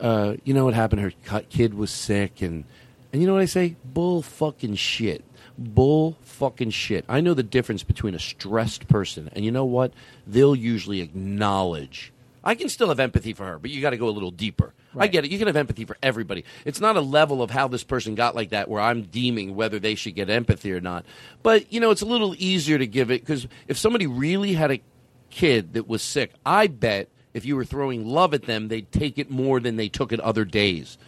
[0.00, 1.02] uh, you know what happened?
[1.02, 2.64] Her kid was sick, and
[3.12, 3.76] and you know what I say?
[3.84, 5.24] Bull fucking shit.
[5.58, 7.04] Bull fucking shit.
[7.08, 9.92] I know the difference between a stressed person, and you know what?
[10.26, 12.12] They'll usually acknowledge.
[12.44, 14.74] I can still have empathy for her, but you got to go a little deeper.
[14.96, 15.30] I get it.
[15.30, 16.44] You can have empathy for everybody.
[16.64, 19.78] It's not a level of how this person got like that where I'm deeming whether
[19.78, 21.06] they should get empathy or not.
[21.42, 24.70] But, you know, it's a little easier to give it because if somebody really had
[24.70, 24.82] a
[25.30, 29.18] kid that was sick, I bet if you were throwing love at them, they'd take
[29.18, 30.98] it more than they took it other days.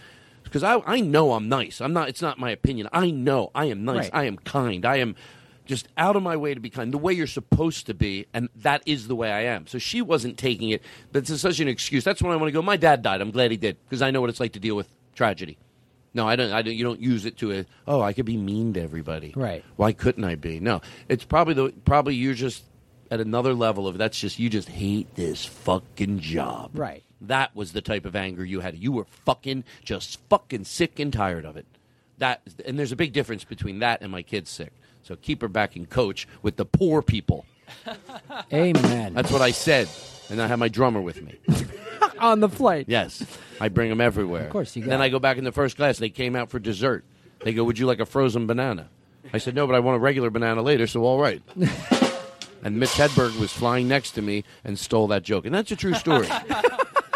[0.55, 1.81] Because I, I know I'm nice.
[1.81, 2.09] I'm not.
[2.09, 2.89] It's not my opinion.
[2.93, 4.05] I know I am nice.
[4.05, 4.11] Right.
[4.13, 4.87] I am kind.
[4.87, 5.17] I am
[5.65, 8.49] just out of my way to be kind, the way you're supposed to be, and
[8.55, 9.67] that is the way I am.
[9.67, 10.81] So she wasn't taking it.
[11.11, 12.05] That's such an excuse.
[12.05, 12.63] That's when I want to go.
[12.63, 13.21] My dad died.
[13.21, 14.87] I'm glad he did because I know what it's like to deal with
[15.17, 15.59] tragedy.
[16.15, 16.53] No, I don't.
[16.53, 16.75] I don't.
[16.77, 17.67] You don't use it to a.
[17.89, 19.33] Oh, I could be mean to everybody.
[19.35, 19.65] Right.
[19.75, 20.61] Why couldn't I be?
[20.61, 22.63] No, it's probably the probably you're just
[23.11, 26.71] at another level of that's just you just hate this fucking job.
[26.75, 27.03] Right.
[27.29, 28.77] That was the type of anger you had.
[28.77, 31.67] You were fucking just fucking sick and tired of it.
[32.19, 34.73] That and there's a big difference between that and my kid's sick.
[35.03, 37.45] So keep her back in coach with the poor people.
[38.53, 39.15] Amen.
[39.15, 39.89] That's what I said,
[40.31, 41.35] and I have my drummer with me.
[42.19, 42.87] on the flight.
[42.89, 43.25] Yes,
[43.61, 44.45] I bring them everywhere.
[44.45, 45.99] Of course you Then got I go back in the first class.
[45.99, 47.05] They came out for dessert.
[47.43, 48.89] They go, "Would you like a frozen banana?"
[49.33, 51.43] I said, "No, but I want a regular banana later." So all right.
[52.63, 55.77] and Mitch Hedberg was flying next to me and stole that joke, and that's a
[55.77, 56.29] true story.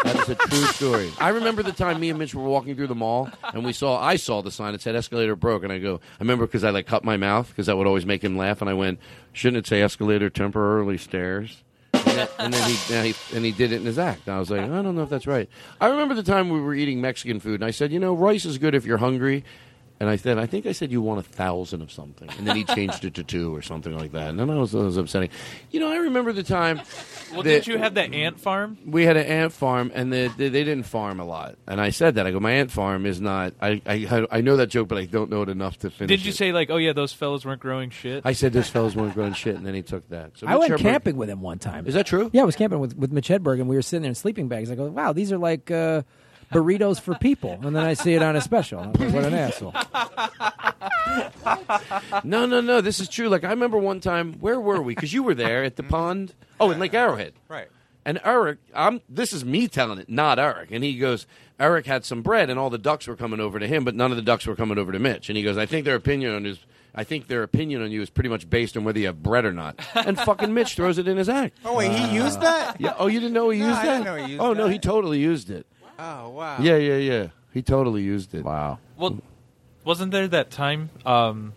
[0.03, 1.11] That is a true story.
[1.19, 4.01] I remember the time me and Mitch were walking through the mall, and we saw
[4.01, 6.69] I saw the sign that said escalator broke, and I go, I remember because I
[6.69, 8.99] like cut my mouth because that would always make him laugh, and I went,
[9.33, 11.63] shouldn't it say escalator temporarily stairs?
[11.93, 14.27] And then, and then he, and he and he did it in his act.
[14.27, 15.49] And I was like, I don't know if that's right.
[15.81, 18.45] I remember the time we were eating Mexican food, and I said, you know, rice
[18.45, 19.43] is good if you're hungry.
[19.99, 22.55] And I said, I think I said you want a thousand of something, and then
[22.55, 24.29] he changed it to two or something like that.
[24.29, 25.29] And then I was, I was upsetting.
[25.71, 26.77] You know, I remember the time.
[27.31, 28.77] Well, that didn't you have that ant farm?
[28.85, 31.57] We had an ant farm, and they, they, they didn't farm a lot.
[31.67, 33.53] And I said that I go, my ant farm is not.
[33.61, 36.09] I I, I know that joke, but I don't know it enough to finish.
[36.09, 36.35] Did you it.
[36.35, 38.21] say like, oh yeah, those fellas weren't growing shit?
[38.25, 40.37] I said those fellas weren't growing shit, and then he took that.
[40.37, 41.87] So I Mitch went Hedberg- camping with him one time.
[41.87, 42.29] Is that true?
[42.31, 44.47] Yeah, I was camping with, with Mitch Hedberg, and we were sitting there in sleeping
[44.47, 44.71] bags.
[44.71, 46.03] I go, wow, these are like uh,
[46.51, 47.59] burritos for people.
[47.63, 48.79] And then I see it on a special.
[48.79, 49.73] I'm like, what an asshole.
[52.23, 52.81] no, no, no.
[52.81, 53.29] This is true.
[53.29, 54.33] Like I remember one time.
[54.39, 54.95] Where were we?
[54.95, 56.33] Because you were there at the pond.
[56.59, 57.33] Oh, in Lake Arrowhead.
[57.47, 57.67] Right.
[58.05, 59.01] And Eric, I'm.
[59.09, 60.71] This is me telling it, not Eric.
[60.71, 61.27] And he goes,
[61.59, 64.11] Eric had some bread, and all the ducks were coming over to him, but none
[64.11, 65.29] of the ducks were coming over to Mitch.
[65.29, 66.59] And he goes, I think their opinion on his.
[66.95, 69.45] I think their opinion on you is pretty much based on whether you have bread
[69.45, 69.79] or not.
[69.93, 71.57] And fucking Mitch throws it in his act.
[71.63, 72.81] Oh wait, he uh, used that?
[72.81, 72.95] Yeah.
[72.97, 73.91] Oh, you didn't know he No, used I that?
[73.91, 74.73] didn't know he used oh no, that.
[74.73, 75.67] he totally used it.
[75.99, 76.57] Oh wow.
[76.61, 77.27] Yeah, yeah, yeah.
[77.53, 78.43] He totally used it.
[78.45, 78.79] Wow.
[78.97, 79.19] Well,
[79.83, 80.89] wasn't there that time?
[81.05, 81.53] Um,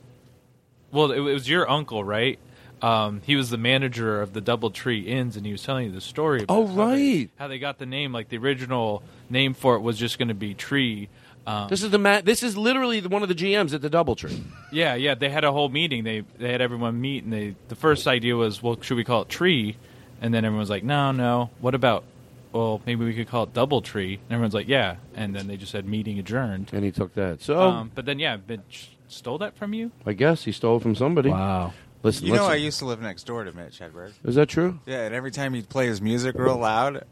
[0.91, 2.39] well, it, it was your uncle, right?
[2.81, 6.01] Um, he was the manager of the DoubleTree Inns, and he was telling you the
[6.01, 6.43] story.
[6.43, 6.81] About Oh, how they-
[7.21, 7.31] right.
[7.37, 8.13] how they got the name.
[8.13, 11.09] Like the original name for it was just going to be Tree.
[11.47, 13.91] Um, This is the ma- This is literally the, one of the GMs at the
[13.91, 14.43] DoubleTree.
[14.73, 15.15] yeah, yeah.
[15.15, 16.03] They had a whole meeting.
[16.05, 19.23] They they had everyone meet, and they the first idea was, well, should we call
[19.23, 19.77] it Tree?
[20.21, 21.51] And then everyone was like, no, no.
[21.61, 22.05] What about?
[22.53, 24.15] Well, maybe we could call it DoubleTree.
[24.15, 24.97] And everyone's like, yeah.
[25.15, 26.71] And then they just said meeting adjourned.
[26.73, 27.41] And he took that.
[27.43, 29.91] So um, but then yeah, Mitch stole that from you.
[30.07, 31.31] I guess he stole it from somebody.
[31.31, 31.73] Wow.
[32.03, 32.53] Listen, You know, listen.
[32.53, 34.13] I used to live next door to Mitch Hedberg.
[34.25, 34.81] Is that true?
[34.87, 37.05] Yeah, and every time he'd play his music real loud,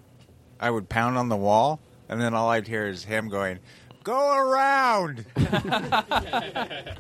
[0.59, 3.61] I would pound on the wall, and then all I'd hear is him going,
[4.03, 5.25] "Go around."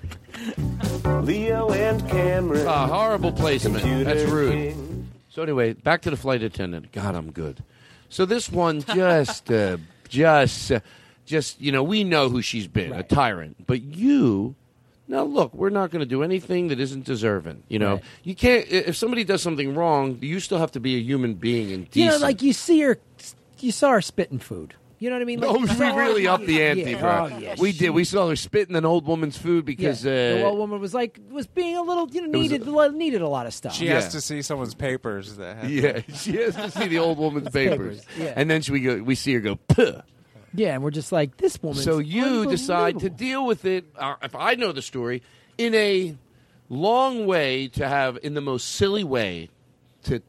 [1.24, 2.66] Leo and Cameron.
[2.66, 3.84] Ah, horrible placement.
[4.04, 4.52] That's rude.
[4.52, 5.08] King.
[5.28, 6.92] So anyway, back to the flight attendant.
[6.92, 7.62] God, I'm good.
[8.10, 9.78] So this one just, uh,
[10.08, 10.80] just, uh,
[11.24, 13.66] just you know, we know who she's been, a tyrant.
[13.66, 14.54] But you,
[15.08, 17.62] now look, we're not going to do anything that isn't deserving.
[17.68, 18.04] You know, Right.
[18.24, 18.66] you can't.
[18.68, 21.96] If somebody does something wrong, you still have to be a human being and decent.
[22.14, 22.98] You know, like you see her,
[23.60, 24.74] you saw her spitting food.
[25.00, 25.40] You know what I mean?
[25.40, 26.98] Like, Oh, we you really upped the ante Yeah.
[26.98, 27.34] for her.
[27.34, 27.90] Oh, yeah, we she- did.
[27.90, 30.34] We saw her spitting an old woman's food because yeah.
[30.34, 33.22] the uh, old woman was like was being a little you know needed a, needed
[33.22, 33.72] a lot of stuff.
[33.74, 35.36] She has to see someone's papers.
[35.36, 38.34] That Yeah, she has to see the old woman's papers, papers, yeah.
[38.36, 39.02] and then she, we go.
[39.02, 39.56] We see her go.
[39.56, 40.02] Puh.
[40.52, 41.82] Yeah, and we're just like this woman.
[41.82, 43.86] So you decide to deal with it.
[43.96, 45.22] Uh, if I know the story,
[45.56, 46.14] in a
[46.68, 49.48] long way to have, in the most silly way,
[50.04, 50.20] to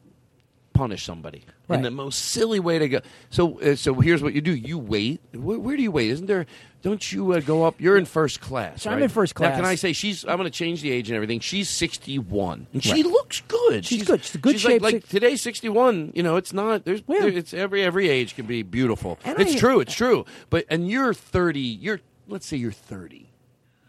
[0.72, 1.44] punish somebody.
[1.68, 3.00] In the most silly way to go.
[3.30, 5.22] So, uh, so here's what you do: you wait.
[5.32, 6.10] Where, where do you wait?
[6.10, 6.44] Isn't there?
[6.82, 7.80] Don't you uh, go up?
[7.80, 8.82] You're in first class.
[8.82, 9.64] So I'm in first Now, can.
[9.64, 10.24] I say she's?
[10.24, 11.40] I'm going to change the age and everything.
[11.40, 13.06] She's 61, and she Right.
[13.06, 13.86] looks good.
[13.86, 14.22] She's good.
[14.22, 14.82] She's a good she's shape.
[14.82, 16.12] Like, today, 61.
[16.14, 16.84] You know, it's not.
[16.84, 17.02] There's.
[17.02, 19.18] there- it's every every age can be beautiful.
[19.24, 19.80] It's I- true.
[19.80, 20.26] It's true.
[20.50, 21.60] But and you're 30.
[21.60, 23.30] You're let's say you're 30.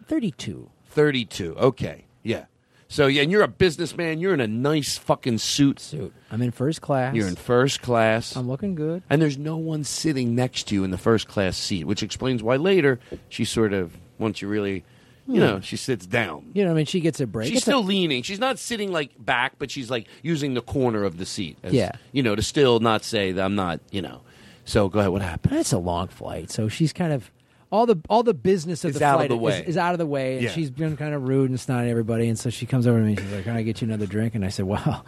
[0.06, 0.70] 32.
[0.90, 1.56] 32.
[1.58, 2.06] Okay.
[2.22, 2.46] Yeah.
[2.94, 4.20] So yeah, and you're a businessman.
[4.20, 5.80] You're in a nice fucking suit.
[5.80, 6.14] Suit.
[6.30, 7.16] I'm in first class.
[7.16, 8.36] You're in first class.
[8.36, 9.02] I'm looking good.
[9.10, 12.44] And there's no one sitting next to you in the first class seat, which explains
[12.44, 13.00] why later
[13.30, 14.84] she sort of once you really,
[15.28, 15.40] you Hmm.
[15.40, 16.52] know, she sits down.
[16.54, 17.48] You know, I mean, she gets a break.
[17.48, 18.22] She's It's a- still leaning.
[18.22, 21.58] She's not sitting like back, but she's like using the corner of the seat.
[21.64, 21.94] As, Yeah.
[22.12, 23.80] You know, to still not say that I'm not.
[23.90, 24.22] You know.
[24.66, 25.12] So go ahead.
[25.12, 25.58] What happened?
[25.58, 27.32] That's a long flight, so she's kind of
[27.74, 29.62] all the all the business of Is the out of flight the.
[29.64, 30.50] Is, is out of the way, and Yeah.
[30.52, 32.30] she's been kind of rude and snotty to everybody.
[32.30, 33.16] And so she comes over to me.
[33.16, 35.04] She's like, "Can I get you another drink?" And I said, "Well,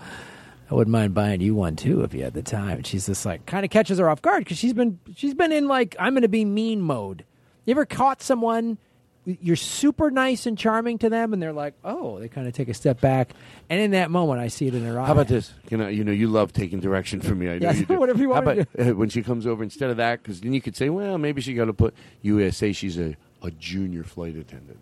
[0.71, 3.23] I wouldn't mind buying you one too if you had the time." And she's just
[3.23, 6.13] like, kind of catches her off guard because she's been she's been in like I'm
[6.13, 7.23] going to be mean mode.
[7.65, 8.79] You ever caught someone?
[9.25, 12.69] You're super nice and charming to them, and they're like, "Oh," they kind of take
[12.69, 13.31] a step back,
[13.69, 15.07] and in that moment, I see it in their eyes.
[15.07, 15.51] How about this?
[15.71, 17.49] You know, you know, you love taking direction from me.
[17.49, 17.99] I know Yeah, you do.
[17.99, 20.21] whatever you How wanna about uh, when she comes over instead of that?
[20.21, 21.95] Because then you could say, well, maybe she got to put.
[22.21, 24.77] You uh, say she's a, a junior flight attendant.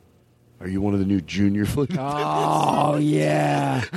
[0.59, 1.95] Are you one of the new junior flight?
[1.97, 3.83] Oh yeah.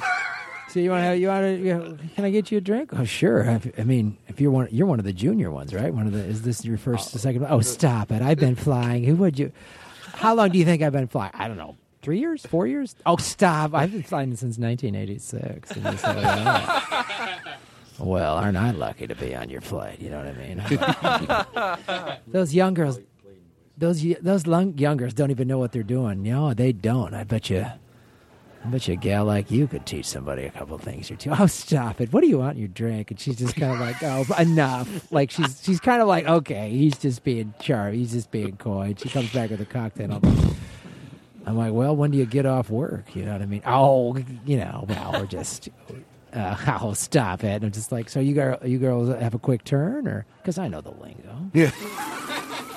[0.68, 1.16] So you want to?
[1.16, 1.56] You want to?
[1.56, 2.90] You know, can I get you a drink?
[2.93, 3.48] Oh sure.
[3.48, 5.94] I, I mean, if you're one, you're one of the junior ones, right?
[5.94, 6.18] One of the.
[6.18, 7.47] Is this your first, or second?
[7.48, 8.20] Oh, stop it!
[8.20, 9.05] I've been flying.
[9.05, 9.52] Who would you?
[10.14, 11.32] How long do you think I've been flying?
[11.34, 11.76] I don't know.
[12.02, 12.46] Three years?
[12.46, 12.94] Four years?
[13.04, 13.74] Oh, stop!
[13.74, 15.72] I've been flying since 1986.
[15.72, 17.40] And you say, "Oh."
[17.98, 20.00] well, aren't I lucky to be on your flight?
[20.00, 21.78] You know what I
[22.14, 22.18] mean?
[22.28, 23.00] those young girls,
[23.76, 26.22] those those young girls don't even know what they're doing.
[26.22, 27.12] No, they don't.
[27.12, 27.66] I bet you.
[28.66, 31.30] I bet you a gal like you could teach somebody a couple things or two.
[31.38, 32.12] Oh, stop it!
[32.12, 33.12] What do you want in your drink?
[33.12, 35.12] And she's just kind of like, oh, enough.
[35.12, 38.01] Like she's she's kind of like, okay, he's just being charming.
[38.01, 38.86] He's just being coy.
[38.86, 40.12] And she comes back with a cocktail.
[40.14, 40.56] I'm like,
[41.47, 43.14] I'm like, well, when do you get off work?
[43.14, 43.62] You know what I mean?
[43.64, 45.68] Oh, you know, well, we're just.
[46.32, 49.38] uh, "Oh, stop it!" And I'm just like, "So you girl, you girls have a
[49.38, 51.70] quick turn, or because I know the lingo." Yeah.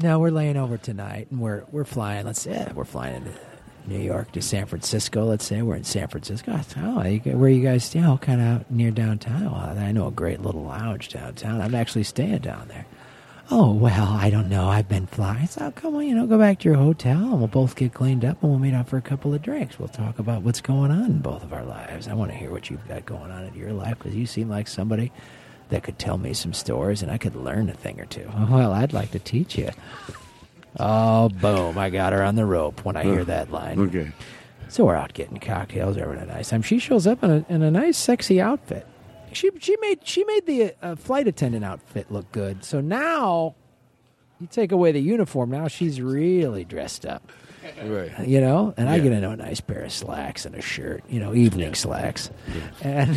[0.00, 2.24] No, we're laying over tonight, and we're we're flying.
[2.24, 3.32] Let's say we're flying into
[3.86, 5.24] New York to San Francisco.
[5.24, 6.60] Let's say we're in San Francisco.
[6.76, 8.04] Oh, you, where you guys stay?
[8.04, 9.46] Oh, kind of near downtown.
[9.46, 11.60] Well, I know a great little lounge downtown.
[11.60, 12.86] I'm actually staying down there.
[13.50, 14.68] Oh well, I don't know.
[14.68, 15.48] I've been flying.
[15.48, 17.92] So oh, come on, you know, go back to your hotel, and we'll both get
[17.92, 19.80] cleaned up, and we'll meet up for a couple of drinks.
[19.80, 22.06] We'll talk about what's going on in both of our lives.
[22.06, 24.48] I want to hear what you've got going on in your life because you seem
[24.48, 25.10] like somebody
[25.70, 28.28] that could tell me some stories, and I could learn a thing or two.
[28.34, 29.70] Oh, well, I'd like to teach you.
[30.78, 31.76] Oh, boom!
[31.78, 33.78] I got her on the rope when I hear Uh, that line.
[33.80, 34.10] okay.
[34.68, 36.60] So we're out getting cocktails, having a nice time.
[36.62, 38.86] She shows up in a, in a nice, sexy outfit.
[39.32, 42.64] She she made she made the uh, flight attendant outfit look good.
[42.64, 43.54] So now
[44.40, 45.50] you take away the uniform.
[45.50, 47.30] Now she's really dressed up.
[47.84, 48.26] Right.
[48.26, 49.02] You know, and I Yeah.
[49.04, 51.02] get into a nice pair of slacks and a shirt.
[51.08, 52.30] You know, evening slacks,
[52.82, 53.16] and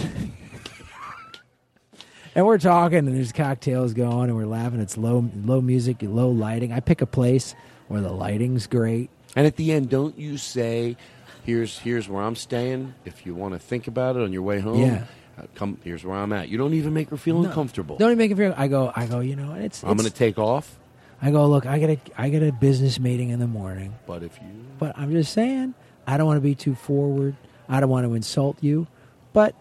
[2.35, 4.79] and we're talking, and there's cocktails going, and we're laughing.
[4.79, 6.71] It's low low music, low lighting.
[6.71, 7.55] I pick a place
[7.87, 9.09] where the lighting's great.
[9.35, 10.97] And at the end, don't you say,
[11.43, 14.59] "Here's here's where I'm staying." If you want to think about it on your way
[14.59, 15.05] home, Yeah.
[15.37, 15.77] uh, come.
[15.83, 16.49] Here's where I'm at.
[16.49, 17.47] You don't even make her feel No.
[17.49, 17.97] uncomfortable.
[17.97, 18.53] Don't even make it feel.
[18.57, 18.91] I go.
[18.95, 19.19] I go.
[19.19, 19.83] You know, it's.
[19.83, 20.77] I'm going to take off.
[21.23, 23.93] I go, look, I got a, I got a business meeting in the morning.
[24.07, 24.47] But if you,
[24.79, 25.75] but I'm just saying,
[26.07, 27.35] I don't want to be too forward.
[27.69, 28.87] I don't want to insult you,
[29.31, 29.53] but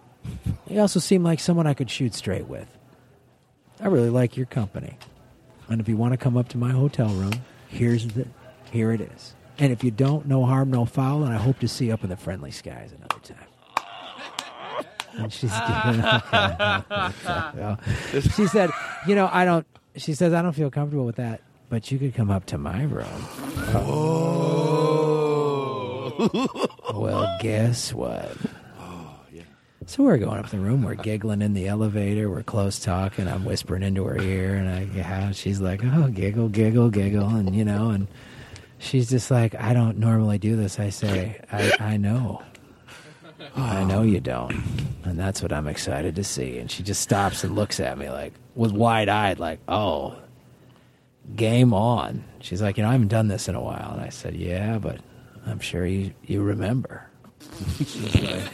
[0.66, 2.68] you also seem like someone I could shoot straight with.
[3.80, 4.98] I really like your company,
[5.68, 7.32] and if you want to come up to my hotel room,
[7.68, 8.26] here's the,
[8.70, 9.34] here it is.
[9.58, 12.02] And if you don't, no harm, no foul, and I hope to see you up
[12.02, 13.36] in the friendly skies another time.
[15.12, 16.02] And she's giving
[18.30, 18.70] she said,
[19.08, 19.66] you know, I don't.
[19.96, 22.84] She says I don't feel comfortable with that, but you could come up to my
[22.84, 23.08] room.
[23.74, 24.60] Oh.
[26.94, 28.36] well, guess what?
[29.90, 30.84] So we're going up the room.
[30.84, 32.30] We're giggling in the elevator.
[32.30, 33.26] We're close talking.
[33.26, 37.56] I'm whispering into her ear, and I, yeah, she's like, "Oh, giggle, giggle, giggle," and
[37.56, 38.06] you know, and
[38.78, 42.40] she's just like, "I don't normally do this." I say, "I, I know,
[43.56, 44.62] I know you don't,"
[45.02, 46.58] and that's what I'm excited to see.
[46.58, 50.14] And she just stops and looks at me like, with wide eyed, like, "Oh,
[51.34, 54.10] game on." She's like, "You know, I haven't done this in a while," and I
[54.10, 55.00] said, "Yeah, but
[55.46, 57.10] I'm sure you you remember."
[57.84, 58.44] She's like,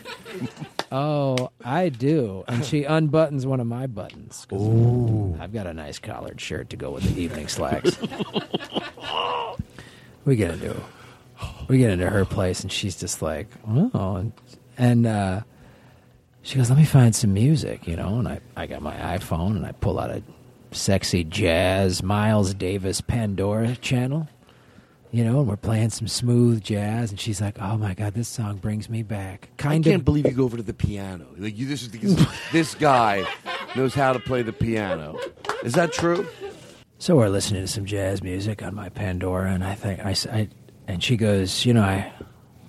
[0.92, 2.44] Oh, I do.
[2.48, 4.46] And she unbuttons one of my buttons.
[4.48, 5.36] 'cause Ooh.
[5.40, 7.98] I've got a nice collared shirt to go with the evening slacks.
[10.24, 10.76] we get into
[11.68, 14.32] we get into her place and she's just like, oh, and,
[14.78, 15.40] and uh,
[16.42, 18.18] she goes, let me find some music, you know.
[18.18, 20.22] And I, I got my iPhone and I pull out a
[20.70, 24.28] sexy jazz Miles Davis Pandora channel,
[25.16, 27.10] you know, and we're playing some smooth jazz.
[27.10, 29.48] And she's like, oh my god, this song brings me back.
[29.56, 31.24] Kind I can't of believe you go over to the piano.
[31.38, 32.16] Like you, this is because
[32.52, 33.26] this guy
[33.74, 35.18] knows how to play the piano.
[35.64, 36.26] Is that true?
[36.98, 40.48] So we're listening to some jazz music on my Pandora, and I think I, I-
[40.86, 42.12] and she goes, you know, I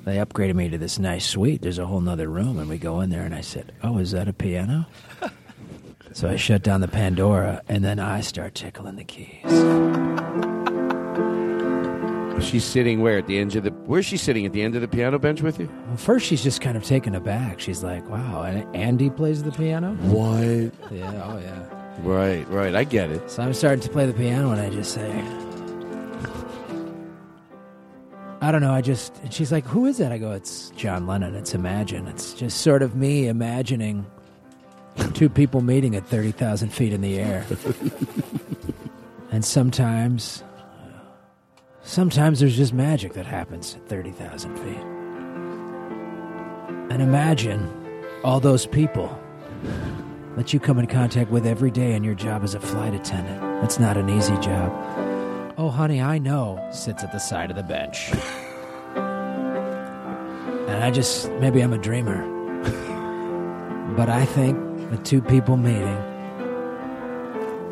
[0.06, 1.62] they upgraded me to this nice suite.
[1.62, 4.12] There's a whole nother room, and we go in there, and I said, oh, is
[4.12, 4.86] that a piano?
[6.14, 10.47] so I shut down the Pandora, and then I start tickling the keys.
[12.42, 13.72] She's sitting where at the end of the?
[13.72, 15.70] Where's she sitting at the end of the piano bench with you?
[15.88, 17.60] Well, first she's just kind of taken aback.
[17.60, 19.94] She's like, wow, and Andy plays the piano.
[19.96, 20.92] What?
[20.92, 21.66] Yeah, oh yeah.
[22.04, 22.76] Right, right.
[22.76, 23.30] I get it.
[23.30, 25.12] So I'm starting to play the piano, and I just say,
[28.40, 28.72] I don't know.
[28.72, 30.12] I just, and she's like, who is that?
[30.12, 31.36] I go, it's John Lennon.
[31.36, 32.08] It's Imagine.
[32.08, 34.06] It's just sort of me imagining
[35.14, 37.46] two people meeting at 30,000 feet in the air.
[39.32, 40.44] and sometimes,
[41.88, 44.84] sometimes there's just magic that happens at 30,000 feet.
[46.92, 47.70] And imagine
[48.24, 49.18] all those people
[50.36, 53.40] that you come in contact with every day in your job as a flight attendant.
[53.62, 54.72] That's not an easy job.
[55.58, 58.12] Oh, honey, I know, sits at the side of the bench.
[60.68, 62.22] and I just, maybe I'm a dreamer.
[63.96, 64.58] but I think
[64.92, 65.98] the two people meeting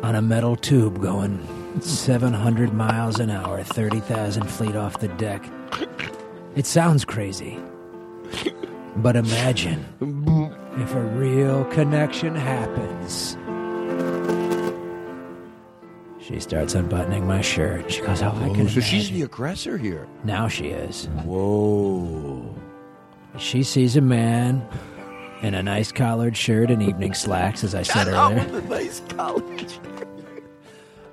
[0.02, 1.46] on a metal tube going
[1.80, 5.44] 700 miles an hour, 30,000 feet off the deck.
[6.54, 7.58] It sounds crazy.
[8.96, 9.84] But imagine
[10.78, 13.36] if a real connection happens.
[16.18, 17.92] She starts unbuttoning my shirt.
[17.92, 20.08] She goes, Oh, I can oh, so she's imagine." the aggressor here.
[20.24, 21.06] Now she is.
[21.24, 22.52] Whoa.
[23.38, 24.66] She sees a man
[25.42, 28.60] in a nice collared shirt and evening slacks, as I said earlier.
[28.62, 29.78] nice college.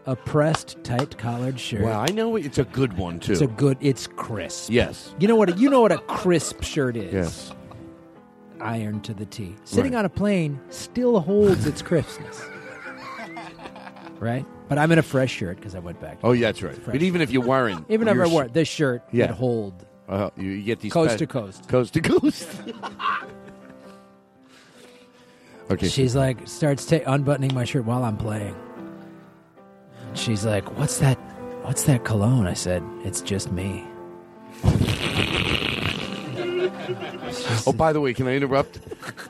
[0.05, 1.81] A pressed, tight collared shirt.
[1.84, 3.31] Well, I know it's a good one too.
[3.31, 3.77] It's a good.
[3.80, 4.69] It's crisp.
[4.69, 5.15] Yes.
[5.17, 5.51] You know what?
[5.51, 7.13] A, You know what a crisp shirt is.
[7.13, 7.53] Yes.
[8.59, 9.55] ironed to the T.
[9.63, 9.99] Sitting Right.
[9.99, 12.41] on a plane still holds its crispness.
[14.19, 14.45] right?
[14.69, 16.19] But I'm in a fresh shirt because I went back.
[16.23, 16.80] Oh, yeah, that's right.
[16.85, 19.25] But even if you weren't, Even if I wore this shirt, Yeah.
[19.25, 19.85] it hold.
[20.07, 21.67] Uh, you, get these Coast spe- to coast.
[21.69, 22.47] coast to coast.
[25.71, 28.55] okay, She's like, starts ta- unbuttoning my shirt while I'm playing.
[30.15, 31.18] She's like, "What's that?
[31.64, 33.84] What's that cologne?" I said, "It's just me."
[37.65, 38.80] Oh, by the way, can I interrupt?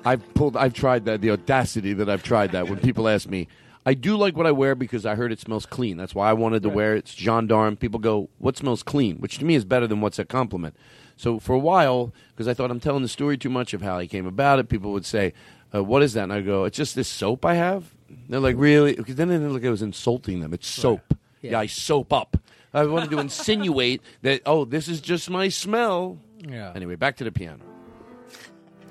[0.05, 0.57] I've pulled.
[0.57, 1.21] I've tried that.
[1.21, 2.69] The audacity that I've tried that.
[2.69, 3.47] When people ask me,
[3.85, 5.97] I do like what I wear because I heard it smells clean.
[5.97, 6.99] That's why I wanted to wear it.
[6.99, 7.75] It's gendarme.
[7.77, 10.75] People go, "What smells clean?" Which to me is better than what's a compliment.
[11.15, 13.99] So for a while, because I thought I'm telling the story too much of how
[13.99, 15.33] he came about it, people would say,
[15.73, 17.93] uh, "What is that?" And I go, "It's just this soap I have."
[18.29, 20.53] They're like, "Really?" Because then they look like I was insulting them.
[20.53, 21.13] It's soap.
[21.41, 21.59] Yeah.
[21.59, 22.37] I soap up.
[22.73, 26.17] I wanted to insinuate that, oh, this is just my smell.
[26.39, 26.71] Yeah.
[26.75, 27.63] Anyway, back to the piano.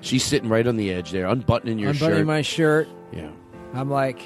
[0.01, 2.13] She's sitting right on the edge there, unbuttoning your shirt.
[2.13, 2.27] unbuttoning shirt.
[2.27, 2.87] my shirt.
[3.11, 3.31] Yeah.
[3.73, 4.21] I'm like,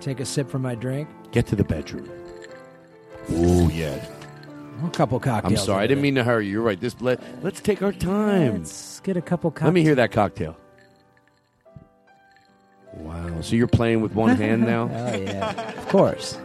[0.00, 1.08] take a sip from my drink.
[1.32, 2.08] Get to the bedroom.
[3.30, 4.04] Oh yeah.
[4.84, 5.60] A couple cocktails.
[5.60, 6.02] I'm sorry, I didn't it.
[6.02, 6.46] mean to hurry.
[6.48, 6.78] You're right.
[6.78, 8.58] This let let's take our time.
[8.58, 9.68] Let's get a couple cocktails.
[9.68, 10.56] Let me hear that cocktail.
[12.98, 13.40] Wow.
[13.42, 14.90] So you're playing with one hand now?
[14.92, 16.38] oh yeah, of course.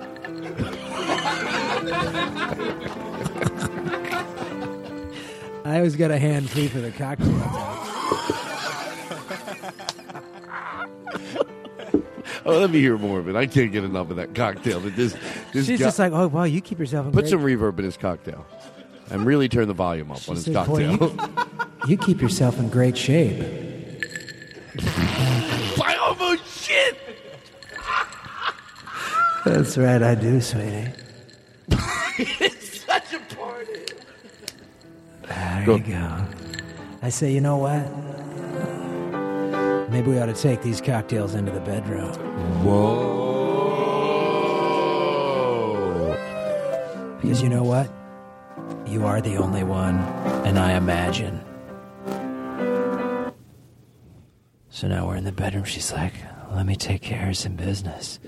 [5.66, 7.30] I always got a hand free for the cocktail.
[12.46, 13.36] Oh, let me hear more of it.
[13.36, 14.80] I can't get enough of that cocktail.
[14.80, 15.16] That this,
[15.54, 17.78] this She's guy- just like, oh wow, you keep yourself in put great- some reverb
[17.78, 18.44] in his cocktail,
[19.12, 21.30] and really turn the volume up on his said, "Boy, cocktail.
[21.88, 23.44] You keep yourself in great shape.
[29.46, 30.90] That's right, I do, sweetie.
[32.18, 33.86] it's such a party.
[35.28, 35.76] There Go.
[35.78, 36.26] you go.
[37.02, 37.88] I say, you know what?
[39.90, 42.14] Maybe we ought to take these cocktails into the bedroom.
[42.64, 43.30] Whoa.
[47.22, 47.90] Because you know what?
[48.86, 50.00] You are the only one,
[50.46, 51.40] and I imagine.
[54.70, 55.64] So now we're in the bedroom.
[55.64, 56.14] She's like,
[56.52, 58.20] let me take care of some business.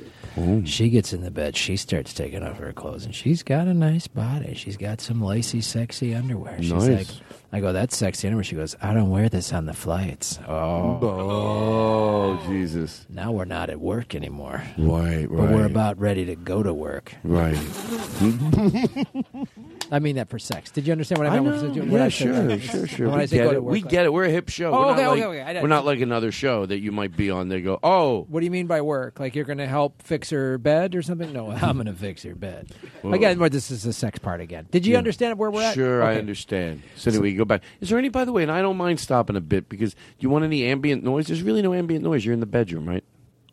[0.66, 1.56] She gets in the bed.
[1.58, 4.54] She starts taking off her clothes, and she's got a nice body.
[4.56, 6.58] She's got some lacy, sexy underwear.
[6.62, 6.88] She's Nice.
[6.88, 7.08] like,
[7.52, 8.44] I go, that's sexy underwear.
[8.46, 10.40] She goes, I don't wear this on the flights.
[10.48, 11.00] Oh.
[11.02, 13.06] Oh, Jesus.
[13.10, 14.64] Now we're not at work anymore.
[14.78, 17.14] Right, But we're about ready to go to work.
[17.24, 17.58] Right.
[19.94, 20.72] I mean that for sex.
[20.72, 21.62] Did you understand what I I meant?
[21.76, 21.82] know.
[21.82, 23.08] when Yeah, I sure, sure, sure.
[23.10, 23.54] When We I say get go it.
[23.56, 24.14] to work, We like- get it.
[24.14, 24.72] We're a hip show.
[24.74, 25.60] Oh, we're okay, not okay, like, okay.
[25.60, 27.50] I We're not like another show that you might be on.
[27.50, 29.20] They go, oh, What do you mean by work?
[29.20, 31.34] Like you're going to help fix her bed or something?
[31.34, 32.70] No, I'm going to fix her bed.
[33.02, 33.12] Whoa.
[33.12, 34.66] Again, well, this is the sex part again.
[34.72, 34.98] Did you Yeah.
[35.00, 35.74] understand where we're at?
[35.74, 36.20] Sure, I Okay.
[36.20, 36.84] understand.
[36.96, 37.62] So anyway, you go back.
[37.82, 40.00] Is there any, by the way, and I don't mind stopping a bit because do
[40.20, 41.28] you want any ambient noise?
[41.28, 42.24] There's really no ambient noise.
[42.24, 43.04] You're in the bedroom, right?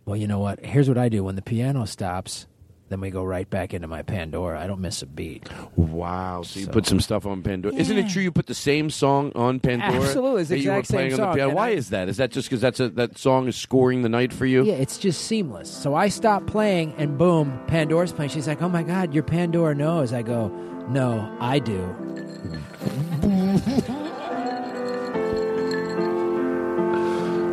[0.05, 0.65] Well, you know what?
[0.65, 2.47] Here's what I do when the piano stops.
[2.89, 4.59] Then we go right back into my Pandora.
[4.59, 5.47] I don't miss a beat.
[5.77, 6.43] Wow.
[6.43, 7.75] So you put some stuff on Pandora.
[7.75, 10.01] Isn't it true you put the same song on Pandora?
[10.03, 11.49] Absolutely, it's the you were exact same playing on song, the piano?
[11.51, 12.09] and Why I- is that?
[12.09, 14.65] Is that just because that's a, that song is scoring the night for you?
[14.65, 15.71] Yeah, it's just seamless.
[15.71, 18.31] So I stop playing, and boom, Pandora's playing.
[18.31, 20.49] She's like, "Oh my God, your Pandora knows." I go,
[20.89, 21.95] "No, I do."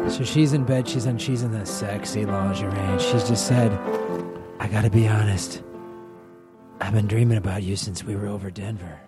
[0.09, 0.87] so she's in bed.
[0.87, 1.17] She's in.
[1.17, 3.71] She's in the sexy lingerie, and she's just said,
[4.65, 5.61] "I got to be honest.
[6.81, 8.99] I've been dreaming about you since we were over Denver."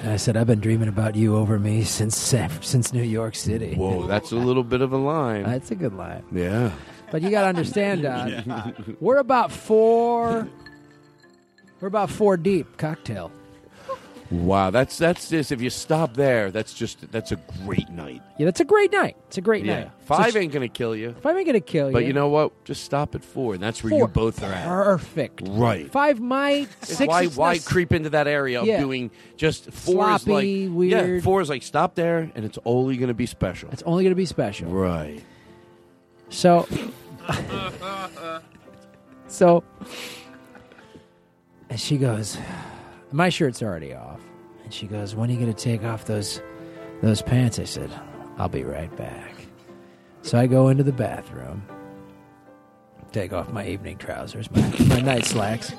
[0.00, 3.74] And I said, "I've been dreaming about you over me since since New York City."
[3.74, 5.42] Whoa, that's a little bit of a line.
[5.42, 6.24] That's a good line.
[6.32, 6.72] Yeah.
[7.10, 10.48] But you got to understand, uh, we're about four.
[11.78, 13.30] We're about four deep cocktail.
[14.32, 15.52] Wow, that's that's this.
[15.52, 17.36] If you stop there, that's just that's a
[17.66, 18.22] great night.
[18.38, 19.14] Yeah, that's a great night.
[19.26, 19.80] It's a great yeah.
[19.80, 19.90] night.
[20.06, 21.14] Five So- ain't gonna kill you.
[21.20, 21.92] Five ain't gonna kill you.
[21.92, 22.64] But you know what?
[22.64, 23.98] Just stop at four, and that's where Four.
[23.98, 24.66] you both are at.
[24.66, 25.42] Perfect.
[25.46, 25.92] Right.
[25.92, 26.68] Five might.
[26.82, 27.06] Six.
[27.06, 28.80] why why creep into that area of Yeah.
[28.80, 32.96] doing just four is like Sloppy, yeah four is like stop there and it's only
[32.96, 33.68] going to be special.
[33.70, 34.70] It's only gonna be special.
[34.70, 35.22] Right.
[36.30, 36.66] So.
[39.28, 39.62] so.
[41.68, 42.38] And she goes,
[43.12, 44.20] "My shirt's already off."
[44.64, 46.40] And she goes, "When are you gonna take off those
[47.00, 47.90] those pants?" I said,
[48.38, 49.34] "I'll be right back."
[50.22, 51.62] So I go into the bathroom,
[53.10, 55.72] take off my evening trousers, my, my night slacks,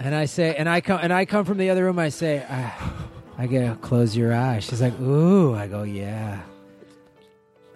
[0.00, 1.98] and I say, and I come, and I come from the other room.
[1.98, 2.94] I say, ah,
[3.38, 4.64] I go, close your eyes.
[4.64, 5.54] She's like, ooh.
[5.54, 6.40] I go, yeah.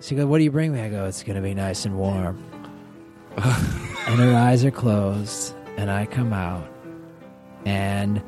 [0.00, 0.80] She goes, what do you bring me?
[0.80, 2.42] I go, it's gonna be nice and warm.
[3.36, 6.66] and her eyes are closed, and I come out,
[7.64, 8.22] and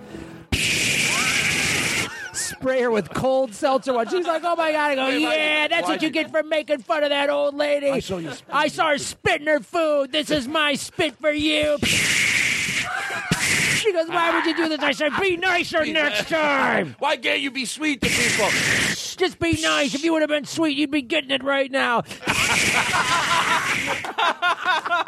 [2.33, 4.11] spray her with cold seltzer water.
[4.11, 7.05] She's like, "Oh my god!" I go, "Yeah, that's what you get for making fun
[7.05, 8.49] of that old lady." I saw, you spit.
[8.55, 10.13] I saw her spitting her food.
[10.13, 11.79] This is my spit for you.
[13.77, 17.41] She goes, "Why would you do this?" I said, "Be nicer next time." Why can't
[17.41, 18.49] you be sweet to people?
[19.17, 19.95] Just be nice.
[19.95, 22.03] If you would have been sweet, you'd be getting it right now.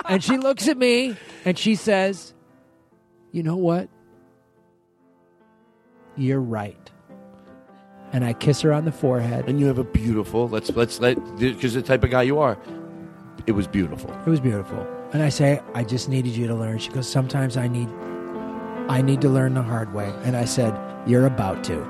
[0.09, 2.33] and she looks at me and she says,
[3.33, 3.89] You know what?
[6.19, 6.91] You're right.
[8.13, 9.49] And I kiss her on the forehead.
[9.49, 10.49] And you have a beautiful.
[10.49, 12.59] Let's let's let because the type of guy you are.
[13.47, 14.11] It was beautiful.
[14.11, 14.85] It was beautiful.
[15.13, 16.79] And I say, I just needed you to learn.
[16.79, 17.89] She goes, Sometimes I need
[18.89, 20.13] I need to learn the hard way.
[20.25, 20.75] And I said,
[21.07, 21.87] You're about to.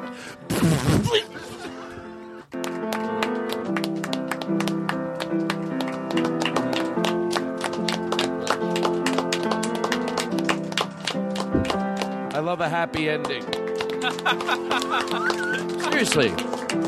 [12.34, 13.67] I love a happy ending.
[15.90, 16.30] Seriously,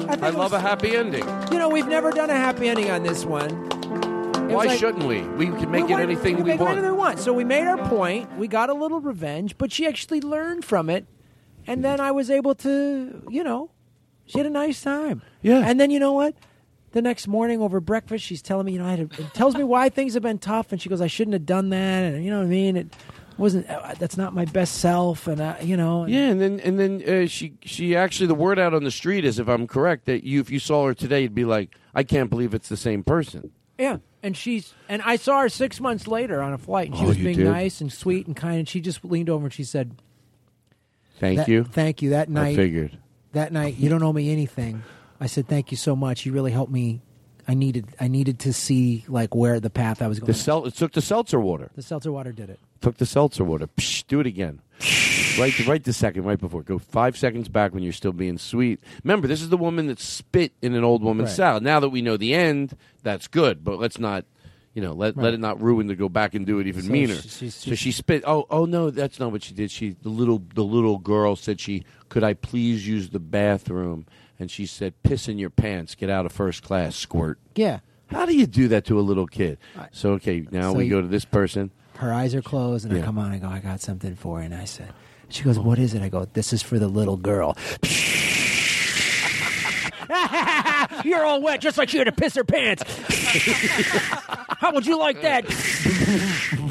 [0.08, 1.24] I, love a happy ending.
[1.52, 3.50] You know, we've never done a happy ending on this one.
[4.50, 5.20] It Why like- shouldn't we?
[5.22, 6.72] We can make We it anything we we want.
[6.72, 7.18] anything we want.
[7.18, 8.36] So we made our point.
[8.36, 11.06] We got a little revenge, but she actually learned from it,
[11.66, 13.70] and then I was able to, you know,
[14.26, 15.22] she had a nice time.
[15.42, 15.62] Yeah.
[15.64, 16.34] And then you know what?
[16.92, 19.62] The next morning over breakfast, she's telling me, you know, I had it tells me
[19.62, 22.30] why things have been tough, and she goes, I shouldn't have done that, and you
[22.30, 22.76] know what I mean?
[22.76, 22.96] It
[23.40, 23.68] wasn't.
[23.68, 26.02] Uh, that's not my best self, and I, you know.
[26.04, 28.90] and- Yeah, and then and then uh, she she actually the word out on the
[28.90, 31.74] street is if I'm correct that you if you saw her today you'd be like
[31.94, 33.50] I can't believe it's the same person.
[33.78, 36.88] Yeah, and she's and I saw her six months later on a flight.
[36.90, 37.46] And she Oh, was being did?
[37.46, 39.96] nice and sweet and kind, and she just leaned over and she said,
[41.18, 41.64] Thank "That- you.
[41.64, 42.98] thank you." That night, I night, figured.
[43.32, 44.82] that night, you don't owe me anything.
[45.20, 46.24] I said, "Thank you so much.
[46.26, 47.00] You really helped me.
[47.50, 50.66] I needed, I needed to see like where the path I was going." The sel-
[50.66, 51.70] it took the seltzer water.
[51.74, 52.60] the seltzer water did it.
[52.80, 53.66] Took the seltzer water.
[53.66, 54.60] Psh, do it again.
[55.38, 56.62] right, right the second, right before.
[56.62, 58.80] Go five seconds back when you're still being sweet.
[59.04, 61.36] Remember, this is the woman that spit in an old woman's Right.
[61.36, 61.62] salad.
[61.62, 63.62] Now that we know the end, that's good.
[63.64, 64.24] But let's not,
[64.74, 66.92] you know, let let it not ruin to go back and do it even So
[66.92, 67.16] meaner.
[67.16, 68.22] she- she's- so she spit.
[68.26, 69.70] Oh, oh no, that's not what she did.
[69.70, 74.06] She the little the little girl said she could I please use the bathroom,
[74.40, 77.38] and she said piss in your pants, get out of first class, squirt.
[77.54, 77.80] Yeah.
[78.08, 79.58] How do you do that to a little kid?
[79.92, 81.70] So okay, now So we you- go to this person.
[81.98, 83.04] Her eyes are closed, and I Yeah.
[83.04, 83.30] come on.
[83.30, 84.88] I go, "I got something for you." And I said,
[85.28, 87.56] "She goes, what is it?" I go, "This is for the little girl."
[91.04, 92.82] You're all wet, just like she had to piss her pants.
[94.58, 95.44] How would you like that?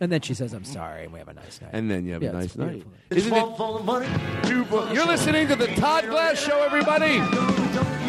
[0.00, 1.70] and then she says, "I'm sorry," and we have a nice night.
[1.72, 2.84] And then you have Yeah, a it's nice night.
[3.10, 3.34] beautiful.
[3.34, 4.94] Isn't it?
[4.94, 7.18] You're listening to the Todd Glass Show, everybody.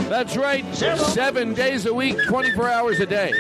[0.10, 0.66] That's right.
[0.76, 3.32] Seven days a week, 24 hours a day.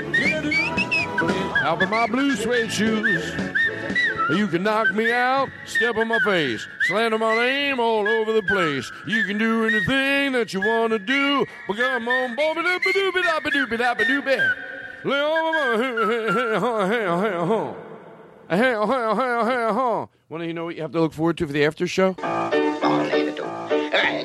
[1.63, 3.33] Out of my blue suede shoes.
[4.31, 8.41] You can knock me out, step on my face, slander my name all over the
[8.43, 8.89] place.
[9.05, 11.45] You can do anything that you want to do.
[11.67, 14.53] But come on, bobby doobie doobie doobie doobie doobie doobie.
[15.03, 17.90] Lay over my
[18.51, 20.05] Hey, hey, hey, hey, hey.
[20.27, 22.17] Want to you know what you have to look forward to for the after show?
[22.19, 22.53] Red,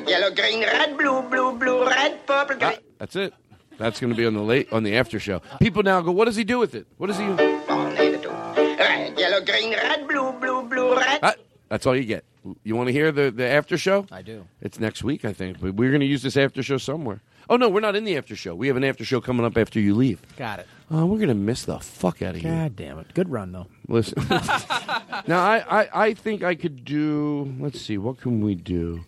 [0.09, 2.79] yellow, green, red, blue, blue, blue, red, purple, green.
[2.97, 3.33] That's it.
[3.77, 5.41] That's going to be on the late on the after show.
[5.61, 6.87] People now go, "What does he do with it?
[6.97, 11.19] What does he?" Red, yellow, green, red, blue, blue, blue, red.
[11.23, 11.35] Ah,
[11.69, 12.25] that's all you get.
[12.65, 14.07] You want to hear the the after show?
[14.11, 14.45] I do.
[14.59, 15.61] It's next week, I think.
[15.61, 17.21] But we're going to use this after show somewhere.
[17.49, 18.55] Oh no, we're not in the after show.
[18.55, 20.19] We have an after show coming up after you leave.
[20.35, 20.67] Got it.
[20.89, 22.49] Oh, we're going to miss the fuck out of you.
[22.49, 23.13] God damn it!
[23.13, 23.67] Good run though.
[23.87, 24.23] Listen.
[24.29, 27.53] now, I, I, I think I could do.
[27.59, 27.97] Let's see.
[27.97, 29.03] What can we do?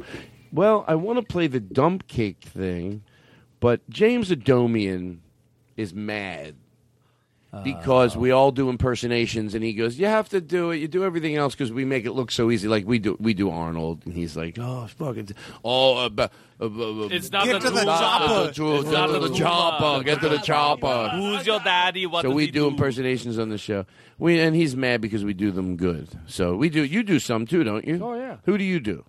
[0.51, 3.03] Well, I want to play the dump cake thing,
[3.59, 5.19] but James Adomian
[5.77, 6.55] is mad
[7.63, 10.77] because we all do impersonations, and he goes, "You have to do it.
[10.77, 12.67] You do everything else because we make it look so easy.
[12.67, 13.17] Like we do.
[13.19, 15.29] We do Arnold, and he's like, "Oh, it's fucking
[15.65, 16.27] oh, uh, bu- uh,
[16.59, 17.97] bu- bu- It's not get the to the Tula.
[17.99, 18.49] chopper.
[18.49, 19.39] It's Get not to the the Tula.
[19.39, 20.03] chopper.
[20.03, 21.09] Get to the chopper.
[21.15, 22.05] Who's your daddy?
[22.05, 23.85] What so we he do, impersonations on the show.
[24.19, 26.07] We and he's mad because we do them good.
[26.27, 26.83] So we do.
[26.83, 27.99] You do some too, don't you?
[28.03, 28.37] Oh, yeah.
[28.43, 29.05] Who do you do?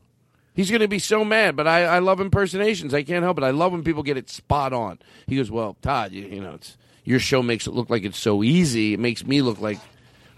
[0.55, 2.93] He's going to be so mad, but I, I love impersonations.
[2.93, 3.45] I can't help it.
[3.45, 4.99] I love when people get it spot on.
[5.27, 8.19] He goes, "Well, Todd, you, you know, it's your show makes it look like it's
[8.19, 8.95] so easy.
[8.95, 9.79] It makes me look like."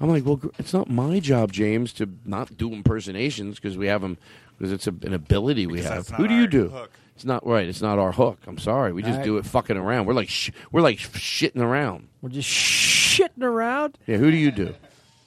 [0.01, 4.01] I'm like, "Well, it's not my job, James, to not do impersonations because we have
[4.03, 4.19] them
[4.59, 5.97] because it's a, an ability we Because have.
[5.99, 6.69] that's not Who do you do?
[6.69, 6.91] hook.
[7.15, 7.69] It's not right.
[7.69, 8.39] It's not our hook.
[8.47, 8.93] I'm sorry.
[8.93, 9.25] We just Right.
[9.25, 10.07] do it fucking around.
[10.07, 12.09] We're like sh- we're like shitting around.
[12.21, 13.99] We're just shitting around.
[14.07, 14.75] Yeah, who do you do?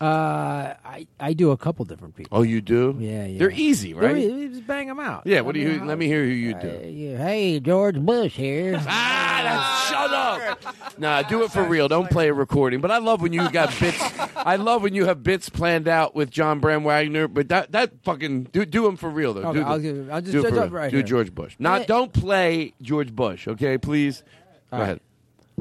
[0.01, 2.37] Uh, I I do a couple different people.
[2.37, 2.97] Oh, you do?
[2.99, 3.39] Yeah, yeah.
[3.39, 4.17] They're easy, They're right?
[4.17, 5.23] e- Just bang them out.
[5.25, 5.39] Yeah.
[5.41, 5.83] What do you?
[5.85, 6.69] Let me hear who you do.
[6.69, 8.81] Uh, yeah, hey, George Bush here.
[9.47, 10.99] Ah, Shut up.
[10.99, 11.87] Nah, do it for real.
[11.87, 12.81] Don't play a recording.
[12.81, 14.01] But I love when you got bits.
[14.35, 17.91] I love when you have bits planned out with John Brand Wagner, but that that
[18.03, 19.43] fucking do do him for real though.
[19.49, 20.69] Okay, do, I'll give- I'll just do it for real.
[20.69, 21.05] right Do here.
[21.05, 21.55] George Bush.
[21.59, 23.77] Not don't play George Bush, okay?
[23.77, 24.23] Please.
[24.71, 24.99] Go ahead.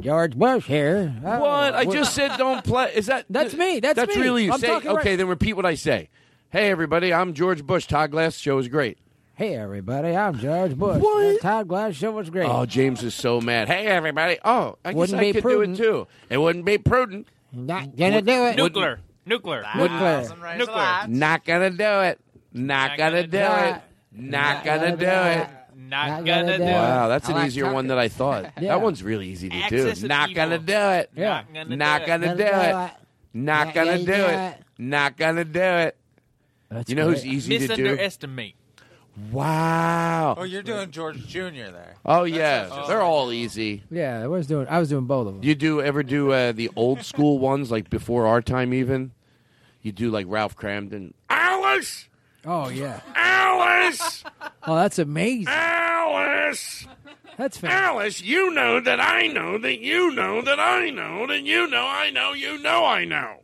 [0.00, 1.14] George Bush here.
[1.24, 1.74] Oh, What?
[1.74, 2.92] I just said don't play.
[2.94, 3.80] Is that That's me.
[3.80, 4.22] That's that's me.
[4.22, 4.52] really you.
[4.52, 5.10] I'm say talking okay.
[5.10, 6.08] right- Then repeat what I say.
[6.50, 7.86] Hey everybody, I'm George Bush.
[7.86, 8.98] Todd Glass show is great.
[9.34, 11.02] Hey everybody, I'm George Bush.
[11.02, 11.40] What?
[11.40, 12.48] Todd Glass show was great.
[12.48, 13.68] Oh, James is so mad.
[13.68, 14.38] Hey everybody.
[14.44, 15.76] Oh, I guess Wouldn't I be could prudent.
[15.76, 16.06] do it too.
[16.30, 17.26] It wouldn't be prudent.
[17.52, 18.56] Not gonna do it.
[18.56, 19.00] Nuclear.
[19.26, 19.64] Nuclear.
[19.76, 20.28] Nuclear.
[20.58, 21.06] Nuclear.
[21.08, 22.20] Not gonna do it.
[22.52, 23.80] Not gonna do it.
[24.12, 25.48] Not gonna do it.
[25.89, 26.73] Not gonna do it.
[26.73, 27.74] Wow, that's I an like easier talking.
[27.74, 28.52] one than I thought.
[28.61, 28.69] Yeah.
[28.69, 30.06] That one's really easy to do.
[30.06, 31.11] Not gonna do it.
[31.16, 31.43] Yeah.
[31.52, 32.90] Not gonna do it.
[33.32, 34.56] Not gonna do it.
[34.78, 35.97] Not gonna do it.
[36.86, 37.97] You know who's easy to do?
[37.97, 38.55] Misunderestimate.
[39.31, 40.35] Wow.
[40.39, 41.40] Oh, you're doing George Jr.
[41.70, 41.94] there.
[42.05, 43.85] Oh yeah, they're all easy.
[43.90, 44.66] Yeah, I was doing.
[44.69, 45.44] I was doing both of them.
[45.44, 49.12] You do ever do uh, the old school ones like before our time even?
[49.82, 51.12] You do like Ralph Kramden.
[51.31, 52.09] Alice,
[52.46, 53.00] Oh yeah.
[53.14, 54.24] Alice,
[54.66, 55.46] Oh, that's amazing.
[55.48, 56.86] Alice,
[57.36, 57.88] That's fantastic.
[57.88, 58.22] Alice.
[58.22, 62.10] You know that I know that you know that I know that you know I
[62.10, 63.36] know you know I know.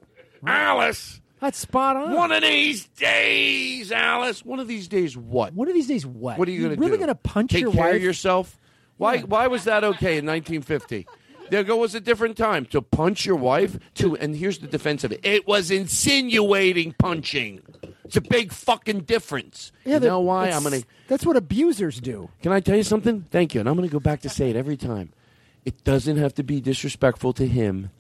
[0.46, 2.14] Alice, That's spot on.
[2.14, 4.44] one of these days, Alice.
[4.44, 5.52] One of these days, what?
[5.54, 6.38] One of these days, what?
[6.38, 6.82] What are you going to do?
[6.82, 7.96] really going to punch Take your care wife?
[7.96, 8.58] of yourself?
[8.96, 9.18] Why?
[9.20, 11.06] Why was that okay in 1950?
[11.50, 13.76] There go was a different time to punch your wife.
[13.96, 17.60] To and here's the defense of it: it was insinuating punching.
[18.10, 19.70] It's a big fucking difference.
[19.84, 20.46] Yeah, you know why?
[20.46, 20.82] that's- I'm gonna.
[21.06, 22.28] That's what abusers do.
[22.42, 23.22] Can I tell you something?
[23.30, 25.12] Thank you, and I'm gonna go back to say it every time.
[25.64, 27.90] It doesn't have to be disrespectful to him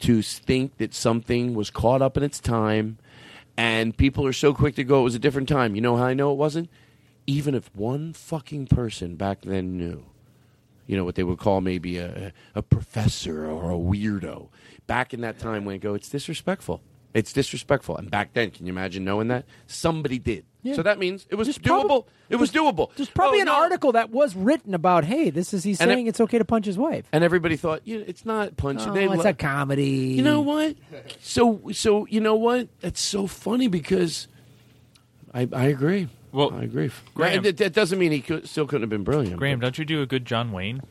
[0.00, 2.98] to think that something was caught up in its time,
[3.56, 5.00] and people are so quick to go.
[5.00, 5.76] It was a different time.
[5.76, 6.68] You know how I know it wasn't?
[7.28, 10.04] Even if one fucking person back then knew,
[10.88, 14.48] you know what they would call maybe a, a professor or a weirdo.
[14.88, 16.80] Back in that time, when it go, it's disrespectful.
[17.12, 17.96] It's disrespectful.
[17.96, 20.44] And back then, can you imagine knowing that somebody did?
[20.62, 20.74] Yeah.
[20.74, 21.86] So that means it was There's doable.
[21.86, 22.94] prob- it was doable.
[22.94, 23.54] There's probably Oh, an no.
[23.54, 26.44] article that was written about, hey, this is he's And it- saying it's okay to
[26.44, 27.06] punch his wife.
[27.12, 28.90] and everybody thought, you know, it's not punching.
[28.90, 29.86] Oh, they it's lo- a comedy.
[30.14, 30.76] You know what?
[31.20, 32.68] So, so you know what?
[32.80, 34.28] That's so funny because
[35.34, 36.08] I, I agree.
[36.32, 36.90] Well, I agree.
[37.14, 39.36] Graham- that, that doesn't mean he could, still couldn't have been brilliant.
[39.36, 40.82] Graham, don't you do a good John Wayne?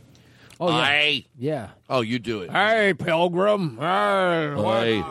[0.60, 0.86] Oh yeah.
[0.86, 1.26] Hey.
[1.38, 1.70] Yeah.
[1.90, 2.52] Oh, you do it.
[2.52, 3.78] Hey, Pilgrim.
[3.78, 5.02] Hey.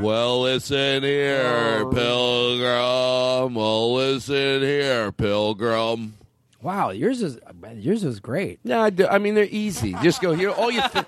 [0.00, 1.90] Well, listen here, oh.
[1.90, 3.54] Pilgrim.
[3.54, 6.14] Well, listen here, Pilgrim.
[6.62, 7.38] Wow, yours is
[7.76, 8.60] yours is great.
[8.64, 9.94] No, I, do- I mean they're easy.
[10.02, 10.50] Just go here.
[10.50, 10.82] All you.
[10.92, 11.04] Th-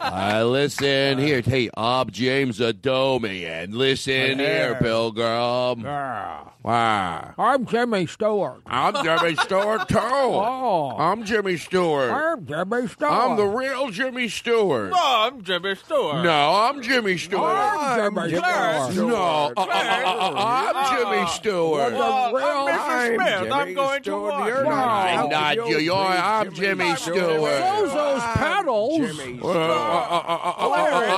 [0.00, 1.42] I listen here.
[1.42, 5.82] Hey, I'm James Adomi, and listen here, Pilgrim.
[5.82, 7.34] Wow.
[7.38, 8.62] I'm Jimmy Stewart.
[8.66, 9.98] I'm Jimmy Stewart too.
[10.00, 10.96] Oh.
[10.98, 12.10] I'm Jimmy Stewart.
[12.10, 13.12] I'm Jimmy Stewart.
[13.12, 14.90] I'm the real Jimmy Stewart.
[14.90, 16.24] No, I'm Jimmy Stewart.
[16.24, 17.44] No, I'm Jimmy Stewart.
[17.44, 19.10] I'm Jimmy Clarence Stewart.
[19.12, 21.92] No, uh, uh, uh, uh, I'm Jimmy Stewart.
[21.92, 23.14] Well, I'm Mr.
[23.14, 23.38] Smith.
[23.40, 24.64] Jimmy I'm going to Stewart.
[24.66, 24.85] watch.
[24.86, 25.24] You're Wow.
[25.24, 25.78] I'm not you.
[25.78, 27.18] You're, I'm Jimmy Stewart.
[27.18, 29.20] Those pedals.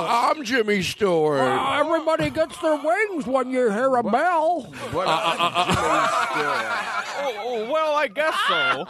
[0.07, 1.39] I'm Jimmy Stewart.
[1.39, 4.73] Uh, everybody gets their wings when you hear a bell.
[4.93, 5.07] Well,
[7.95, 8.87] I guess so.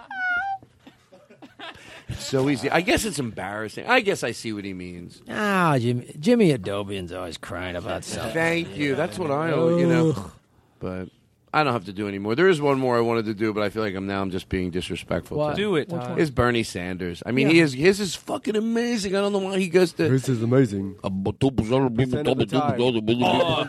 [2.17, 2.69] So easy.
[2.69, 3.85] I guess it's embarrassing.
[3.87, 5.21] I guess I see what he means.
[5.29, 8.33] Ah, Jimmy, Jimmy Adomian's always crying about something.
[8.33, 8.95] Thank you.
[8.95, 10.31] That's what I, you know.
[10.79, 11.09] But
[11.51, 12.35] I don't have to do anymore.
[12.35, 14.29] There is one more I wanted to do, but I feel like I'm now I'm
[14.29, 15.37] just being disrespectful.
[15.37, 15.55] What?
[15.55, 15.69] To him.
[15.69, 16.19] Do it, Which Todd.
[16.19, 17.23] Is Bernie Sanders?
[17.25, 17.53] I mean, Yeah.
[17.53, 17.73] he is.
[17.73, 19.15] His is fucking amazing.
[19.15, 20.07] I don't know why he goes to.
[20.09, 20.95] This is amazing.
[21.03, 21.09] Uh,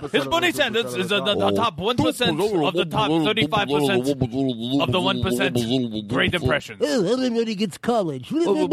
[0.08, 5.00] his Bernie Sanders is in the, the top 1% of the top 35% of the
[5.00, 6.82] 1% Great Impressions.
[6.82, 8.28] everybody gets college.
[8.32, 8.66] Oh,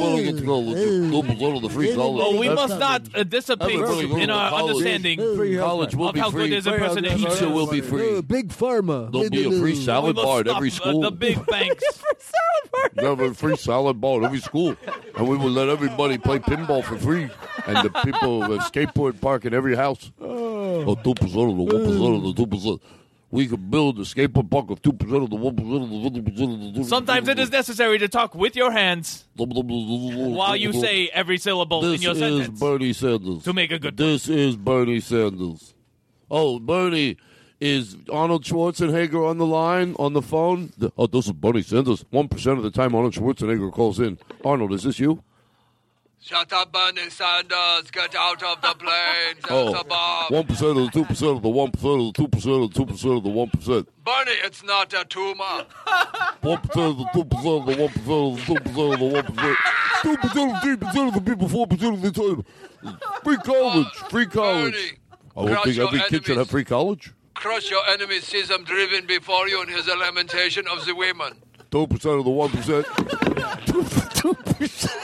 [2.39, 5.19] we must not uh, dissipate in our understanding
[5.57, 6.49] College will of be how free.
[6.49, 8.21] good his impersonation Pizza will be free.
[8.21, 8.96] big pharma.
[9.05, 11.01] There'll be a free We salad must bar at every stop, uh, school.
[11.01, 12.03] the big banks.
[12.93, 14.75] There'll be a free salad bar at every school,
[15.15, 17.29] and we will let everybody play pinball for free,
[17.65, 20.11] and the people uh, skateboard park in every house.
[20.19, 22.81] Oh, two percent of the one percent of the two percent.
[23.29, 25.97] We could build a skateboard park of two percent of the one percent of the
[25.97, 26.85] one percent of.
[26.85, 31.95] Sometimes it is necessary to talk with your hands while you say every syllable This
[31.95, 32.47] in your sentence.
[32.47, 33.43] This is sentence Bernie Sanders.
[33.43, 35.73] to make a good This is Bernie Sanders.
[36.29, 37.17] Oh, Bernie,
[37.59, 40.71] is Arnold Schwarzenegger on the line on the phone?
[40.77, 42.05] The- oh, this is Bernie Sanders.
[42.11, 44.17] One percent of the time, Arnold Schwarzenegger calls in.
[44.45, 45.23] Arnold, is this you?
[46.19, 47.89] Shut up, Bernie Sanders.
[47.91, 49.35] Get out of the plane.
[49.49, 50.25] Oh, There's a bomb.
[50.29, 52.73] one percent of the two percent of the one percent of the two percent of
[52.73, 53.89] the two percent of the one percent.
[54.03, 55.65] Bernie, it's not a tumor.
[56.41, 58.99] One percent of the two percent of the one percent of the two percent of
[58.99, 59.57] the one percent.
[60.03, 61.49] Two percent of the three percent of the people.
[61.49, 62.45] Four percent of the time.
[63.23, 63.87] Free college.
[64.09, 64.73] Free college.
[65.35, 67.13] Bernie, I don't think every kid should have free college.
[67.37, 71.33] Crush your enemies, see them driven before you, and here's a lamentation of the women.
[71.69, 72.85] Two percent of the one percent.
[74.15, 75.01] Two percent.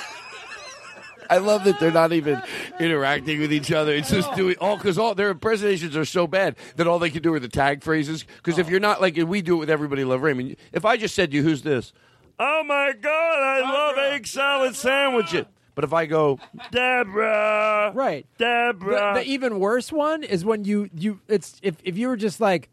[1.30, 2.42] I love that they're not even
[2.80, 3.94] interacting with each other.
[3.94, 7.22] It's just doing all because all their impersonations are so bad that all they can
[7.22, 8.26] do are the tag phrases.
[8.38, 10.56] Because if you're not like we do it with everybody, love Raymond.
[10.72, 11.94] If I just said to you, "Who's this?"
[12.40, 15.46] Oh my God, I love egg salad sandwiches.
[15.76, 16.40] But if I go,
[16.72, 21.98] Deborah, right, Deborah, The, the even worse one is when you you it's if if
[21.98, 22.70] you were just like,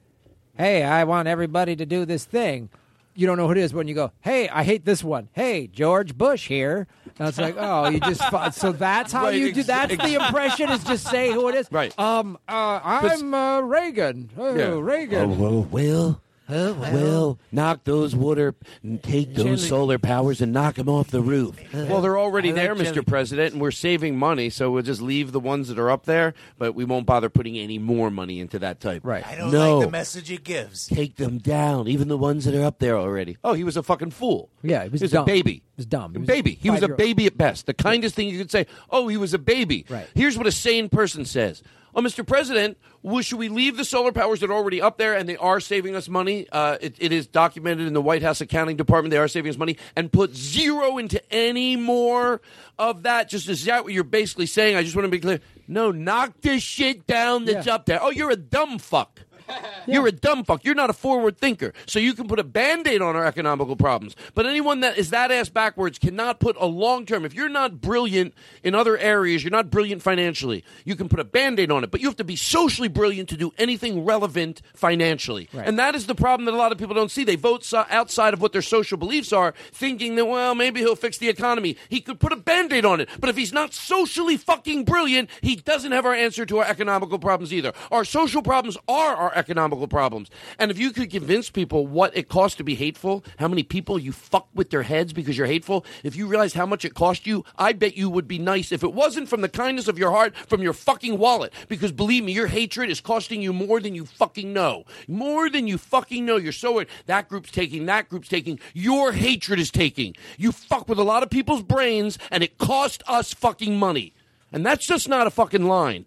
[0.56, 2.68] hey, I want everybody to do this thing.
[3.14, 5.28] You don't know who it is when you go, hey, I hate this one.
[5.32, 6.86] Hey, George Bush here.
[7.18, 9.62] And it's like, oh, you just fu- so that's how Right, you do.
[9.64, 11.68] That's ex- the impression is just say who it is.
[11.72, 11.93] Right.
[11.98, 12.39] Um.
[12.48, 12.81] Uh.
[12.82, 14.31] I'm uh, Reagan.
[14.39, 14.78] Oh, Yeah.
[14.81, 15.32] Reagan.
[15.32, 16.20] Oh, well, well,
[16.51, 21.10] uh, well, knock those water, and take those Generally- solar powers and knock them off
[21.10, 21.56] the roof.
[21.72, 22.94] Well, they're already I like there, Mr.
[22.94, 23.05] jelly.
[23.06, 26.35] President, and we're saving money, so we'll just leave the ones that are up there,
[26.59, 29.02] but we won't bother putting any more money into that type.
[29.05, 29.27] Right.
[29.27, 29.78] I don't no.
[29.78, 30.86] like the message it gives.
[30.86, 33.36] Take them down, even the ones that are up there already.
[33.44, 34.51] Oh, he was a fucking fool.
[34.62, 35.24] Yeah, he was a dumb.
[35.24, 35.52] baby.
[35.52, 36.12] He was dumb.
[36.12, 36.59] He was baby.
[36.60, 37.66] He was a baby at best.
[37.66, 38.66] The kindest thing you could say.
[38.90, 39.86] Oh, he was a baby.
[39.89, 40.06] Right.
[40.14, 41.62] Here's what a sane person says.
[41.95, 42.27] Oh, Mr.
[42.27, 45.37] President, well, should we leave the solar powers that are already up there and they
[45.37, 46.47] are saving us money?
[46.51, 49.11] Uh, it, it is documented in the White House accounting department.
[49.11, 52.41] They are saving us money and put zero into any more
[52.79, 53.29] of that.
[53.29, 54.77] Just is that what you're basically saying?
[54.77, 55.41] I just want to be clear.
[55.67, 58.03] No, knock this shit down that's up there.
[58.03, 59.19] Oh, you're a dumb fuck.
[59.86, 60.64] You're a dumb fuck.
[60.64, 61.72] You're not a forward thinker.
[61.86, 64.14] So you can put a band aid on our economical problems.
[64.35, 67.24] But anyone that is that ass backwards cannot put a long term.
[67.24, 71.24] If you're not brilliant in other areas, you're not brilliant financially, you can put a
[71.24, 71.90] band aid on it.
[71.90, 75.48] But you have to be socially brilliant to do anything relevant financially.
[75.52, 75.66] Right.
[75.66, 77.24] And that is the problem that a lot of people don't see.
[77.24, 80.97] They vote so- outside of what their social beliefs are, thinking that, well, maybe he'll
[80.97, 81.77] fix the economy.
[81.89, 83.09] He could put a band aid on it.
[83.18, 87.18] But if he's not socially fucking brilliant, he doesn't have our answer to our economical
[87.18, 87.72] problems either.
[87.90, 90.31] Our social problems are our economical problems.
[90.59, 93.99] And if you could convince people what it costs to be hateful, how many people
[93.99, 97.27] you fuck with their heads because you're hateful, if you realized how much it cost
[97.27, 100.11] you, I bet you would be nice if it wasn't from the kindness of your
[100.11, 101.53] heart, from your fucking wallet.
[101.69, 104.85] Because believe me, your hatred is costing you more than you fucking know.
[105.09, 106.37] More than you fucking know.
[106.37, 108.61] You're so that group's taking, that group's taking.
[108.75, 110.15] Your hatred is taking.
[110.39, 114.12] You fuck with a lot of people's brains, and it cost us fucking money.
[114.53, 116.07] And that's just not a fucking line.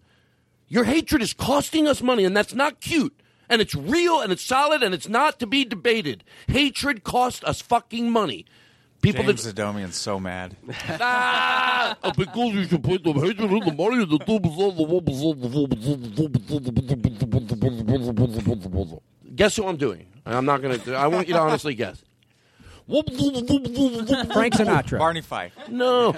[0.68, 3.14] Your hatred is costing us money, and that's not cute.
[3.54, 6.24] And it's real, and it's solid, and it's not to be debated.
[6.48, 8.48] Hatred cost us fucking money.
[9.04, 10.58] People James that Adomian's so mad.
[10.90, 14.18] ah, because you should put the hatred in the money, the
[19.36, 20.08] Guess who I'm doing?
[20.26, 20.80] I'm not gonna.
[20.98, 22.02] I want you to honestly guess.
[22.88, 24.98] Frank Sinatra.
[24.98, 25.54] Barney Fife.
[25.70, 26.14] No.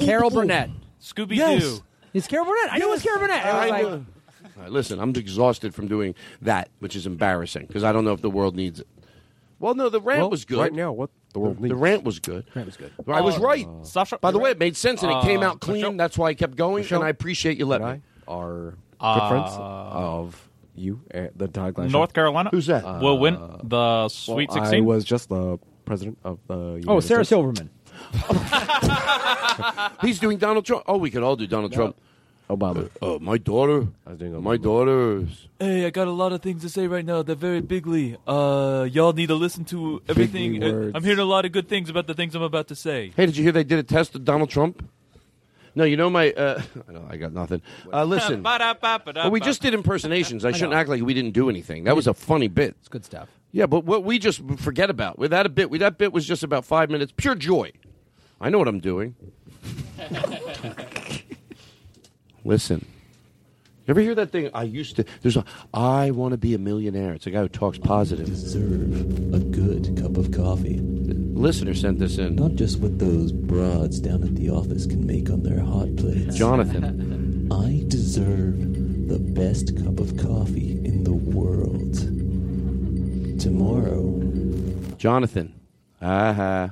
[0.00, 0.70] Carol Burnett.
[1.00, 1.62] Scooby Yes.
[1.62, 1.78] Doo.
[2.12, 2.72] It's Carol Burnett.
[2.72, 3.44] I know it's Carol Burnett.
[3.44, 3.92] I was I like, know.
[3.92, 4.04] All
[4.60, 8.22] right, listen, I'm exhausted from doing that, which is embarrassing because I don't know if
[8.22, 8.86] the world needs it.
[9.58, 10.58] Well, no, the rant Well, was good.
[10.58, 11.70] right now, what the world The needs.
[11.72, 12.44] The rant was good.
[12.54, 12.92] Rant was good.
[13.06, 13.66] I was Uh, right.
[13.82, 14.56] Sasha- By the way, right.
[14.56, 15.82] it made sense and it came Uh, out clean.
[15.82, 18.02] Michelle- That's why I kept going, Michelle and I appreciate you letting and me.
[18.26, 21.90] I are Uh, good friends of you, and the Todd Glass.
[21.90, 22.14] North Show.
[22.14, 22.48] Carolina.
[22.52, 22.84] Who's that?
[23.02, 26.54] Will win Uh, the Sweet well, I was just the president of the.
[26.56, 27.28] United oh, Sarah States.
[27.28, 27.70] Silverman.
[30.02, 30.84] He's doing Donald Trump.
[30.86, 31.96] Oh, we could all do Donald Trump.
[32.50, 32.90] Obama.
[33.00, 33.86] Oh, my daughter.
[34.06, 35.48] I was doing My daughter's.
[35.58, 37.22] Hey, I got a lot of things to say right now.
[37.22, 38.16] They're very bigly.
[38.26, 40.62] Uh, y'all need to listen to everything.
[40.62, 40.92] Uh, words.
[40.96, 43.12] I'm hearing a lot of good things about the things I'm about to say.
[43.16, 44.88] Hey, did you hear they did a test of Donald Trump?
[45.74, 46.32] No, you know my.
[46.32, 47.62] Uh, I know I got nothing.
[47.92, 48.44] Uh, listen.
[48.82, 50.44] Well, we just did impersonations.
[50.44, 50.78] I, I shouldn't know.
[50.78, 51.84] act like we didn't do anything.
[51.84, 52.74] That was a funny bit.
[52.80, 53.28] It's good stuff.
[53.52, 55.70] Yeah, but what we just forget about with that a bit.
[55.70, 57.72] With that bit was just about five minutes, pure joy.
[58.40, 59.14] I know what I'm doing.
[62.44, 62.84] Listen,
[63.86, 64.50] you ever hear that thing?
[64.54, 65.04] I used to.
[65.22, 65.44] There's a.
[65.74, 67.12] I want to be a millionaire.
[67.12, 68.26] It's a guy who talks positive.
[68.26, 70.78] Deserve a good cup of coffee.
[70.80, 72.36] Listener sent this in.
[72.36, 76.36] Not just what those broads down at the office can make on their hot plates.
[76.36, 77.48] Jonathan.
[77.50, 81.94] I deserve the best cup of coffee in the world.
[83.40, 84.20] Tomorrow.
[84.98, 85.52] Jonathan.
[86.00, 86.70] Aha.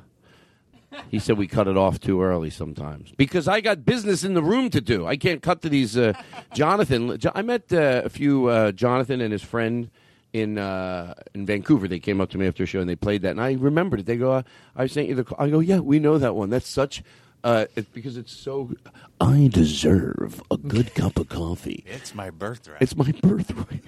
[1.11, 4.43] He said we cut it off too early sometimes because I got business in the
[4.43, 5.07] room to do.
[5.07, 5.97] I can't cut to these.
[5.97, 6.13] Uh,
[6.55, 9.91] Jonathan, I met uh, a few uh, Jonathan and his friend
[10.33, 11.89] in uh, in Vancouver.
[11.89, 14.01] They came up to me after a show and they played that, and I remembered
[14.01, 14.07] it.
[14.07, 14.43] They go, uh,
[14.77, 16.51] "I sent you the." call." I go, "Yeah, we know that one.
[16.51, 17.03] That's such."
[17.45, 18.73] Uh, it's because it's so.
[19.21, 21.85] I deserve a good cup of coffee.
[21.87, 22.83] It's my birthright.
[22.83, 23.85] It's my birthright.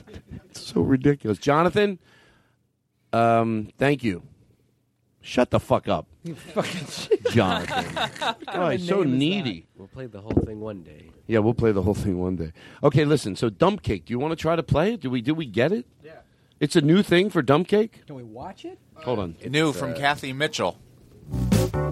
[0.51, 1.99] It's so ridiculous, Jonathan.
[3.13, 4.23] Um, thank you.
[5.21, 8.37] Shut the fuck up, You fucking Jonathan.
[8.49, 9.67] oh, he's so needy.
[9.77, 11.11] We'll play the whole thing one day.
[11.27, 12.53] Yeah, we'll play the whole thing one day.
[12.83, 13.37] Okay, listen.
[13.37, 14.05] So dump cake.
[14.05, 15.01] Do you want to try to play it?
[15.01, 15.23] Do we?
[15.23, 15.87] Do we get it?
[16.05, 16.13] Yeah.
[16.59, 18.03] It's a new thing for dump cake.
[18.07, 18.79] Can we watch it?
[18.97, 19.37] Hold on.
[19.49, 20.77] New from uh, Cathy Mitchell.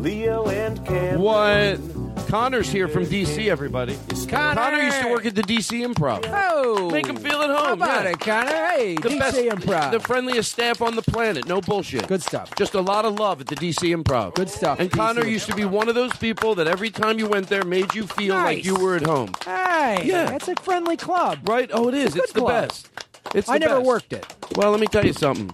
[0.01, 1.21] Leo and Cam.
[1.21, 1.81] What?
[2.29, 3.49] Connor's here from DC.
[3.49, 3.97] Everybody.
[4.29, 4.83] Connor.
[4.83, 6.25] used to work at the DC Improv.
[6.31, 7.57] Oh, Make him feel at home.
[7.67, 8.11] How about yeah.
[8.11, 8.49] it, Connor?
[8.51, 9.91] Hey, The DC best, Improv.
[9.93, 11.47] the friendliest staff on the planet.
[11.49, 12.07] No bullshit.
[12.07, 12.55] Good stuff.
[12.57, 14.35] Just a lot of love at the DC Improv.
[14.35, 14.79] Good stuff.
[14.79, 17.49] And DC Connor used to be one of those people that every time you went
[17.49, 19.33] there made you feel like you were at home.
[19.45, 20.27] Hey, Yeah.
[20.27, 21.49] that's a friendly club.
[21.49, 21.71] Right?
[21.73, 22.09] Oh, it is.
[22.09, 22.69] It's a It's, the club.
[22.69, 22.89] best.
[23.35, 23.87] It's I never best.
[23.87, 24.27] worked it.
[24.57, 25.51] Well, let me tell you something.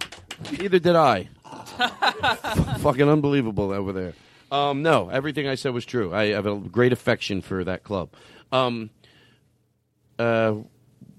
[0.59, 1.29] Neither did I.
[2.79, 4.13] Fucking unbelievable over there.
[4.51, 6.13] Um, no, everything I said was true.
[6.13, 8.09] I have a great affection for that club.
[8.51, 8.89] Um,
[10.19, 10.55] uh,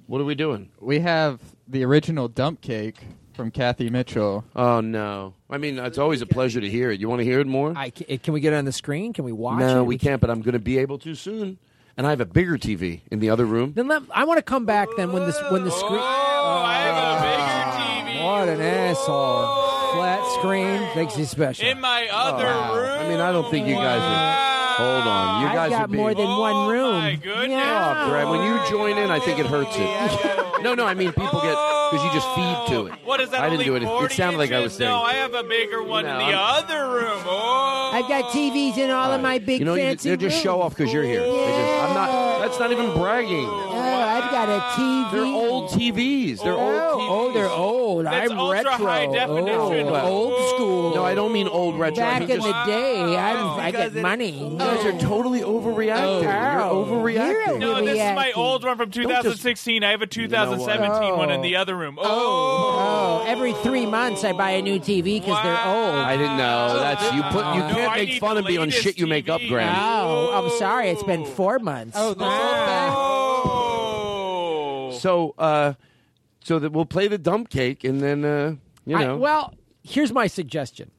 [0.06, 0.70] what are we doing?
[0.80, 3.02] We have the original dump cake
[3.34, 4.44] from Cathy Mitchell.
[4.54, 5.34] Oh no!
[5.50, 7.00] I mean, it's always a pleasure to hear it.
[7.00, 7.74] You want to hear it more?
[7.76, 9.12] I, can we get it on the screen?
[9.12, 9.84] Can we watch no, it?
[9.84, 10.20] we can't.
[10.20, 11.58] But I'm going to be able to soon.
[11.98, 13.72] And I have a bigger TV in the other room.
[13.72, 15.98] Then let, I want to come back then when this when the screen.
[15.98, 18.22] Oh, I have a bigger TV.
[18.22, 19.65] What an asshole!
[19.96, 21.66] Flat screen makes you special.
[21.66, 22.98] In my other room.
[23.00, 24.56] I mean, I don't think you guys are.
[24.76, 26.02] Hold on, you I've guys got are being.
[26.02, 26.84] more than one room.
[26.96, 27.64] Oh, My goodness.
[27.64, 30.60] Oh, Brad, when you join in, I think it hurts it.
[30.62, 31.56] no, no, I mean people get
[31.90, 32.92] because you just feed to it.
[33.06, 33.40] What is that?
[33.40, 33.82] I didn't only do it.
[33.84, 34.76] It 40 sounded like I was inches?
[34.78, 34.90] saying.
[34.90, 37.22] No, I have a bigger one No, in the I'm- other room.
[37.24, 37.90] Oh.
[37.94, 38.36] I've got oh.
[38.36, 40.42] TVs in all of my big you know, you, fancy they just rooms.
[40.42, 41.20] show off because you're here.
[41.20, 42.40] They just, I'm not.
[42.42, 43.48] That's not even bragging.
[44.36, 45.12] Oh, I've got a TV.
[45.12, 46.42] They're old TVs.
[46.42, 47.08] They're oh, old TVs.
[47.08, 48.04] Oh, they're old.
[48.06, 48.86] That's I'm ultra retro.
[48.86, 49.86] high definition.
[49.88, 50.94] Oh, old school.
[50.94, 52.02] No, I don't mean old retro.
[52.02, 54.50] I Back mean in just, the day, I'm, I get money.
[54.52, 54.98] You guys are oh.
[54.98, 56.22] totally overreacting.
[56.22, 57.58] You're Oh, overreacting.
[57.60, 59.82] No, this is my old one from 2016.
[59.84, 61.60] I have a 2017 one in the oh.
[61.60, 61.98] other room.
[62.00, 63.22] Oh.
[63.22, 65.94] oh, every three months I buy a new TV because they're old.
[65.94, 66.78] I didn't know.
[66.78, 67.46] That's you put.
[67.54, 69.40] You No, can't I make fun the of me on latest shit you make up,
[69.48, 69.74] Graham.
[69.76, 70.88] Oh, I'm sorry.
[70.88, 71.96] It's been four months.
[71.98, 72.14] Oh,
[74.98, 75.74] So, uh,
[76.44, 79.16] so that we'll play the dump cake, and then uh, you I- know.
[79.16, 80.90] well, here's my suggestion.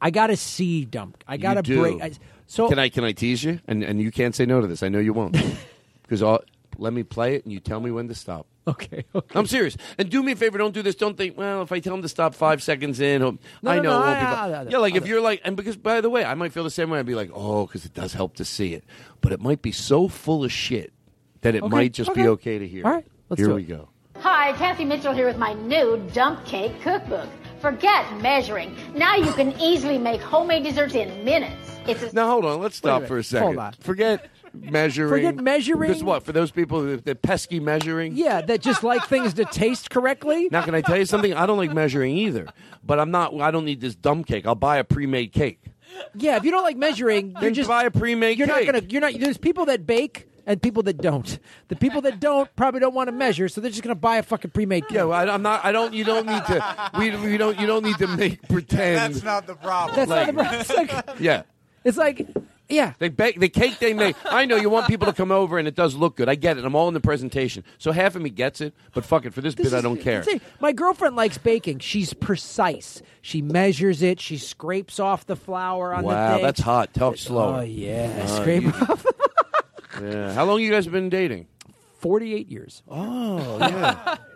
[0.00, 1.24] I got to see dump.
[1.26, 2.00] I got to break.
[2.00, 2.12] I,
[2.46, 3.60] so can I can I tease you?
[3.66, 4.82] And and you can't say no to this.
[4.82, 5.36] I know you won't.
[6.08, 6.22] Because
[6.78, 8.46] let me play it, and you tell me when to stop.
[8.66, 9.38] Okay, okay.
[9.38, 9.76] I'm serious.
[9.98, 10.56] And do me a favor.
[10.56, 10.94] Don't do this.
[10.94, 11.36] Don't think.
[11.36, 13.36] Well, if I tell him to stop five seconds in, No,
[13.66, 13.82] I know.
[13.82, 16.00] no, it won't be I- I- I- yeah, like if you're like, and because by
[16.00, 16.98] the way, I might feel the same way.
[16.98, 18.84] I'd be like, oh, because it does help to see it,
[19.20, 20.94] but it might be so full of shit
[21.42, 22.28] that it Okay, might just be okay.
[22.28, 22.84] okay to hear.
[22.86, 23.68] All right, let's here do we it.
[23.68, 23.88] go.
[24.18, 27.28] Hi, Cathy Mitchell here with my new dump cake cookbook.
[27.60, 28.76] Forget measuring.
[28.94, 31.54] Now you can easily make homemade desserts in minutes.
[31.86, 32.60] It's a Now hold on.
[32.60, 33.46] Let's Wait a stop for a second.
[33.46, 33.72] Hold on.
[33.80, 35.08] Forget measuring.
[35.10, 35.88] Forget measuring?
[35.88, 36.22] Because what?
[36.24, 38.14] For those people, the, the pesky measuring.
[38.16, 40.48] yeah, that just like things to taste correctly.
[40.50, 41.32] Now, can I tell you something?
[41.34, 42.46] I don't like measuring either.
[42.84, 43.34] But I'm not.
[43.40, 44.46] I don't need this dumb cake.
[44.46, 45.60] I'll buy a pre-made cake.
[46.14, 48.66] Yeah, if you don't like measuring, you're just buy a pre-made You're cake.
[48.66, 48.86] not gonna.
[48.88, 49.14] You're not.
[49.18, 51.38] There's people that bake and people that don't.
[51.68, 54.22] The people that don't probably don't want to measure, so they're just gonna buy a
[54.24, 54.96] fucking pre-made cake.
[54.96, 55.64] Yeah, well, I, I'm not.
[55.64, 55.94] I don't.
[55.94, 56.90] You don't need to.
[56.98, 57.60] We, we don't.
[57.60, 59.14] You don't need to make pretend.
[59.14, 59.94] That's not the problem.
[59.94, 60.74] That's Like- not the.
[60.74, 60.88] problem.
[60.88, 61.42] It's like, yeah.
[61.84, 62.26] it's like,
[62.68, 62.92] yeah.
[62.98, 64.16] They bake the cake they make.
[64.24, 66.28] I know you want people to come over and it does look good.
[66.28, 66.64] I get it.
[66.64, 67.64] I'm all in the presentation.
[67.78, 69.32] So half of me gets it, but fuck it.
[69.32, 70.22] For this, bit, I don't care.
[70.22, 71.78] See, my girlfriend likes baking.
[71.78, 73.00] She's precise.
[73.22, 74.20] She measures it.
[74.20, 76.92] She scrapes off the flour on the Wow, that's hot.
[76.94, 77.56] Talk slow.
[77.56, 79.06] Oh yeah, Uh, scrape you- off.
[80.00, 80.32] Yeah.
[80.32, 81.46] How long you guys been dating?
[81.98, 82.82] Forty-eight years.
[82.88, 84.16] Oh yeah.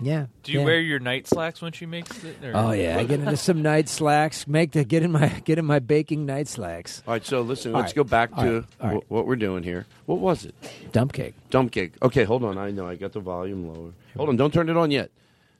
[0.00, 0.26] Yeah.
[0.44, 0.64] Do you yeah.
[0.64, 2.36] wear your night slacks when she makes it?
[2.44, 2.52] Or?
[2.54, 4.46] Oh yeah, I get into some night slacks.
[4.46, 7.02] Make the get in my get in my baking night slacks.
[7.06, 7.24] All right.
[7.26, 7.74] So listen.
[7.74, 7.96] All let's right.
[7.96, 8.64] go back All to right.
[8.80, 9.02] All right.
[9.08, 9.86] wh- what we're doing here.
[10.06, 10.54] What was it?
[10.92, 11.34] Dump cake.
[11.50, 11.94] Dump cake.
[12.00, 12.58] Okay, hold on.
[12.58, 13.92] I know I got the volume lower.
[14.16, 14.36] Hold on.
[14.36, 15.10] Don't turn it on yet.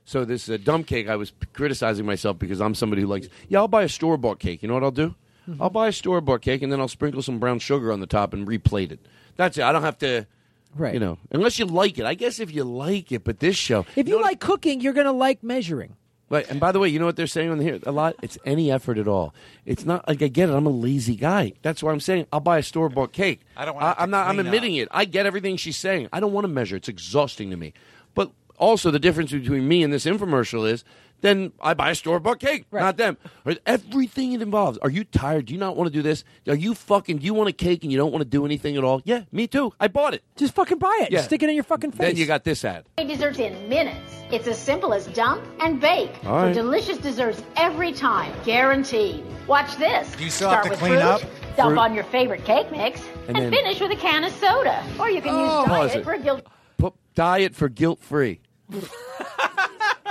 [0.05, 3.27] So this uh, dump cake, I was p- criticizing myself because I'm somebody who likes.
[3.49, 4.63] Yeah, I'll buy a store bought cake.
[4.63, 5.15] You know what I'll do?
[5.49, 5.61] Mm-hmm.
[5.61, 8.07] I'll buy a store bought cake and then I'll sprinkle some brown sugar on the
[8.07, 8.99] top and replate it.
[9.39, 9.63] That's it.
[9.63, 10.27] I don't have to.
[10.75, 10.93] Right.
[10.93, 12.05] You know, unless you like it.
[12.05, 13.85] I guess if you like it, but this show.
[13.95, 15.95] If you like cooking, you're gonna like measuring.
[16.29, 17.79] Right, and by the way, you know what they're saying on here?
[17.87, 18.15] A lot.
[18.21, 19.33] It's any effort at all.
[19.65, 20.53] It's not like I get it.
[20.53, 21.53] I'm a lazy guy.
[21.61, 23.39] That's why I'm saying I'll buy a store bought cake.
[23.55, 24.27] I don't wanna I'm not.
[24.27, 24.89] I'm clean admitting it.
[24.91, 26.09] I get everything she's saying.
[26.11, 26.75] I don't want to measure.
[26.75, 27.73] It's exhausting to me.
[28.13, 30.83] But also, the difference between me and this infomercial is.
[31.21, 33.17] Then I buy a store bought cake, not them.
[33.65, 34.77] Everything it involves.
[34.79, 35.47] Are you tired?
[35.47, 36.23] Do you not want to do this?
[36.47, 37.17] Are you fucking?
[37.17, 39.01] Do you want a cake and you don't want to do anything at all?
[39.03, 39.73] Yeah, me too.
[39.79, 40.23] I bought it.
[40.37, 41.11] Just fucking buy it.
[41.11, 41.21] Yeah.
[41.21, 42.07] Stick it in your fucking face.
[42.07, 42.85] Then you got this ad.
[42.97, 44.15] Homemade desserts in minutes.
[44.31, 46.47] It's as simple as dump and bake All right.
[46.49, 49.23] for delicious desserts every time, guaranteed.
[49.47, 50.07] Watch this.
[50.19, 51.21] You still Start have to with clean fruit, up?
[51.57, 51.77] Dump Fruit.
[51.79, 54.83] on your favorite cake mix, And and, then- finish with a can of soda.
[54.99, 55.61] Or you can Oh.
[55.61, 56.45] use diet for guilt.
[56.77, 58.39] Put diet for guilt free.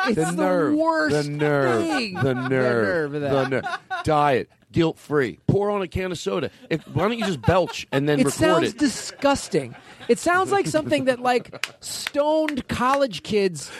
[0.06, 2.14] It's the the nerve, worst the nerve, thing.
[2.14, 3.30] the The nerve, nerve of that.
[3.32, 3.64] the nerve.
[4.04, 5.38] Diet, guilt free.
[5.48, 6.50] Pour on a can of soda.
[6.70, 8.78] If, why don't you just belch and then it record sounds it?
[8.78, 9.74] disgusting.
[10.08, 13.70] It sounds like something that like stoned college kids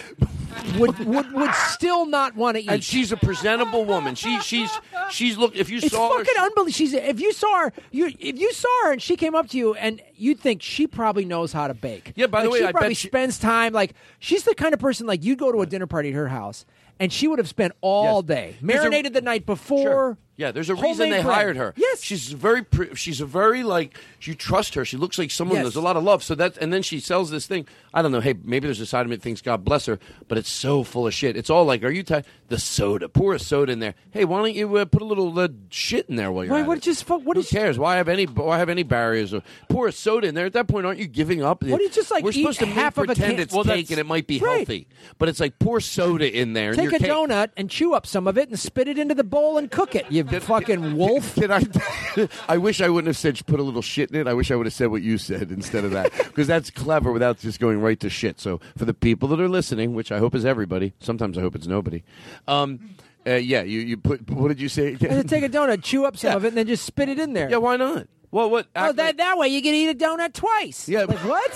[0.78, 2.68] would would, would still not want to eat.
[2.68, 4.14] and she's a presentable woman.
[4.14, 4.70] She she's
[5.10, 5.56] she's look.
[5.56, 6.72] If you It's saw her, It's fucking unbelievable.
[6.72, 9.56] She's if you saw her, you if you saw her and she came up to
[9.58, 12.12] you and you'd think she probably knows how to bake.
[12.16, 14.74] Yeah, by the Like, way, she I probably she- spends time like she's the kind
[14.74, 16.64] of person like you'd go to a dinner party at her house
[17.00, 20.18] and she would have spent all day There's a- marinated the night before.
[20.38, 21.74] Yeah, there's a Homemade reason they hired her.
[21.76, 22.00] Yes.
[22.00, 22.62] she's very.
[22.62, 24.84] Pre- she's a very like you trust her.
[24.84, 25.64] She looks like someone Yes.
[25.64, 26.22] there's a lot of love.
[26.22, 27.66] So that and then she sells this thing.
[27.92, 28.20] I don't know.
[28.20, 29.98] Hey, maybe there's a side of me that thinks God bless her,
[30.28, 31.36] but it's so full of shit.
[31.36, 32.24] It's all like, are you tired?
[32.48, 33.10] The soda.
[33.10, 33.94] Pour a soda in there.
[34.10, 36.60] Hey, why don't you uh, put a little uh, shit in there while you're Why?
[36.62, 36.82] at What it?
[36.82, 37.06] just?
[37.08, 37.50] What Who is?
[37.50, 37.78] cares?
[37.78, 38.24] Why have any?
[38.24, 39.34] Why have any barriers?
[39.34, 40.46] Or pour a soda in there.
[40.46, 41.62] At that point, aren't you giving up?
[41.62, 43.54] Why don't you just, like, We're supposed to half make, of a pretend can- it's
[43.54, 44.56] Well, cake and it might be Right.
[44.58, 44.88] healthy,
[45.18, 46.72] but it's like pour soda in there.
[46.72, 47.10] Take a cake.
[47.10, 49.94] donut and chew up some of it and spit it into the bowl and cook
[49.94, 50.06] it.
[50.10, 51.34] You fucking wolf.
[51.34, 51.64] Did I?
[52.48, 54.26] I wish I wouldn't have said put a little shit in it.
[54.26, 57.12] I wish I would have said what you said instead of that because that's clever
[57.12, 58.40] without just going right to shit.
[58.40, 61.54] So for the people that are listening, which I hope is everybody, sometimes I hope
[61.54, 62.02] it's nobody.
[62.46, 62.94] Um,
[63.26, 64.94] uh, yeah, you you put what did you say?
[64.96, 67.50] Take a donut, chew up some of it, and then just spit it in there.
[67.50, 68.06] Yeah, why not?
[68.30, 68.66] Well, what?
[68.76, 70.88] Oh, that that way you can eat a donut twice.
[70.88, 71.04] Yeah.
[71.04, 71.54] Like what?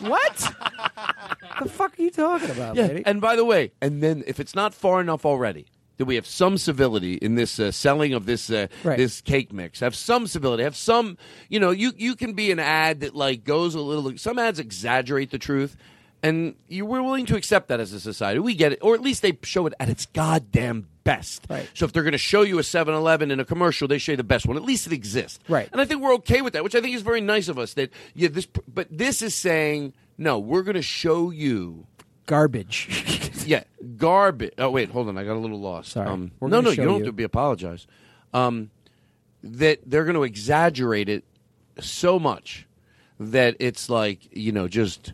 [0.00, 0.36] what?
[1.62, 3.02] the fuck are you talking about, Yeah, lady?
[3.06, 5.66] and by the way, and then if it's not far enough already,
[5.96, 8.96] that we have some civility in this uh, selling of this uh, Right.
[8.98, 9.80] this cake mix.
[9.80, 10.62] Have some civility.
[10.62, 11.16] Have some,
[11.48, 14.16] you know, you you can be an ad that like goes a little.
[14.18, 15.76] Some ads exaggerate the truth,
[16.22, 18.40] and you we're willing to accept that as a society.
[18.40, 21.46] We get it, or at least they show it at its goddamn best.
[21.48, 21.68] Right.
[21.74, 24.16] So if they're going to show you a 7-Eleven in a commercial, they show you
[24.16, 24.56] the best one.
[24.56, 25.38] At least it exists.
[25.48, 25.68] Right.
[25.72, 27.74] And I think we're okay with that, which I think is very nice of us.
[27.74, 30.38] That yeah, this, but this is saying no.
[30.38, 31.86] We're going to show you
[32.30, 33.42] Garbage.
[33.44, 33.64] yeah,
[33.96, 34.52] garbage.
[34.56, 35.18] Oh wait, hold on.
[35.18, 35.90] I got a little lost.
[35.90, 36.08] Sorry.
[36.08, 36.94] Um, no, no, you don't you.
[36.94, 37.88] have to be apologize.
[38.32, 38.70] Um,
[39.42, 41.24] that they're going to exaggerate it
[41.80, 42.68] so much
[43.18, 45.12] that it's like you know just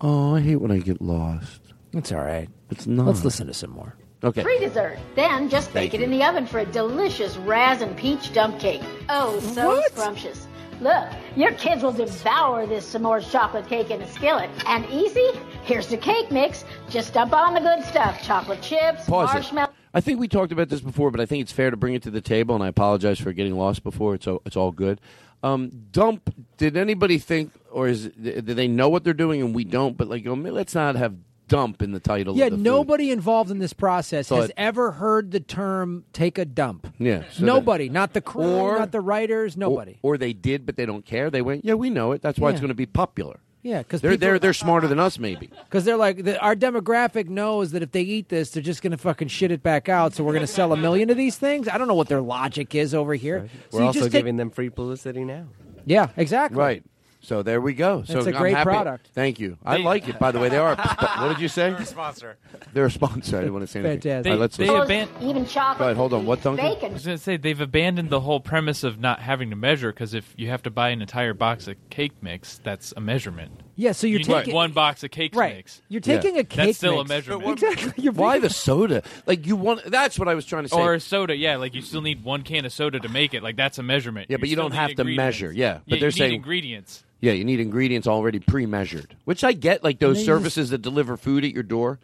[0.00, 1.60] oh, I hate when I get lost.
[1.92, 2.48] It's all right.
[2.70, 3.06] It's not.
[3.06, 3.94] Let's listen to some more.
[4.24, 4.42] Okay.
[4.42, 4.98] Free dessert.
[5.14, 8.58] Then just Thank bake it in the oven for a delicious raz and peach dump
[8.58, 8.82] cake.
[9.08, 10.46] Oh, so scrumptious.
[10.80, 14.50] Look, your kids will devour this s'mores chocolate cake in a skillet.
[14.66, 15.30] And easy?
[15.64, 16.64] Here's the cake mix.
[16.90, 18.22] Just dump on the good stuff.
[18.22, 19.70] Chocolate chips, Pause it.
[19.94, 22.02] I think we talked about this before, but I think it's fair to bring it
[22.02, 24.14] to the table, and I apologize for getting lost before.
[24.14, 25.00] It's all, it's all good.
[25.42, 26.34] Um, dump.
[26.56, 29.96] Did anybody think, or is do they know what they're doing and we don't?
[29.96, 31.14] But like, let's not have
[31.48, 32.36] dump in the title.
[32.36, 32.64] Yeah, of the food.
[32.64, 37.44] nobody involved in this process has ever heard the term "take a dump." Yeah, so
[37.44, 39.98] nobody, not the crew, Or- not the writers, nobody.
[40.02, 41.30] Or, or they did, but they don't care.
[41.30, 42.22] They went, yeah, we know it.
[42.22, 43.40] That's why it's going to be popular.
[43.66, 45.50] Yeah, because They're they're they're smarter than us, maybe.
[45.64, 48.92] Because they're like, the, our demographic knows that if they eat this, they're just going
[48.92, 50.14] to fucking shit it back out.
[50.14, 51.66] So we're going to sell a million of these things.
[51.68, 53.48] I don't know what their logic is over here.
[53.70, 55.46] So We're also just take- giving them free publicity now.
[55.84, 56.58] Yeah, exactly.
[56.58, 56.84] Right.
[57.26, 58.04] So there we go.
[58.04, 58.68] So It's a I'm great happy.
[58.70, 59.08] product.
[59.12, 59.58] Thank you.
[59.64, 60.16] I They- like it.
[60.20, 60.72] By the way, they are.
[60.78, 61.74] a sp- what did you say?
[61.82, 62.36] Sponsor.
[62.72, 63.38] They're a sponsor.
[63.38, 64.00] I didn't want to say anything.
[64.00, 64.30] Fantastic.
[64.30, 65.08] All right, let's They listen.
[65.08, 65.78] aban- Even chocolate.
[65.78, 65.96] Go ahead.
[65.96, 66.24] Hold on.
[66.24, 66.64] What, Duncan?
[66.64, 66.90] Bacon.
[66.90, 69.92] I was going to say they've abandoned the whole premise of not having to measure
[69.92, 73.60] because if you have to buy an entire box of cake mix, that's a measurement.
[73.78, 75.56] Yeah, so you're you taking need one box of cake Right.
[75.56, 75.82] mix.
[75.88, 77.10] You're taking a cake That's still mix.
[77.10, 77.62] a measurement.
[77.62, 78.02] Exactly.
[78.02, 79.02] You're Why making- the soda?
[79.26, 79.84] Like you want?
[79.84, 80.76] That's what I was trying to say.
[80.76, 81.56] Or a soda, yeah.
[81.56, 83.42] Like you still need one can of soda to make it.
[83.42, 84.30] Like that's a measurement.
[84.30, 85.52] Yeah, but you still don't have to measure.
[85.52, 87.04] Yeah, but yeah, they're you saying need ingredients.
[87.20, 89.84] Yeah, you need ingredients already pre-measured, which I get.
[89.84, 91.98] Like those And then you services that deliver food at your door.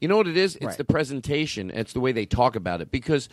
[0.00, 0.56] You know what it is?
[0.56, 0.76] It's Right.
[0.76, 1.70] the presentation.
[1.70, 3.28] It's the way they talk about it because.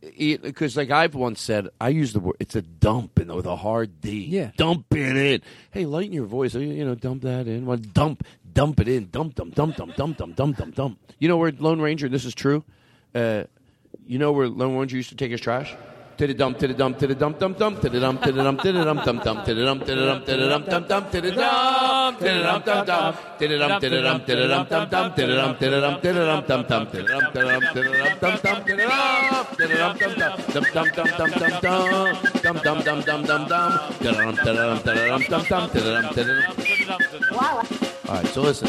[0.00, 2.36] Because, like I've once said, I use the word.
[2.38, 4.24] It's a dump, and with a hard D.
[4.24, 4.50] Yeah.
[4.56, 5.42] dump it in.
[5.70, 6.54] Hey, lighten your voice.
[6.54, 7.66] You you know, dump that in.
[7.66, 9.08] Well, dump, dump it in.
[9.10, 10.98] Dump, dump, dump, dump, dump, dump, dump, dump, dump.
[11.18, 12.08] You know where Lone Ranger?
[12.08, 12.62] This is true.
[13.14, 13.44] Uh,
[14.06, 15.74] you know where Lone Ranger used to take his trash?
[16.16, 18.32] To the dump, to the dump, to the dump, dump, dump, to the dump, to
[18.32, 20.48] the dump, to the dump, dump, dump, to the dump, to the dump, to the
[20.48, 23.90] dump, dump, dump, to the dump, to the dump, dump, dump, to the dump, to
[23.90, 26.24] the dump, to the dump, dump, dump, to the dump, to the dump, to the
[26.24, 28.76] dump, dump, dump, to the dump, to the dump, to the dump, dump, dump, to
[28.76, 33.04] the dump, to the dump, dump, dump, dump, dump, dump, dump, dump, dump, dump, dump,
[33.04, 35.80] dump, dump, dump, to the dump, to the dump, to the dump, dump, dump, to
[35.80, 36.32] the dump, to the
[36.86, 37.30] dump.
[37.32, 37.62] Wow.
[38.08, 38.68] All right, so listen.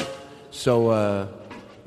[0.52, 1.28] So, uh,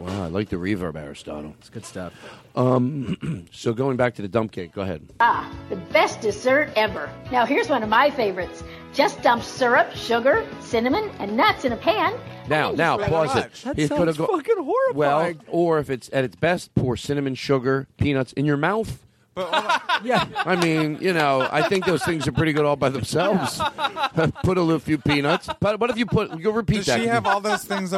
[0.01, 1.55] wow, I like the reverb, Aristotle.
[1.59, 2.13] It's good stuff.
[2.57, 5.03] Um, so going back to the dump cake, go ahead.
[5.21, 7.11] Ah, the best dessert ever.
[7.31, 8.65] Now here's one of my favorites.
[8.93, 12.19] Just dump syrup, sugar, cinnamon, and nuts in a pan.
[12.49, 13.47] Now, now, pause that.
[13.47, 13.55] it.
[13.63, 14.99] That He sounds go- fucking horrible.
[14.99, 19.07] Well, or if it's at its best, pour cinnamon, sugar, peanuts in your mouth.
[19.37, 20.27] yeah.
[20.37, 23.59] I mean, you know, I think those things are pretty good all by themselves.
[24.43, 25.49] put a little few peanuts.
[25.61, 26.39] But what if you put?
[26.41, 27.01] You'll repeat Does that.
[27.01, 27.93] she have all those things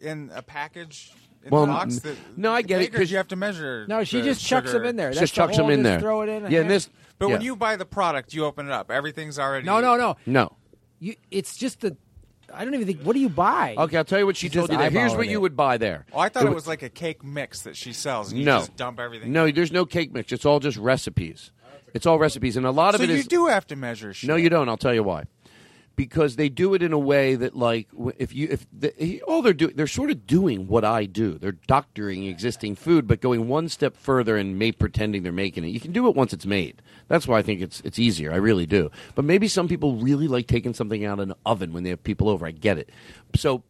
[0.00, 1.12] in a package?
[1.44, 3.36] In well, the box, n- the- no, I the get it because you have to
[3.36, 3.86] measure.
[3.88, 4.80] No, she the just chucks sugar.
[4.80, 5.10] them in there.
[5.10, 6.00] Just That's the chucks them in just there.
[6.00, 6.50] Throw it in.
[6.50, 6.90] Yeah, and this.
[7.18, 8.90] But when you buy the product, you open it up.
[8.90, 9.64] Everything's already.
[9.66, 10.16] No, no, no.
[10.26, 10.56] no.
[10.98, 11.96] You, it's just the.
[12.52, 13.02] I don't even think.
[13.02, 13.74] What do you buy?
[13.78, 14.76] Okay, I'll tell you what she She's told you.
[14.76, 14.90] There.
[14.90, 16.04] Here's eyeballing what you would buy there.
[16.12, 18.30] Oh, I thought it wa- was like a cake mix that she sells.
[18.30, 19.32] And you no, just dump everything.
[19.32, 20.32] No, there's no cake mix.
[20.32, 21.52] It's all just recipes.
[21.94, 23.26] It's all recipes, and a lot of so it you is.
[23.26, 24.12] do have to measure.
[24.12, 24.28] Shit.
[24.28, 24.68] No, you don't.
[24.68, 25.24] I'll tell you why.
[26.00, 27.86] Because they do it in a way that, like,
[28.16, 31.36] if you if the, all they're doing, they're sort of doing what I do.
[31.36, 35.68] They're doctoring existing food, but going one step further and may pretending they're making it.
[35.68, 36.80] You can do it once it's made.
[37.08, 38.32] That's why I think it's it's easier.
[38.32, 38.90] I really do.
[39.14, 42.02] But maybe some people really like taking something out of an oven when they have
[42.02, 42.46] people over.
[42.46, 42.88] I get it.
[43.36, 43.62] So,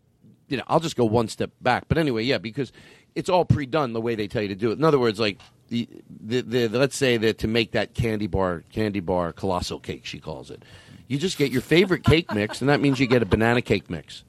[0.46, 1.86] you know, I'll just go one step back.
[1.88, 2.70] But anyway, yeah, because
[3.16, 4.78] it's all pre-done the way they tell you to do it.
[4.78, 8.62] In other words, like the, the, the, let's say that to make that candy bar
[8.70, 10.64] candy bar colossal cake, she calls it.
[11.10, 13.90] You just get your favorite cake mix, and that means you get a banana cake
[13.90, 14.22] mix.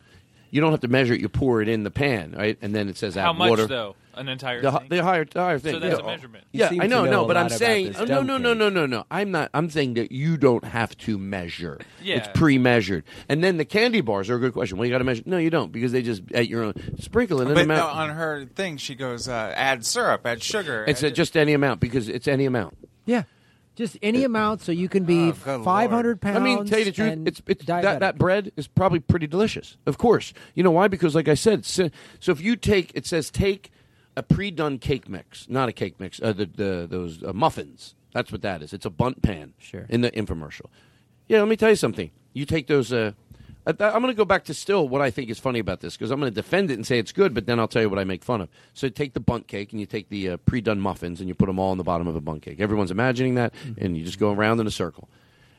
[0.49, 2.57] You don't have to measure it; you pour it in the pan, right?
[2.59, 3.67] And then it says add How much water.
[3.67, 3.95] though?
[4.15, 4.89] An entire The, hi- thing?
[4.89, 5.73] the higher, the higher thing.
[5.73, 6.03] So that's yeah.
[6.03, 6.43] a measurement.
[6.51, 8.05] Yeah, seem I to know, know no, a but lot I'm about saying, this oh,
[8.05, 8.57] no, dump no, no, cake.
[8.59, 9.05] no, no, no.
[9.11, 9.51] I'm not.
[9.53, 11.79] I'm saying that you don't have to measure.
[12.01, 12.15] Yeah.
[12.17, 14.77] It's pre-measured, and then the candy bars are a good question.
[14.79, 15.21] Well, you got to measure.
[15.27, 17.79] No, you don't, because they just at your own sprinkle it in But amount.
[17.95, 20.83] no, on her thing, she goes, uh, add syrup, add sugar.
[20.87, 22.75] it's add- uh, just any amount because it's any amount.
[23.05, 23.23] Yeah,
[23.75, 26.37] just any amount, so you can be Oh, good 500 pounds.
[26.37, 27.99] I mean, tell you the truth, and it's, it's that, diabetic.
[27.99, 29.77] that bread is probably pretty delicious.
[29.85, 30.87] Of course, you know why?
[30.87, 31.89] Because like I said, so,
[32.19, 33.71] so if you take it says take
[34.17, 37.95] a pre-done cake mix, not a cake mix, uh, the, the those uh, muffins.
[38.13, 38.73] That's what that is.
[38.73, 39.53] It's a Bundt pan.
[39.57, 39.85] Sure.
[39.87, 40.65] In the infomercial.
[41.29, 42.11] Yeah, let me tell you something.
[42.33, 42.91] You take those.
[42.91, 43.13] Uh,
[43.65, 46.11] I'm going to go back to still what I think is funny about this because
[46.11, 47.99] I'm going to defend it and say it's good, but then I'll tell you what
[47.99, 48.49] I make fun of.
[48.73, 51.45] So take the Bundt cake and you take the uh, pre-done muffins and you put
[51.45, 52.59] them all on the bottom of a Bundt cake.
[52.59, 55.09] Everyone's imagining that, and you just go around in a circle.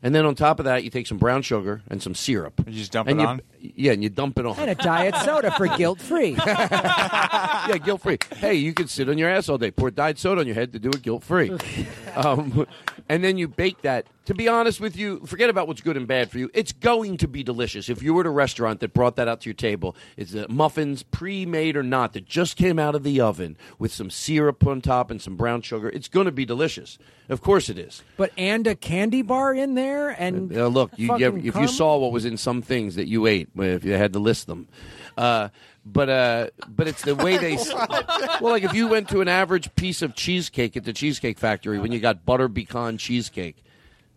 [0.03, 2.55] And then on top of that, you take some brown sugar and some syrup.
[2.67, 3.43] You just dump and it you, on?
[3.61, 4.59] Yeah, and you dump it on.
[4.59, 6.31] and a diet soda for guilt free.
[6.47, 8.19] yeah, guilt free.
[8.37, 9.71] Hey, you can sit on your ass all day.
[9.71, 11.57] Pour diet soda on your head to do it guilt free.
[12.17, 12.67] um,
[13.09, 14.07] and then you bake that.
[14.27, 16.49] To be honest with you, forget about what's good and bad for you.
[16.55, 17.89] It's going to be delicious.
[17.89, 20.47] If you were at a restaurant that brought that out to your table, it's uh,
[20.49, 24.81] muffins, pre-made or not, that just came out of the oven with some syrup on
[24.81, 25.89] top and some brown sugar.
[25.89, 26.99] It's going to be delicious.
[27.29, 28.03] Of course it is.
[28.17, 31.69] but and a candy bar in there, and Uh, look, you, fucking you- if you
[31.69, 34.69] saw what was in some things that you ate, if you had to list them,
[35.17, 35.49] uh,
[35.85, 37.57] but uh, but it's the way they.
[38.41, 41.79] well, like if you went to an average piece of cheesecake at the Cheesecake Factory
[41.79, 43.57] when you got butter pecan cheesecake.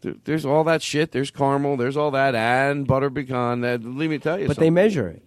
[0.02, 1.12] there- There's all that shit.
[1.12, 1.78] There's caramel.
[1.78, 3.62] There's all that, and butter pecan.
[3.62, 4.48] That, let me tell you.
[4.48, 5.22] But they measure it.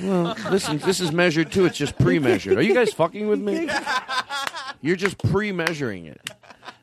[0.00, 1.66] Well, listen, this is measured too.
[1.66, 2.56] It's just pre-measured.
[2.56, 3.68] Are you guys fucking with me?
[4.80, 6.30] You're just pre-measuring it.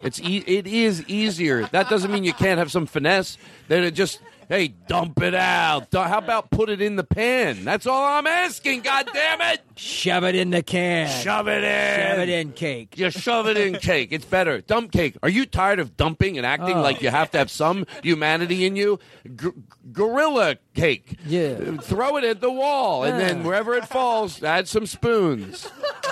[0.06, 1.65] It's e- it is easier.
[1.72, 3.38] That doesn't mean you can't have some finesse.
[3.68, 5.88] Then it just hey, dump it out.
[5.91, 7.65] How about put it in the pan?
[7.65, 8.82] That's all I'm asking.
[8.82, 9.61] God damn it!
[9.77, 11.07] Shove it in the can.
[11.22, 12.06] Shove it in.
[12.07, 12.95] Shove it in cake.
[12.95, 14.10] Just shove it in cake.
[14.11, 14.61] It's better.
[14.61, 15.18] Dump cake.
[15.23, 16.81] Are you tired of dumping and acting Oh.
[16.81, 18.99] like you have to have some humanity in you?
[19.35, 19.49] G-
[19.91, 21.18] gorilla cake.
[21.26, 21.77] Yeah.
[21.77, 25.69] Throw it at the wall, and then wherever it falls, add some spoons.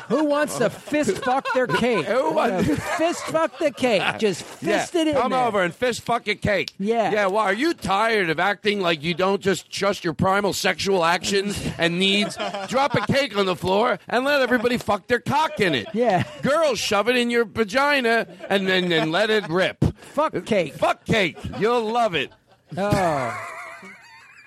[0.09, 2.05] Who wants to fist fuck their cake?
[2.05, 4.01] Who wants- to fist fuck the cake?
[4.19, 5.43] Just fist yeah, it in come there.
[5.43, 6.73] over and fist fuck a cake.
[6.77, 7.11] Yeah.
[7.11, 11.03] Yeah, well, are you tired of acting like you don't just trust your primal sexual
[11.05, 12.37] actions and needs?
[12.67, 15.87] Drop a cake on the floor and let everybody fuck their cock in it.
[15.93, 16.23] Yeah.
[16.41, 19.83] Girls, shove it in your vagina and then, then let it rip.
[19.95, 20.73] Fuck cake.
[20.75, 21.37] Fuck cake.
[21.59, 22.31] You'll love it.
[22.77, 23.49] Oh.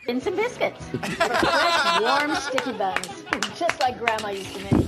[0.08, 0.84] And some biscuits.
[1.16, 3.24] Fresh, warm, sticky buns.
[3.58, 4.86] Just like Grandma used to make.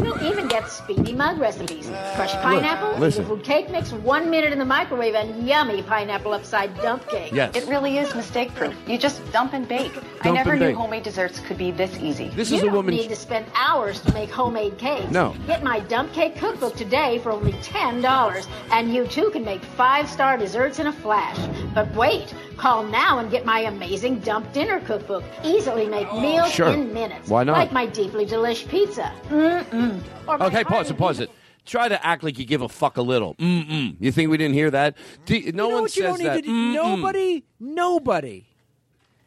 [0.00, 1.86] You'll even get speedy mug recipes.
[2.14, 3.24] Crushed pineapple, listen.
[3.24, 7.32] food cake mix, one minute in the microwave, and yummy pineapple upside dump cake.
[7.32, 7.54] Yes.
[7.56, 8.74] It really is mistake proof.
[8.86, 9.92] You just dump and bake.
[10.22, 10.76] I never knew bake.
[10.76, 12.28] homemade desserts could be this easy.
[12.30, 12.94] This you is a don't woman.
[12.94, 15.10] need to spend hours to make homemade cakes.
[15.10, 15.34] No.
[15.46, 20.36] Get my dump cake cookbook today for only $10, and you too can make five-star
[20.38, 21.38] desserts in a flash.
[21.74, 25.24] But wait, call now and get my amazing dump dinner cookbook.
[25.44, 26.68] Easily make meals Sure.
[26.68, 27.28] in minutes.
[27.28, 27.56] Why not?
[27.56, 29.12] Like my deeply delish pizza.
[29.28, 30.02] Mm-mm.
[30.26, 31.30] Or Okay, pause it, pause it.
[31.64, 33.34] Try to act like you give a fuck a little.
[33.36, 33.96] Mm-mm.
[34.00, 34.96] You think we didn't hear that?
[35.26, 36.36] D- no you know one what you says don't need that.
[36.36, 36.72] to do?
[36.72, 38.46] Nobody, nobody.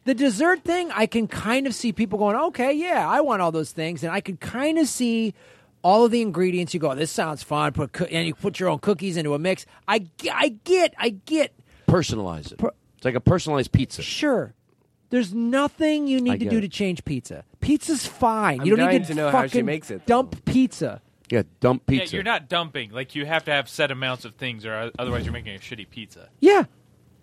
[0.04, 3.52] The dessert thing, I can kind of see people going, okay, yeah, I want all
[3.52, 5.32] those things, and I can kind of see
[5.82, 6.74] all of the ingredients.
[6.74, 7.72] You go, this sounds fun.
[7.72, 9.64] Put coo- and you put your own cookies into a mix.
[9.86, 11.54] I, I get, I get.
[11.86, 12.60] Personalize it.
[13.02, 14.00] It's like a personalized pizza.
[14.00, 14.54] Sure,
[15.10, 16.60] there's nothing you I need to get do it.
[16.60, 17.44] to change pizza.
[17.60, 18.60] Pizza's fine.
[18.60, 21.02] I'm you don't dying need to, to know how she fucking makes it, Dump pizza.
[21.28, 22.14] Yeah, dump Yeah, pizza.
[22.14, 22.92] you're not dumping.
[22.92, 25.90] Like you have to have set amounts of things, or otherwise you're making a shitty
[25.90, 26.28] pizza.
[26.38, 26.64] Yeah,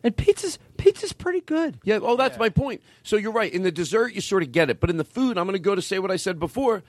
[0.03, 1.79] and pizza's pizza's pretty good.
[1.85, 2.81] Yeah, oh, that's my point.
[3.03, 3.49] So you're right.
[3.53, 5.59] In the dessert, you sort of get it, but in the food, I'm going to
[5.59, 6.83] go to say what I said before.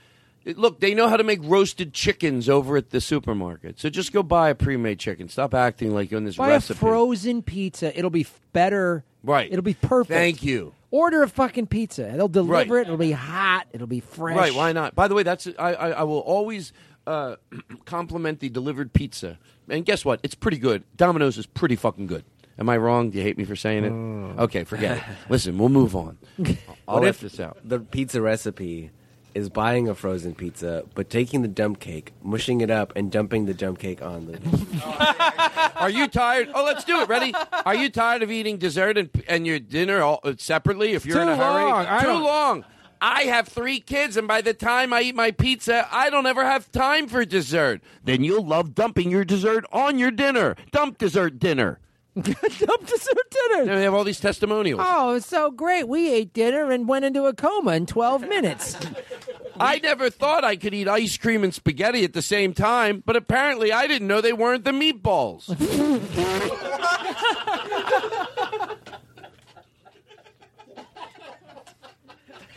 [0.45, 3.79] Look, they know how to make roasted chickens over at the supermarket.
[3.79, 5.29] So just go buy a pre-made chicken.
[5.29, 6.77] Stop acting like you're in this Buy recipe.
[6.77, 7.95] a frozen pizza.
[7.97, 9.03] It'll be f- better.
[9.23, 9.51] Right.
[9.51, 10.11] It'll be perfect.
[10.17, 10.73] Thank you.
[10.89, 12.11] Order a fucking pizza.
[12.15, 12.81] They'll deliver Right.
[12.81, 12.87] it.
[12.87, 13.67] It'll be hot.
[13.71, 14.35] It'll be fresh.
[14.35, 14.53] Right?
[14.53, 14.95] Why not?
[14.95, 16.73] By the way, that's I I, I will always
[17.05, 17.35] uh,
[17.85, 19.37] compliment the delivered pizza.
[19.69, 20.19] And guess what?
[20.23, 20.83] It's pretty good.
[20.97, 22.25] Domino's is pretty fucking good.
[22.59, 23.09] Am I wrong?
[23.11, 23.91] Do you hate me for saying it?
[23.91, 24.39] Mm.
[24.39, 25.03] Okay, forget it.
[25.29, 26.17] Listen, we'll move on.
[26.87, 27.57] I'll what if this out.
[27.63, 28.91] the pizza recipe
[29.33, 33.45] is buying a frozen pizza, but taking the dump cake, mushing it up, and dumping
[33.45, 35.71] the dump cake on the.
[35.75, 36.49] Are you tired?
[36.53, 37.07] Oh, let's do it.
[37.09, 37.33] Ready?
[37.65, 41.21] Are you tired of eating dessert and, and your dinner all, uh, separately if you're
[41.21, 41.63] in a hurry?
[41.63, 41.85] long.
[41.85, 42.65] I Too don't- long.
[43.03, 46.45] I have three kids, and by the time I eat my pizza, I don't ever
[46.45, 47.81] have time for dessert.
[48.03, 50.55] Then you'll love dumping your dessert on your dinner.
[50.71, 51.79] Dump dessert dinner.
[52.13, 53.65] Dump dessert dinner.
[53.75, 54.81] They have all these testimonials.
[54.83, 55.87] Oh, it's so great.
[55.87, 58.75] We ate dinner and went into a coma in 12 minutes.
[59.59, 63.15] I never thought I could eat ice cream and spaghetti at the same time, but
[63.15, 65.47] apparently I didn't know they weren't the meatballs.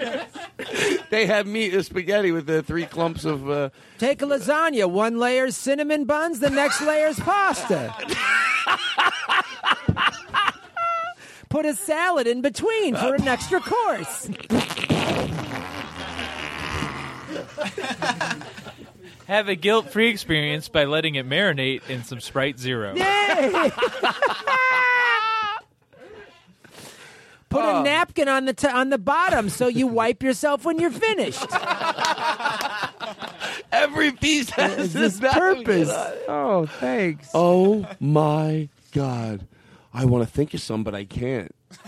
[1.10, 3.48] they have meat and spaghetti with the three clumps of.
[3.48, 4.88] Uh, Take a lasagna.
[4.90, 7.94] One layer's cinnamon buns, the next layer's pasta.
[11.48, 14.28] Put a salad in between for an extra course.
[19.26, 22.94] Have a guilt-free experience by letting it marinate in some Sprite Zero.
[22.94, 23.70] Yay!
[27.54, 27.80] Put Oh.
[27.80, 31.40] a napkin on the t- on the bottom so you wipe yourself when you're finished.
[33.72, 35.88] Every piece has this this purpose.
[36.28, 37.30] Oh, thanks.
[37.32, 39.46] Oh my god!
[39.92, 41.54] I want to think of some, but I can't.
[41.70, 41.80] it's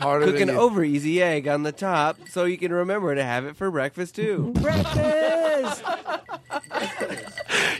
[0.00, 3.14] harder Cook than an you- over easy egg on the top so you can remember
[3.14, 4.52] to have it for breakfast too.
[4.54, 5.82] Breakfast.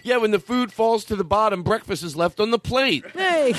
[0.04, 3.04] Yeah, when the food falls to the bottom, breakfast is left on the plate.
[3.12, 3.52] Hey.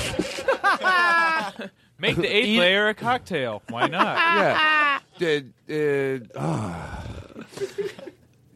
[1.99, 3.61] Make the eighth layer a cocktail.
[3.69, 5.01] Why not?
[5.19, 5.41] Yeah.
[5.69, 7.05] Uh, uh, ah.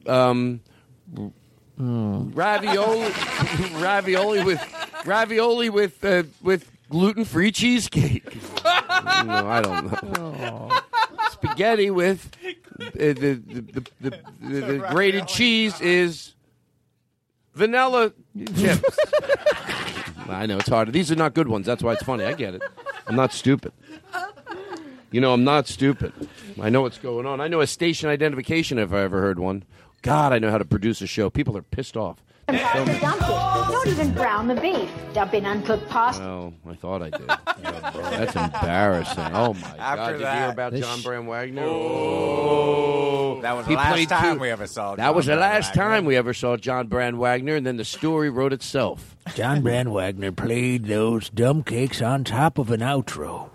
[0.08, 0.62] Um.
[1.78, 3.12] Ravioli,
[3.82, 4.62] ravioli with
[5.06, 8.24] ravioli with uh, with gluten free cheesecake.
[8.64, 8.72] no,
[9.48, 10.70] I don't know.
[11.32, 12.32] Spaghetti with
[12.80, 13.62] uh, the, the, the,
[14.00, 16.36] the, the, the grated cheese is
[17.56, 18.14] vanilla
[18.56, 18.98] chips.
[20.30, 20.92] I know it's harder.
[20.92, 21.66] These are not good ones.
[21.66, 22.24] That's why it's funny.
[22.24, 22.62] I get it.
[23.08, 23.74] I'm not stupid.
[25.12, 26.12] You know, I'm not stupid.
[26.60, 27.40] I know what's going on.
[27.40, 29.64] I know a station identification if I ever heard one.
[30.02, 31.30] God, I know how to produce a show.
[31.30, 32.24] People are pissed off.
[32.48, 33.02] Dump it.
[33.02, 34.90] Don't even brown the beef.
[35.14, 36.24] Dump in uncooked pasta.
[36.24, 37.28] Oh, I thought I did.
[37.28, 39.24] That's embarrassing.
[39.34, 39.80] Oh my God!
[39.80, 41.64] After Did you hear that- about This John sh- Brand Wagner?
[41.64, 44.96] Oh, That was He the last played time two- we ever saw.
[44.96, 45.84] That John was the Brand last Wagner.
[45.84, 49.16] time we ever saw John Brand Wagner, and then the story wrote itself.
[49.36, 53.50] John Brand Wagner played those dumb cakes on top of an outro.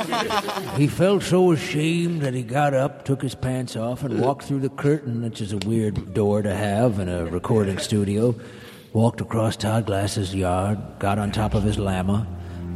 [0.76, 4.60] he felt so ashamed that he got up, took his pants off, and walked through
[4.60, 8.34] the curtain, which is a weird door to have in a recording studio.
[8.92, 12.26] Walked across Todd Glass's yard, got on top of his llama,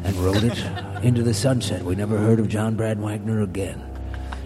[0.05, 1.83] and rode it into the sunset.
[1.83, 3.83] We never heard of John Brand Wagner again.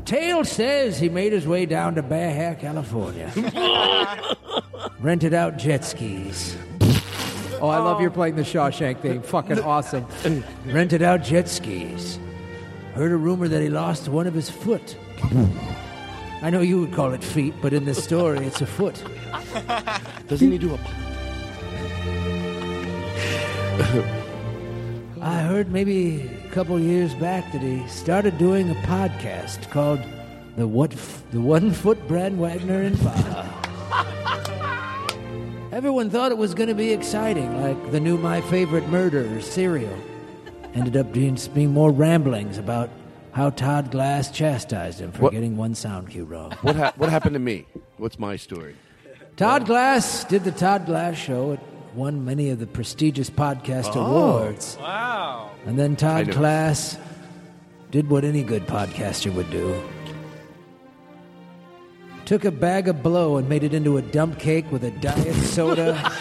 [0.04, 3.30] Tale says he made his way down to Baja, California.
[5.00, 6.56] Rented out jet skis.
[7.60, 9.20] Oh, I love you're playing the Shawshank thing.
[9.20, 10.06] Fucking awesome.
[10.66, 12.18] Rented out jet skis.
[12.98, 14.96] Heard a rumor that he lost one of his foot.
[16.42, 19.00] I know you would call it feet, but in this story, it's a foot.
[20.26, 20.78] Doesn't he do a?
[25.20, 30.00] I heard maybe a couple years back that he started doing a podcast called
[30.56, 33.46] the What F- the One Foot Brad Wagner and Baja.
[35.72, 39.96] Everyone thought it was going to be exciting, like the new My Favorite Murder serial.
[40.74, 42.90] Ended up being, being more ramblings about
[43.32, 46.52] how Todd Glass chastised him for What- getting one sound cue wrong.
[46.62, 47.66] What ha- What happened to me?
[47.96, 48.74] What's my story?
[49.36, 51.52] Todd Glass did the Todd Glass show.
[51.52, 51.60] It
[51.94, 54.00] won many of the prestigious podcast Oh.
[54.04, 54.76] awards.
[54.80, 55.50] Wow.
[55.66, 56.30] And then Todd.
[56.32, 56.98] Glass
[57.90, 59.74] did what any good podcaster would do.
[62.24, 65.34] Took a bag of blow and made it into a dump cake with a diet
[65.36, 66.12] soda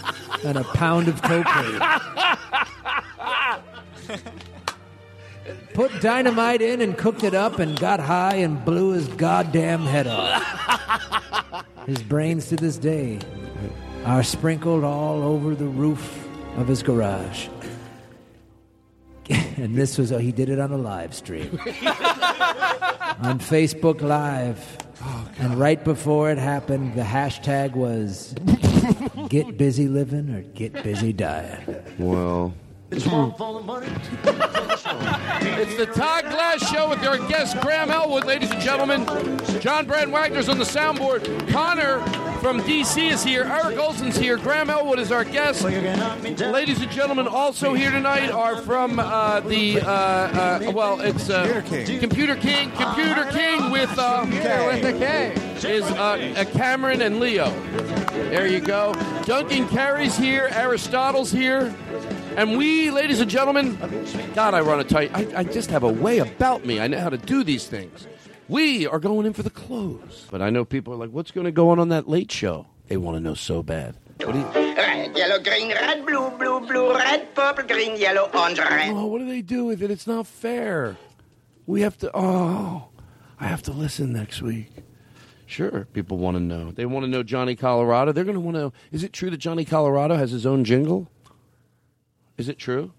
[0.44, 1.80] and a pound of cocaine.
[5.74, 10.06] Put dynamite in and cooked it up and got high and blew his goddamn head
[10.06, 11.64] off.
[11.86, 13.20] His brains to this day
[14.04, 16.26] are sprinkled all over the roof
[16.56, 17.48] of his garage.
[19.30, 21.58] and this was, he did it on a live stream.
[23.22, 24.78] on Facebook Live.
[25.02, 28.34] Oh And right before it happened, the hashtag was
[29.28, 32.54] "Get busy living" or "Get busy dying." Well,
[32.88, 33.04] it's
[35.76, 39.04] the Todd Glass Show with our guest Graham Elwood, ladies and gentlemen.
[39.60, 41.48] John Brand Wagner's on the soundboard.
[41.50, 42.00] Connor
[42.38, 43.42] from DC is here.
[43.42, 44.36] Eric Olson's here.
[44.36, 45.64] Graham Elwood is our guest.
[45.64, 51.62] Ladies and gentlemen, also here tonight are from uh, the uh, uh, well, it's uh,
[52.00, 52.70] Computer King.
[52.72, 55.34] Computer King with uh, with a K
[55.64, 57.50] is uh, uh, Cameron and Leo.
[58.30, 58.94] There you go.
[59.24, 60.48] Duncan Carey's here.
[60.52, 61.74] Aristotle's here.
[62.36, 63.78] And we, ladies and gentlemen,
[64.34, 65.10] God, I run a tight.
[65.14, 66.78] I, I just have a way about me.
[66.78, 68.06] I know how to do these things.
[68.46, 70.26] We are going in for the close.
[70.30, 72.66] But I know people are like, what's going to go on on that late show?
[72.88, 73.96] They want to know so bad.
[74.22, 78.58] What do you, Red, yellow, green, red, blue, blue, blue, red, purple, green, yellow, orange,
[78.58, 78.90] red.
[78.90, 79.90] oh, what do they do with it?
[79.90, 80.98] It's not fair.
[81.66, 82.10] We have to.
[82.14, 82.88] Oh,
[83.40, 84.70] I have to listen next week.
[85.46, 86.70] Sure, people want to know.
[86.70, 88.12] They want to know Johnny Colorado.
[88.12, 88.72] They're going to want to know.
[88.92, 91.10] Is it true that Johnny Colorado has his own jingle?
[92.38, 92.92] Is it true?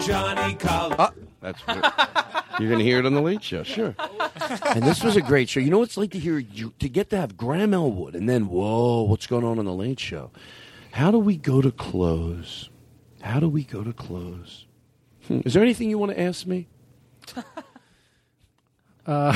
[0.00, 0.94] Johnny Col.
[0.98, 1.60] Ah, that's
[2.58, 3.94] you're going to hear it on the Late Show, sure.
[4.74, 5.60] And this was a great show.
[5.60, 8.28] You know what it's like to hear you to get to have Graham Elwood, and
[8.28, 10.30] then whoa, what's going on on the Late Show?
[10.92, 12.68] How do we go to close?
[13.22, 14.66] How do we go to close?
[15.28, 16.66] Hmm, Is there anything you want to ask me?
[19.04, 19.32] Uh,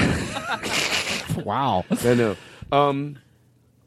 [1.44, 1.84] wow.
[2.04, 2.36] I know.
[2.70, 3.18] Um,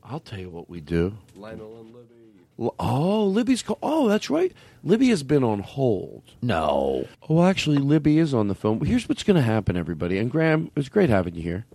[0.10, 1.16] I'll tell you what we do.
[1.36, 2.16] Lionel and Libby.
[2.60, 3.62] L- Oh, Libby's.
[3.62, 4.52] Co- oh, that's right.
[4.84, 6.24] Libby has been on hold.
[6.42, 7.08] No.
[7.30, 8.84] Oh, actually, Libby is on the phone.
[8.84, 10.18] Here's what's going to happen, everybody.
[10.18, 11.66] And Graham, it was great having you here.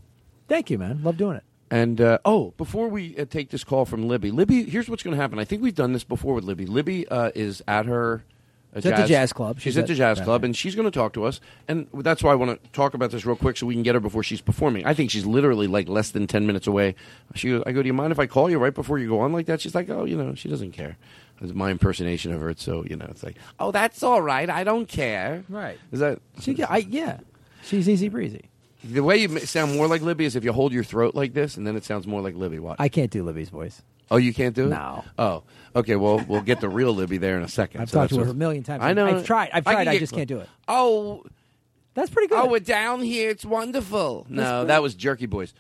[0.49, 1.01] Thank you, man.
[1.03, 1.45] Love doing it.
[1.71, 5.17] And uh, oh, before we uh, take this call from Libby, Libby, here's what's going
[5.17, 5.39] to happen.
[5.39, 6.67] I think we've done this before with Libby.
[6.67, 8.25] Libby uh, is at her.
[8.77, 9.59] She's at the jazz club.
[9.59, 11.41] She's, She's at at- the jazz club, and she's going to talk to us.
[11.69, 13.95] And that's why I want to talk about this real quick, so we can get
[13.95, 14.85] her before she's performing.
[14.87, 16.95] I think she's literally like less than ten minutes away.
[17.35, 19.21] She, goes, I go, do you mind if I call you right before you go
[19.21, 19.61] on like that?
[19.61, 20.97] She's like, oh, you know, she doesn't care.
[21.41, 22.51] It's my impersonation of her.
[22.51, 24.49] It's so you know, it's like, oh, that's all right.
[24.49, 25.45] I don't care.
[25.49, 25.79] Right.
[25.93, 26.21] Is that?
[26.41, 27.19] She, I, yeah.
[27.65, 28.51] She's easy breezy.
[28.85, 31.57] The way you sound more like Libby is if you hold your throat like this,
[31.57, 32.59] and then it sounds more like Libby.
[32.59, 32.77] Watch.
[32.79, 33.83] I can't do Libby's voice.
[34.11, 34.69] Oh, you can't do it?
[34.69, 35.05] No.
[35.19, 35.43] Oh,
[35.75, 35.97] okay.
[35.97, 37.81] Well, we'll get the real Libby there in a second.
[37.81, 38.83] I've So talked to her a million times.
[38.83, 39.07] I know.
[39.07, 39.51] I've tried.
[39.53, 39.85] I've I tried.
[39.85, 40.21] can I, get just close.
[40.21, 40.49] can't do it.
[40.69, 41.25] Oh,
[41.95, 42.39] that's pretty good.
[42.39, 43.31] Oh, we're down here.
[43.31, 44.27] It's wonderful.
[44.29, 45.55] No, that was Jerky Boys.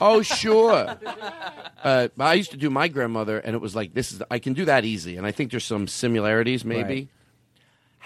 [0.00, 0.98] Oh, sure.
[1.84, 4.22] uh, I used to do my grandmother, and it was like this is.
[4.30, 6.94] I can do that easy, and I think there's some similarities, maybe.
[6.94, 7.08] Right.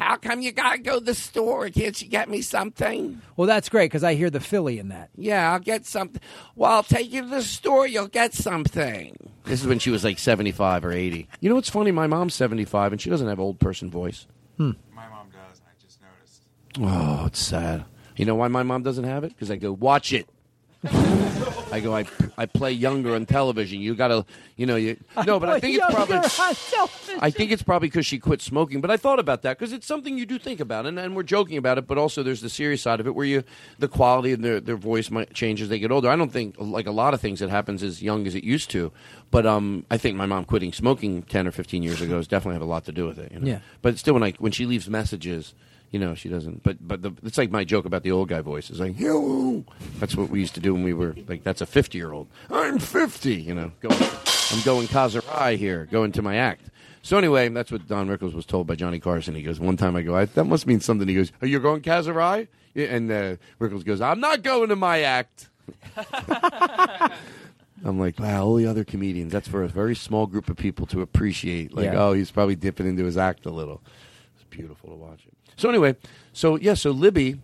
[0.00, 1.68] How come you gotta go to the store?
[1.68, 3.20] Can't you get me something?
[3.36, 5.10] Well, that's great because I hear the Philly in that.
[5.14, 6.22] Yeah, I'll get something.
[6.56, 7.86] Well, I'll take you to the store.
[7.86, 9.14] You'll get something.
[9.44, 11.28] This is when she was like 75 or 80.
[11.40, 11.90] You know what's funny?
[11.90, 14.26] My mom's 75, and she doesn't have old person voice.
[14.56, 14.70] Hmm.
[14.94, 15.60] My mom does.
[15.66, 16.44] I just noticed.
[16.80, 17.84] Oh, it's sad.
[18.16, 19.34] You know why my mom doesn't have it?
[19.34, 20.26] Because I go, watch it.
[20.82, 22.06] I go, I,
[22.38, 23.80] I play younger on television.
[23.80, 24.24] You gotta,
[24.56, 24.96] you know, you
[25.26, 26.16] no, but I think it's probably.
[27.20, 28.80] I think it's probably because she quit smoking.
[28.80, 31.22] But I thought about that because it's something you do think about, and, and we're
[31.22, 31.86] joking about it.
[31.86, 33.44] But also, there's the serious side of it where you,
[33.78, 36.08] the quality of their their voice might change as they get older.
[36.08, 38.70] I don't think like a lot of things that happens as young as it used
[38.70, 38.90] to.
[39.30, 42.54] But um, I think my mom quitting smoking ten or fifteen years ago has definitely
[42.54, 43.32] have a lot to do with it.
[43.32, 43.46] You know?
[43.46, 43.58] Yeah.
[43.82, 45.54] But still, when I when she leaves messages.
[45.90, 46.62] You know, she doesn't.
[46.62, 48.70] But but the, it's like my joke about the old guy voice.
[48.70, 49.64] It's like, hello.
[49.98, 52.28] That's what we used to do when we were like, that's a 50 year old.
[52.50, 53.34] I'm 50.
[53.34, 53.96] You know, going,
[54.52, 56.66] I'm going Kazurai here, going to my act.
[57.02, 59.34] So anyway, that's what Don Rickles was told by Johnny Carson.
[59.34, 61.08] He goes, one time I go, I, that must mean something.
[61.08, 62.46] He goes, oh, you're going Kazurai?
[62.76, 65.48] And uh, Rickles goes, I'm not going to my act.
[67.84, 70.84] I'm like, wow, all the other comedians, that's for a very small group of people
[70.88, 71.72] to appreciate.
[71.74, 72.02] Like, Yeah.
[72.04, 73.80] oh, he's probably dipping into his act a little.
[74.34, 75.32] It's beautiful to watch it.
[75.56, 75.96] So anyway,
[76.32, 77.40] so yeah, so Libby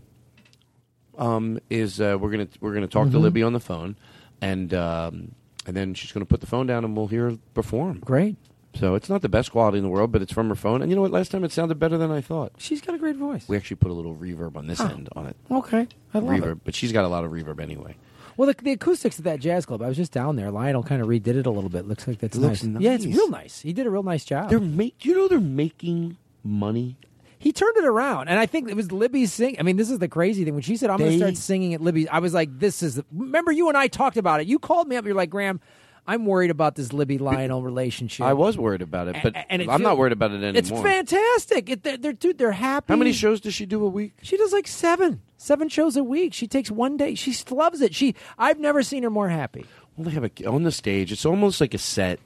[1.18, 3.22] um, is uh, we're gonna we're gonna talk to Mhm.
[3.22, 3.96] Libby on the phone,
[4.40, 5.32] and um,
[5.66, 8.00] and then she's gonna put the phone down and we'll hear her perform.
[8.00, 8.36] Great.
[8.74, 10.82] So it's not the best quality in the world, but it's from her phone.
[10.82, 11.10] And you know what?
[11.10, 12.52] Last time it sounded better than I thought.
[12.58, 13.48] She's got a great voice.
[13.48, 14.86] We actually put a little reverb on this Oh.
[14.88, 15.36] end on it.
[15.50, 16.58] Okay, I love reverb, it.
[16.64, 17.96] but she's got a lot of reverb anyway.
[18.36, 20.50] Well, the, the acoustics at that jazz club, I was just down there.
[20.50, 21.88] Lionel kind of redid it a little bit.
[21.88, 22.82] Looks like that's looks nice.
[22.82, 23.14] Yeah, it's nice.
[23.16, 23.60] real nice.
[23.62, 24.50] He did a real nice job.
[24.50, 25.06] They're make.
[25.06, 26.98] You know they're making money.
[27.46, 29.54] He turned it around, and I think it was Libby sing.
[29.60, 30.54] I mean, this is the crazy thing.
[30.54, 33.00] When she said, "I'm going to start singing at Libby's," I was like, "This is."
[33.12, 34.48] Remember, you and I talked about it.
[34.48, 35.04] You called me up.
[35.04, 35.60] You're like, "Graham,
[36.08, 39.62] I'm worried about this Libby Lionel relationship." I was worried about it, but A- and
[39.62, 40.56] it I'm not worried about it anymore.
[40.56, 41.70] It's fantastic.
[41.70, 42.92] It, they're, they're dude, they're happy.
[42.92, 44.14] How many shows does she do a week?
[44.22, 46.34] She does like seven, seven shows a week.
[46.34, 47.14] She takes one day.
[47.14, 47.94] She loves it.
[47.94, 49.66] She, I've never seen her more happy.
[49.96, 51.12] Well, they have a on the stage.
[51.12, 52.18] It's almost like a set,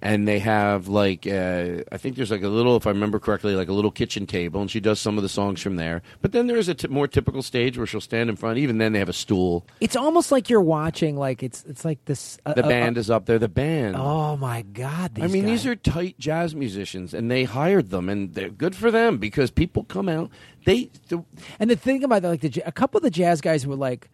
[0.00, 3.54] and they have like uh, I think there's like a little, if I remember correctly,
[3.54, 6.02] like a little kitchen table, and she does some of the songs from there.
[6.20, 8.58] But then there is a t- more typical stage where she'll stand in front.
[8.58, 9.66] Even then, they have a stool.
[9.80, 12.38] It's almost like you're watching like it's it's like this.
[12.46, 13.38] Uh, The uh, band uh, is up there.
[13.38, 13.96] The band.
[13.96, 15.16] Oh my God!
[15.16, 15.50] These I mean, guys.
[15.62, 19.50] these are tight jazz musicians, and they hired them, and they're good for them because
[19.50, 20.30] people come out.
[20.64, 21.24] They, the,
[21.58, 24.10] And the thing about that, like the a couple of the jazz guys were like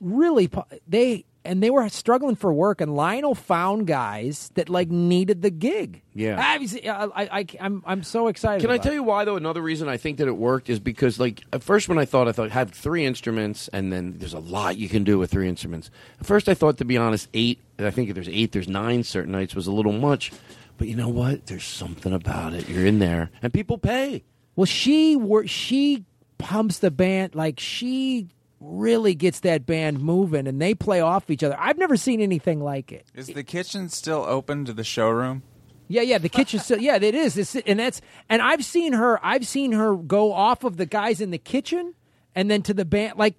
[0.00, 0.48] really
[0.86, 5.50] they and they were struggling for work, and Lionel found guys that like needed the
[5.50, 6.02] gig.
[6.14, 6.42] Yeah.
[6.44, 8.60] I, was- uh, I, I, I'm I'm so excited.
[8.60, 8.96] Can I tell it.
[8.96, 9.36] you why though?
[9.36, 12.28] Another reason I think that it worked is because like at first when I thought
[12.28, 15.48] I thought have three instruments and then there's a lot you can do with three
[15.48, 15.90] instruments.
[16.20, 17.60] At first I thought to be honest eight.
[17.78, 20.32] I think if there's eight, there's nine certain nights was a little much.
[20.76, 21.46] But you know what?
[21.46, 22.68] There's something about it.
[22.68, 24.22] You're in there and people pay.
[24.56, 26.04] Well, she wor- she
[26.38, 28.28] pumps the band like she
[28.60, 31.56] really gets that band moving, and they play off each other.
[31.58, 33.06] I've never seen anything like it.
[33.14, 35.42] Is the kitchen still open to the showroom?
[35.88, 36.60] Yeah, yeah, the kitchen.
[36.60, 37.38] still yeah, it is.
[37.38, 39.24] It's, and that's and I've seen her.
[39.24, 41.94] I've seen her go off of the guys in the kitchen,
[42.34, 43.16] and then to the band.
[43.16, 43.36] Like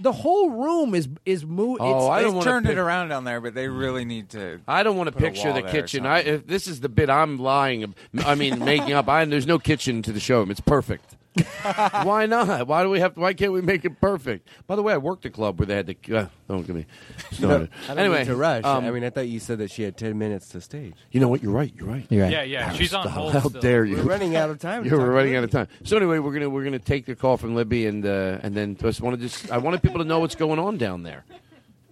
[0.00, 1.80] the whole room is is moved.
[1.82, 4.60] Oh, I don't wanna turned pick- it around down there, but they really need to.
[4.66, 6.06] I don't want to picture the kitchen.
[6.06, 7.94] I, if this is the bit I'm lying.
[8.24, 9.08] I mean, making up.
[9.08, 10.50] I, there's no kitchen to the showroom.
[10.50, 11.16] It's perfect.
[12.02, 12.66] why not?
[12.66, 13.16] Why do we have?
[13.16, 14.48] Why can't we make it perfect?
[14.66, 16.16] By the way, I worked a club where they had to.
[16.16, 16.86] Uh, don't get me
[17.30, 17.70] started.
[17.84, 18.64] I don't anyway, to rush.
[18.64, 20.94] um, I mean, I thought you said that she had ten minutes to stage.
[21.10, 21.42] You know what?
[21.42, 21.72] You're right.
[21.74, 22.06] You're right.
[22.10, 22.32] You're right.
[22.32, 23.62] Yeah, yeah, she's on hold How still.
[23.62, 23.96] dare you?
[23.96, 25.68] We're running out of time to You're talk to running out of time.
[25.84, 28.76] So anyway, we're gonna we're gonna take the call from Libby and uh, and then
[28.76, 31.24] just want to just I wanted people to know what's going on down there,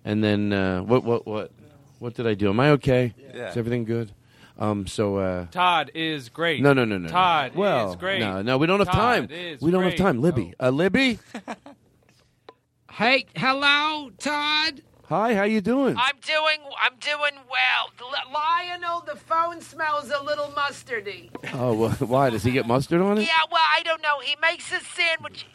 [0.04, 1.50] and then uh, what what what
[1.98, 2.50] what did I do?
[2.50, 3.14] Am I okay?
[3.34, 3.50] Yeah.
[3.50, 4.12] Is everything good?
[4.60, 4.86] Um.
[4.86, 5.16] So.
[5.16, 6.62] Uh, Todd is great.
[6.62, 7.06] no, no, no, no.
[7.06, 7.08] no.
[7.08, 8.20] Todd well, is great.
[8.20, 9.28] No, no, we don't have Todd time.
[9.30, 10.20] is We don't have time.
[10.20, 11.18] Libby, uh, Libby.
[12.92, 14.82] Hey, hello, Todd.
[15.04, 15.96] Hi, how you doing?
[15.96, 16.58] I'm doing.
[16.84, 17.90] I'm doing well.
[17.98, 21.30] L- Lionel, the phone smells a little mustardy.
[21.54, 23.22] Oh, well, why does he get mustard on it?
[23.22, 24.20] Yeah, well, I don't know.
[24.20, 25.46] He makes his sandwich.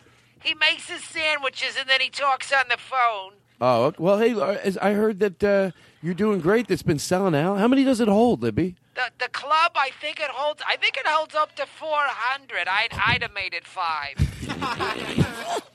[0.42, 3.34] He makes his sandwiches and then he talks on the phone.
[3.62, 5.72] Oh, well, hey, uh, I heard that uh,
[6.02, 6.68] you're doing great.
[6.68, 7.58] That's been selling out.
[7.58, 8.76] How many does it hold, Libby?
[8.96, 10.62] The the club, I think it holds.
[10.68, 12.68] I think it holds up to 400.
[12.68, 14.16] I'd I'd have made it five.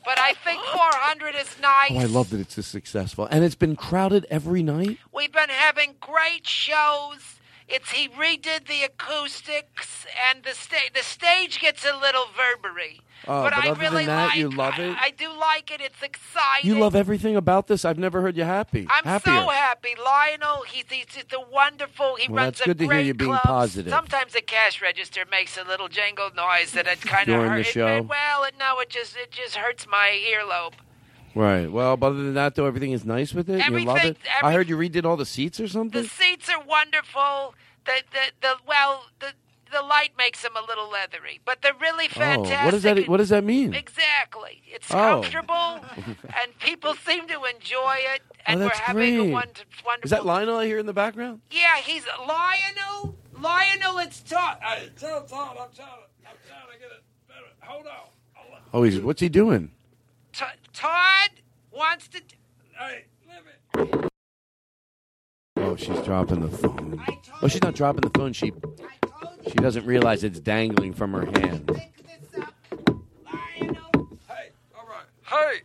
[0.04, 1.90] but I think 400 is nice.
[1.92, 4.98] Oh, I love that it's this successful, and it's been crowded every night.
[5.12, 7.39] We've been having great shows.
[7.72, 10.92] It's he redid the acoustics and the stage.
[10.94, 14.36] The stage gets a little verbery, Oh, but, but I other than really that, like.
[14.38, 14.96] you love I, it?
[15.00, 15.80] I do like it.
[15.80, 16.68] It's exciting.
[16.68, 17.84] You love everything about this.
[17.84, 18.86] I've never heard you happy.
[18.90, 19.34] I'm Happier.
[19.36, 20.64] so happy, Lionel.
[20.64, 22.16] He's he's just a wonderful.
[22.16, 23.42] He Well, runs that's a good to hear you being club.
[23.42, 23.92] positive.
[23.92, 27.56] Sometimes the cash register makes a little jangle noise that it kind of During the
[27.58, 27.68] hurts.
[27.68, 28.02] show?
[28.02, 30.72] well, it, no, it just it just hurts my earlobe.
[31.34, 31.70] Right.
[31.70, 33.64] Well, but other than that, though, everything is nice with it.
[33.64, 34.42] you love Everything- it.
[34.42, 36.02] I heard you redid all the seats or something.
[36.02, 37.54] The seats are wonderful.
[37.84, 39.32] The the the well the.
[39.72, 42.58] The light makes them a little leathery, but they're really fantastic.
[42.60, 43.08] Oh, what does that?
[43.08, 43.72] What does that mean?
[43.72, 44.62] Exactly.
[44.66, 44.94] It's Oh.
[45.22, 45.78] comfortable,
[46.42, 49.28] and people seem to enjoy it, oh, and oh, we're having great.
[49.30, 49.92] a wonderful.
[50.02, 51.42] Is that Lionel I hear in the background?
[51.52, 53.16] Yeah, he's Lionel.
[53.38, 54.58] Lionel, it's Todd.
[54.98, 55.88] Tell Todd I'm trying,
[56.26, 57.46] I'm trying to get it better.
[57.60, 58.60] Hold on.
[58.74, 59.70] Oh, he's what's he doing?
[60.80, 61.30] T- Todd
[61.70, 62.22] wants to.
[62.78, 63.04] Hey,
[63.76, 64.08] Libby.
[65.56, 67.04] Oh, she's dropping the phone.
[67.42, 68.32] Oh, she's not dropping the phone.
[68.32, 68.52] She
[69.46, 71.70] she doesn't realize it's dangling from her hand.
[75.26, 75.60] Hey,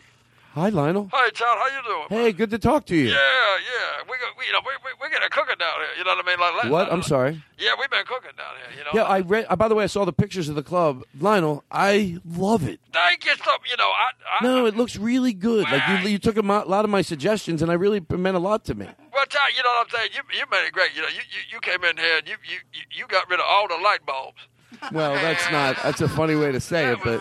[0.56, 1.10] Hi, Lionel.
[1.12, 2.24] Hi, Todd, how you doing?
[2.24, 3.08] Hey, good to talk to you.
[3.08, 4.04] Yeah, yeah.
[4.10, 5.98] We we, you know, we, we, we're getting cooking down here.
[5.98, 6.40] You know what I mean?
[6.40, 6.94] Like, like- What?
[6.94, 7.44] I'm sorry.
[7.60, 8.78] Yeah, we've been cooking down here.
[8.80, 8.92] You know.
[8.94, 9.48] Yeah, I read.
[9.50, 11.04] Uh, by the way, I saw the pictures of the club.
[11.20, 12.80] Lionel, I love it.
[12.94, 13.90] Thank you, so you know.
[13.90, 15.66] I, I No, it looks really good.
[15.70, 18.40] Like you, you took a mo- lot of my suggestions, and I really meant a
[18.40, 18.86] lot to me.
[19.14, 20.10] well, Todd, you know what I'm saying.
[20.16, 20.96] You you made it great.
[20.96, 22.60] You know, you you, you came in here and you you
[22.96, 24.40] you got rid of all the light bulbs.
[24.92, 25.78] Well, that's not.
[25.84, 27.20] That's a funny way to say it, but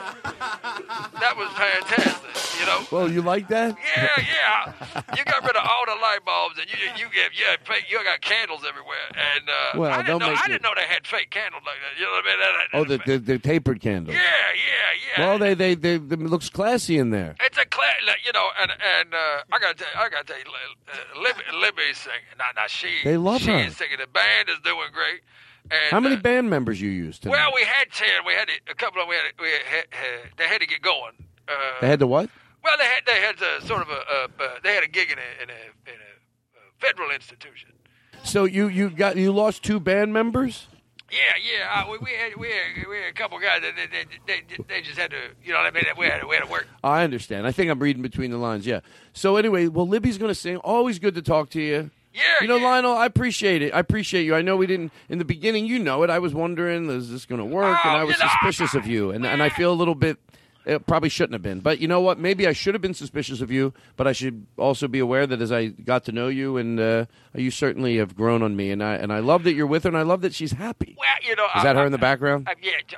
[1.20, 2.20] That was fantastic.
[2.60, 2.80] You know.
[2.90, 3.76] well, you like that?
[3.96, 5.02] Yeah, yeah.
[5.16, 7.84] You got rid of all the light bulbs, and you you get yeah, fake.
[7.90, 10.72] You got candles everywhere, and uh, Well, I didn't know make I it- didn't know
[10.76, 11.98] they had fake candles like that.
[11.98, 12.40] You know what I mean?
[12.40, 14.14] That- that- Oh, the the, the tapered candles.
[14.16, 15.26] yeah, yeah, yeah.
[15.28, 17.34] Well, they, they they it looks classy in there.
[17.40, 20.24] It's a cla- like, you know, and and uh, I gotta tell you, I gotta
[20.24, 22.20] tell you, uh, Libby, Libby's singing.
[22.38, 23.58] Now, now she, They love she her.
[23.58, 23.98] is singing.
[24.00, 25.20] The band is doing great.
[25.70, 27.36] And, How many uh, band members you used tonight?
[27.36, 28.24] well, we had ten.
[28.26, 29.10] We had a couple of them.
[29.10, 31.12] We had, we had, had they had to get going.
[31.48, 32.28] Uh, they had to what?
[32.62, 34.00] well, they had they had uh, sort of a
[34.42, 37.72] uh, they had a gig in a in a, in a federal institution.
[38.24, 40.66] So you you got you lost two band members.
[41.10, 41.82] Yeah, yeah.
[41.82, 44.64] Uh, we, we had we had we had a couple guys that they, they, they,
[44.68, 45.84] they just had to you know what I mean.
[45.98, 46.66] We had we had to work.
[46.82, 47.46] I understand.
[47.46, 48.66] I think I'm reading between the lines.
[48.66, 48.80] Yeah.
[49.12, 50.56] So anyway, well, Libby's going to sing.
[50.58, 51.90] Always good to talk to you.
[52.14, 53.74] Yeah, You know, Lionel, I appreciate it.
[53.74, 54.36] I appreciate you.
[54.36, 55.66] I know we didn't in the beginning.
[55.66, 56.10] You know it.
[56.10, 57.76] I was wondering, is this going to work?
[57.84, 59.96] and Oh, I was you know, suspicious of you, and and I feel a little
[59.96, 60.18] bit.
[60.66, 62.18] It probably shouldn't have been, but you know what?
[62.18, 65.42] Maybe I should have been suspicious of you, but I should also be aware that
[65.42, 67.04] as I got to know you, and uh,
[67.34, 69.88] you certainly have grown on me, and I and I love that you're with her,
[69.88, 70.96] and I love that she's happy.
[70.98, 72.48] Well, you know, Is that I- her in the background?
[72.48, 72.70] I- yeah.
[72.86, 72.96] j-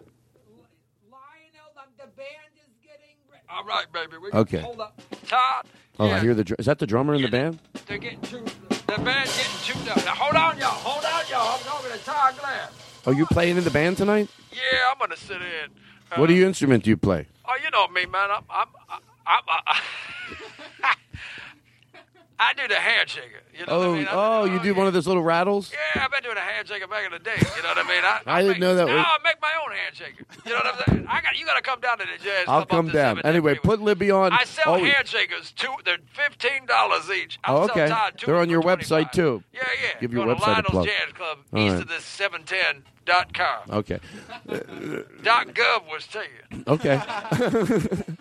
[3.48, 4.18] All right, baby.
[4.20, 4.58] We Okay.
[4.58, 5.64] Hold up, Todd.
[5.98, 6.44] Oh, I hear the.
[6.44, 7.58] dr- Is that the drummer in the band?
[7.86, 8.44] They're getting too.
[8.86, 9.96] The band's getting too up.
[10.04, 10.68] Now hold on, y'all.
[10.70, 11.54] Hold on, y'all.
[11.58, 12.70] I'm talking to Todd Glass.
[13.06, 14.28] Oh, you playing in the band tonight?
[14.52, 14.60] Yeah,
[14.90, 15.70] I'm gonna sit in.
[16.12, 17.26] Uh, What do you instrument do you play?
[17.44, 18.30] Oh, you know me, man.
[18.30, 18.44] I'm.
[18.48, 18.68] I'm.
[19.26, 19.42] I'm.
[19.48, 19.76] I'm
[22.38, 23.40] I do the handshaker.
[23.58, 24.06] You know Oh, what I oh, mean?
[24.08, 25.72] I, oh, you do one of those little rattles?
[25.72, 27.36] yeah, I've been doing a handshaker back in the day.
[27.38, 28.02] You know what I mean?
[28.04, 28.86] I, I didn't know that.
[28.86, 30.24] no, I make my own handshaker.
[30.44, 31.06] You know what I'm saying?
[31.08, 31.38] I got.
[31.38, 32.44] You got to come down to the jazz.
[32.46, 33.20] I'll come down.
[33.24, 34.32] Anyway, put Libby on.
[34.32, 35.54] I sell Oh, handshakers.
[35.54, 35.72] Two.
[35.84, 37.38] They're fifteen dollars each.
[37.44, 37.88] I'll Oh, sell okay.
[37.88, 39.42] Todd two They're on your website too.
[39.54, 40.00] Yeah, yeah.
[40.00, 40.86] Give Go your website a Lionel's plug.
[40.86, 41.82] Jazz Club, All east right.
[41.82, 42.82] of this 710 dot
[43.32, 43.70] com.
[43.70, 43.98] Okay.
[45.22, 46.64] Dot gov was taken.
[46.66, 47.00] Okay.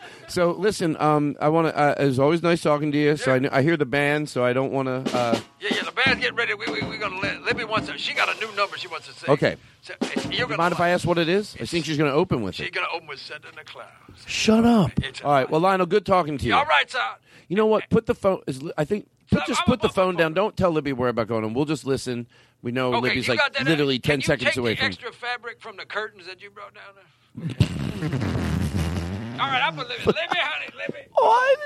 [0.28, 1.78] so listen, um, I want to.
[1.78, 3.18] Uh, it's always nice talking to you.
[3.18, 5.16] So I, kn- I hear the band, so I don't want to.
[5.18, 5.84] Uh, Yeah, yeah.
[5.84, 6.54] The band's getting ready.
[6.54, 7.88] We we we gonna let Libby wants.
[7.90, 9.28] To, she got a new number she wants to say.
[9.32, 9.56] okay.
[9.82, 9.94] So,
[10.32, 11.56] you're gonna Mind if I ask what it is?
[11.62, 12.74] I think she's going to open with She's it.
[12.74, 13.90] gonna open with "Send in the Clouds."
[14.26, 14.92] Shut up.
[15.04, 15.48] It's All right.
[15.50, 16.56] Well, Lionel, good talking to you.
[16.56, 17.18] All right, Todd.
[17.48, 17.88] You know what?
[17.92, 18.42] Put the phone.
[18.48, 19.08] Is, I think.
[19.32, 20.34] Put, just put the phone down.
[20.34, 22.28] Don't tell Libby where about going, and we'll just listen.
[22.62, 24.86] We know Okay, Libby's like literally ten you seconds away the from.
[24.88, 27.70] extra fabric from the curtains that you brought down there.
[29.40, 30.04] All right, I'm gonna Libby.
[30.06, 31.00] Libby, honey, Libby.
[31.12, 31.60] What?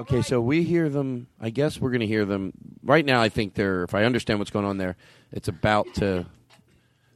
[0.00, 1.26] Okay, so we hear them.
[1.40, 2.52] I guess we're going to hear them
[2.84, 3.20] right now.
[3.20, 3.82] I think they're.
[3.82, 4.96] If I understand what's going on there,
[5.32, 6.26] it's about to.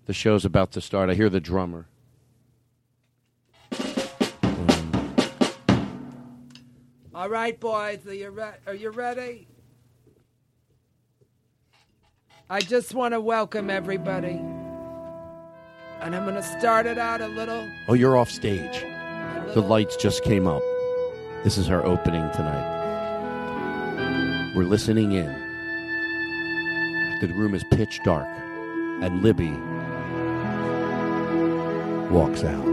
[0.07, 1.09] The show's about to start.
[1.09, 1.87] I hear the drummer.
[7.23, 9.47] All right, boys, are you, re- are you ready?
[12.51, 14.41] I just want to welcome everybody.
[16.01, 17.71] And I'm going to start it out a little.
[17.87, 18.85] Oh, you're off stage.
[19.55, 20.65] The lights just came up.
[21.45, 22.67] This is our opening tonight.
[24.57, 25.31] We're listening in.
[27.21, 28.27] The room is pitch dark,
[29.01, 29.53] and Libby
[32.13, 32.67] walks out.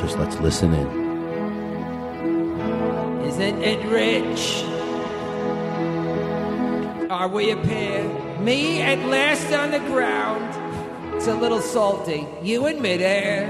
[0.00, 0.99] Just let's listen in.
[3.40, 4.64] Isn't it rich?
[7.10, 8.38] Are we a pair?
[8.38, 10.44] Me at last on the ground.
[11.14, 12.28] It's a little salty.
[12.42, 13.48] You in midair.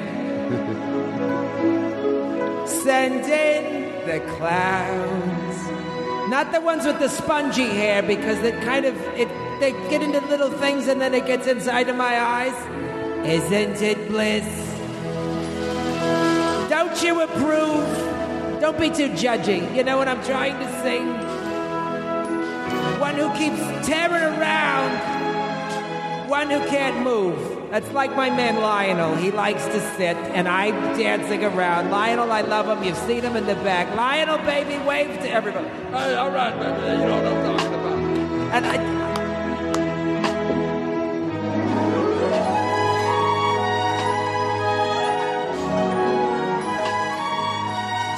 [2.68, 5.58] Send in the clowns.
[6.30, 9.26] Not the ones with the spongy hair because it kind of it
[9.58, 12.54] they get into little things and then it gets inside of my eyes.
[13.26, 14.46] Isn't it bliss?
[16.70, 18.09] Don't you approve?
[18.60, 19.74] Don't be too judgy.
[19.74, 21.06] You know what I'm trying to sing?
[23.00, 26.28] One who keeps tearing around.
[26.28, 27.70] One who can't move.
[27.70, 29.16] That's like my man Lionel.
[29.16, 31.90] He likes to sit, and I'm dancing around.
[31.90, 32.84] Lionel, I love him.
[32.84, 33.94] You've seen him in the back.
[33.96, 35.68] Lionel, baby, wave to everybody.
[35.68, 37.00] Hey, all right, baby.
[37.00, 37.98] You know what I'm talking about.
[38.54, 38.99] And I.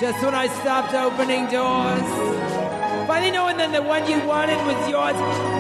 [0.02, 2.02] Just when I stopped opening doors.
[3.06, 5.14] Finally knowing that the one you wanted was yours.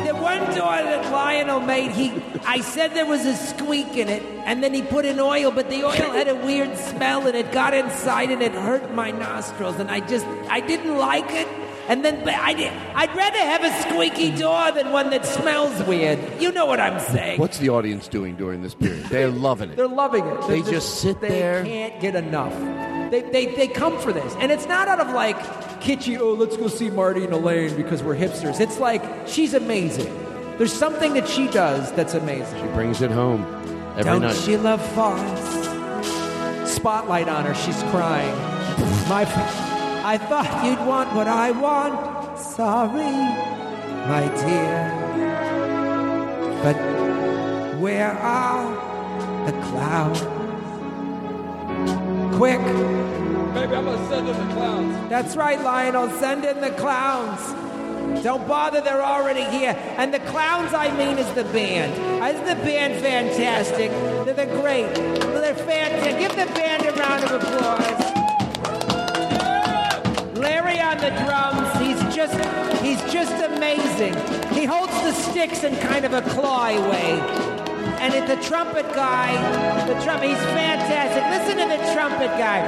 [0.04, 2.10] The one door that Lionel made, he
[2.44, 5.70] I said there was a squeak in it, and then he put in oil, but
[5.70, 9.78] the oil had a weird smell and it got inside and it hurt my nostrils,
[9.78, 11.46] and I just I didn't like it.
[11.86, 15.86] And then but I did, I'd rather have a squeaky door than one that smells
[15.86, 16.18] weird.
[16.42, 17.38] You know what I'm saying.
[17.38, 19.04] What's the audience doing during this period?
[19.04, 19.76] They're loving it.
[19.76, 20.48] They're loving it.
[20.48, 21.62] They They're just sit they there.
[21.62, 22.91] They can't get enough.
[23.12, 24.34] They, they, they come for this.
[24.36, 25.38] And it's not out of like
[25.82, 28.58] kitschy, oh, let's go see Marty and Elaine because we're hipsters.
[28.58, 30.10] It's like, she's amazing.
[30.56, 32.58] There's something that she does that's amazing.
[32.62, 33.44] She brings it home
[33.98, 34.36] every Don't night.
[34.36, 36.66] she love farts?
[36.66, 38.34] Spotlight on her, she's crying.
[39.10, 39.26] My,
[40.06, 42.38] I thought you'd want what I want.
[42.38, 43.12] Sorry,
[44.08, 44.88] my dear.
[46.62, 46.76] But
[47.78, 50.41] where are the clouds?
[52.32, 52.60] Quick.
[52.60, 55.08] Maybe I'm gonna send in the clowns.
[55.08, 56.10] That's right, Lionel.
[56.18, 57.40] Send in the clowns.
[58.22, 59.76] Don't bother, they're already here.
[59.96, 61.92] And the clowns, I mean, is the band.
[62.22, 63.90] Isn't the band fantastic?
[64.24, 64.94] They're, they're great.
[64.94, 66.18] They're fantastic.
[66.18, 68.12] Give the band a round of applause.
[70.38, 72.34] Larry on the drums, he's just
[72.82, 74.14] he's just amazing.
[74.52, 77.51] He holds the sticks in kind of a clawy way.
[78.02, 79.30] And it's the trumpet guy,
[79.86, 81.22] the trumpet, he's fantastic.
[81.30, 82.58] Listen to the trumpet guy.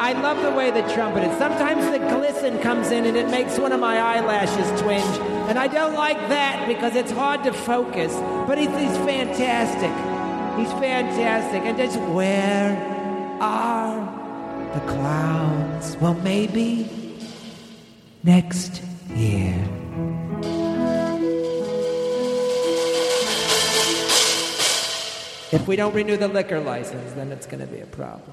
[0.00, 1.38] I love the way the trumpet is.
[1.38, 5.04] Sometimes the glisten comes in and it makes one of my eyelashes twinge.
[5.48, 8.12] And I don't like that because it's hard to focus.
[8.48, 9.92] But he's, he's fantastic.
[10.58, 11.62] He's fantastic.
[11.62, 12.76] And just where
[13.40, 14.00] are
[14.74, 15.96] the clouds?
[15.98, 16.90] Well, maybe
[18.24, 18.82] next
[19.14, 19.54] year.
[25.50, 28.32] If we don't renew the liquor license, then it's going to be a problem.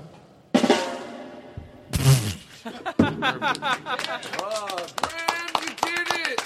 [2.68, 6.42] Oh, Graham, you did it!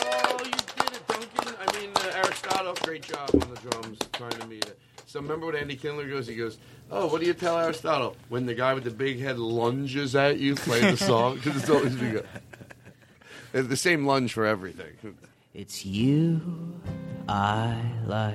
[0.00, 1.54] Oh, you did it, Duncan.
[1.60, 4.78] I mean, uh, Aristotle, great job on the drums, trying to meet it.
[5.06, 6.26] So remember what Andy Kindler goes?
[6.26, 6.58] He goes,
[6.90, 10.38] "Oh, what do you tell Aristotle when the guy with the big head lunges at
[10.38, 10.54] you?
[10.54, 12.26] Play the song because it's always the good.
[13.52, 14.94] It's the same lunge for everything.
[15.54, 16.80] It's you
[17.28, 18.34] I like.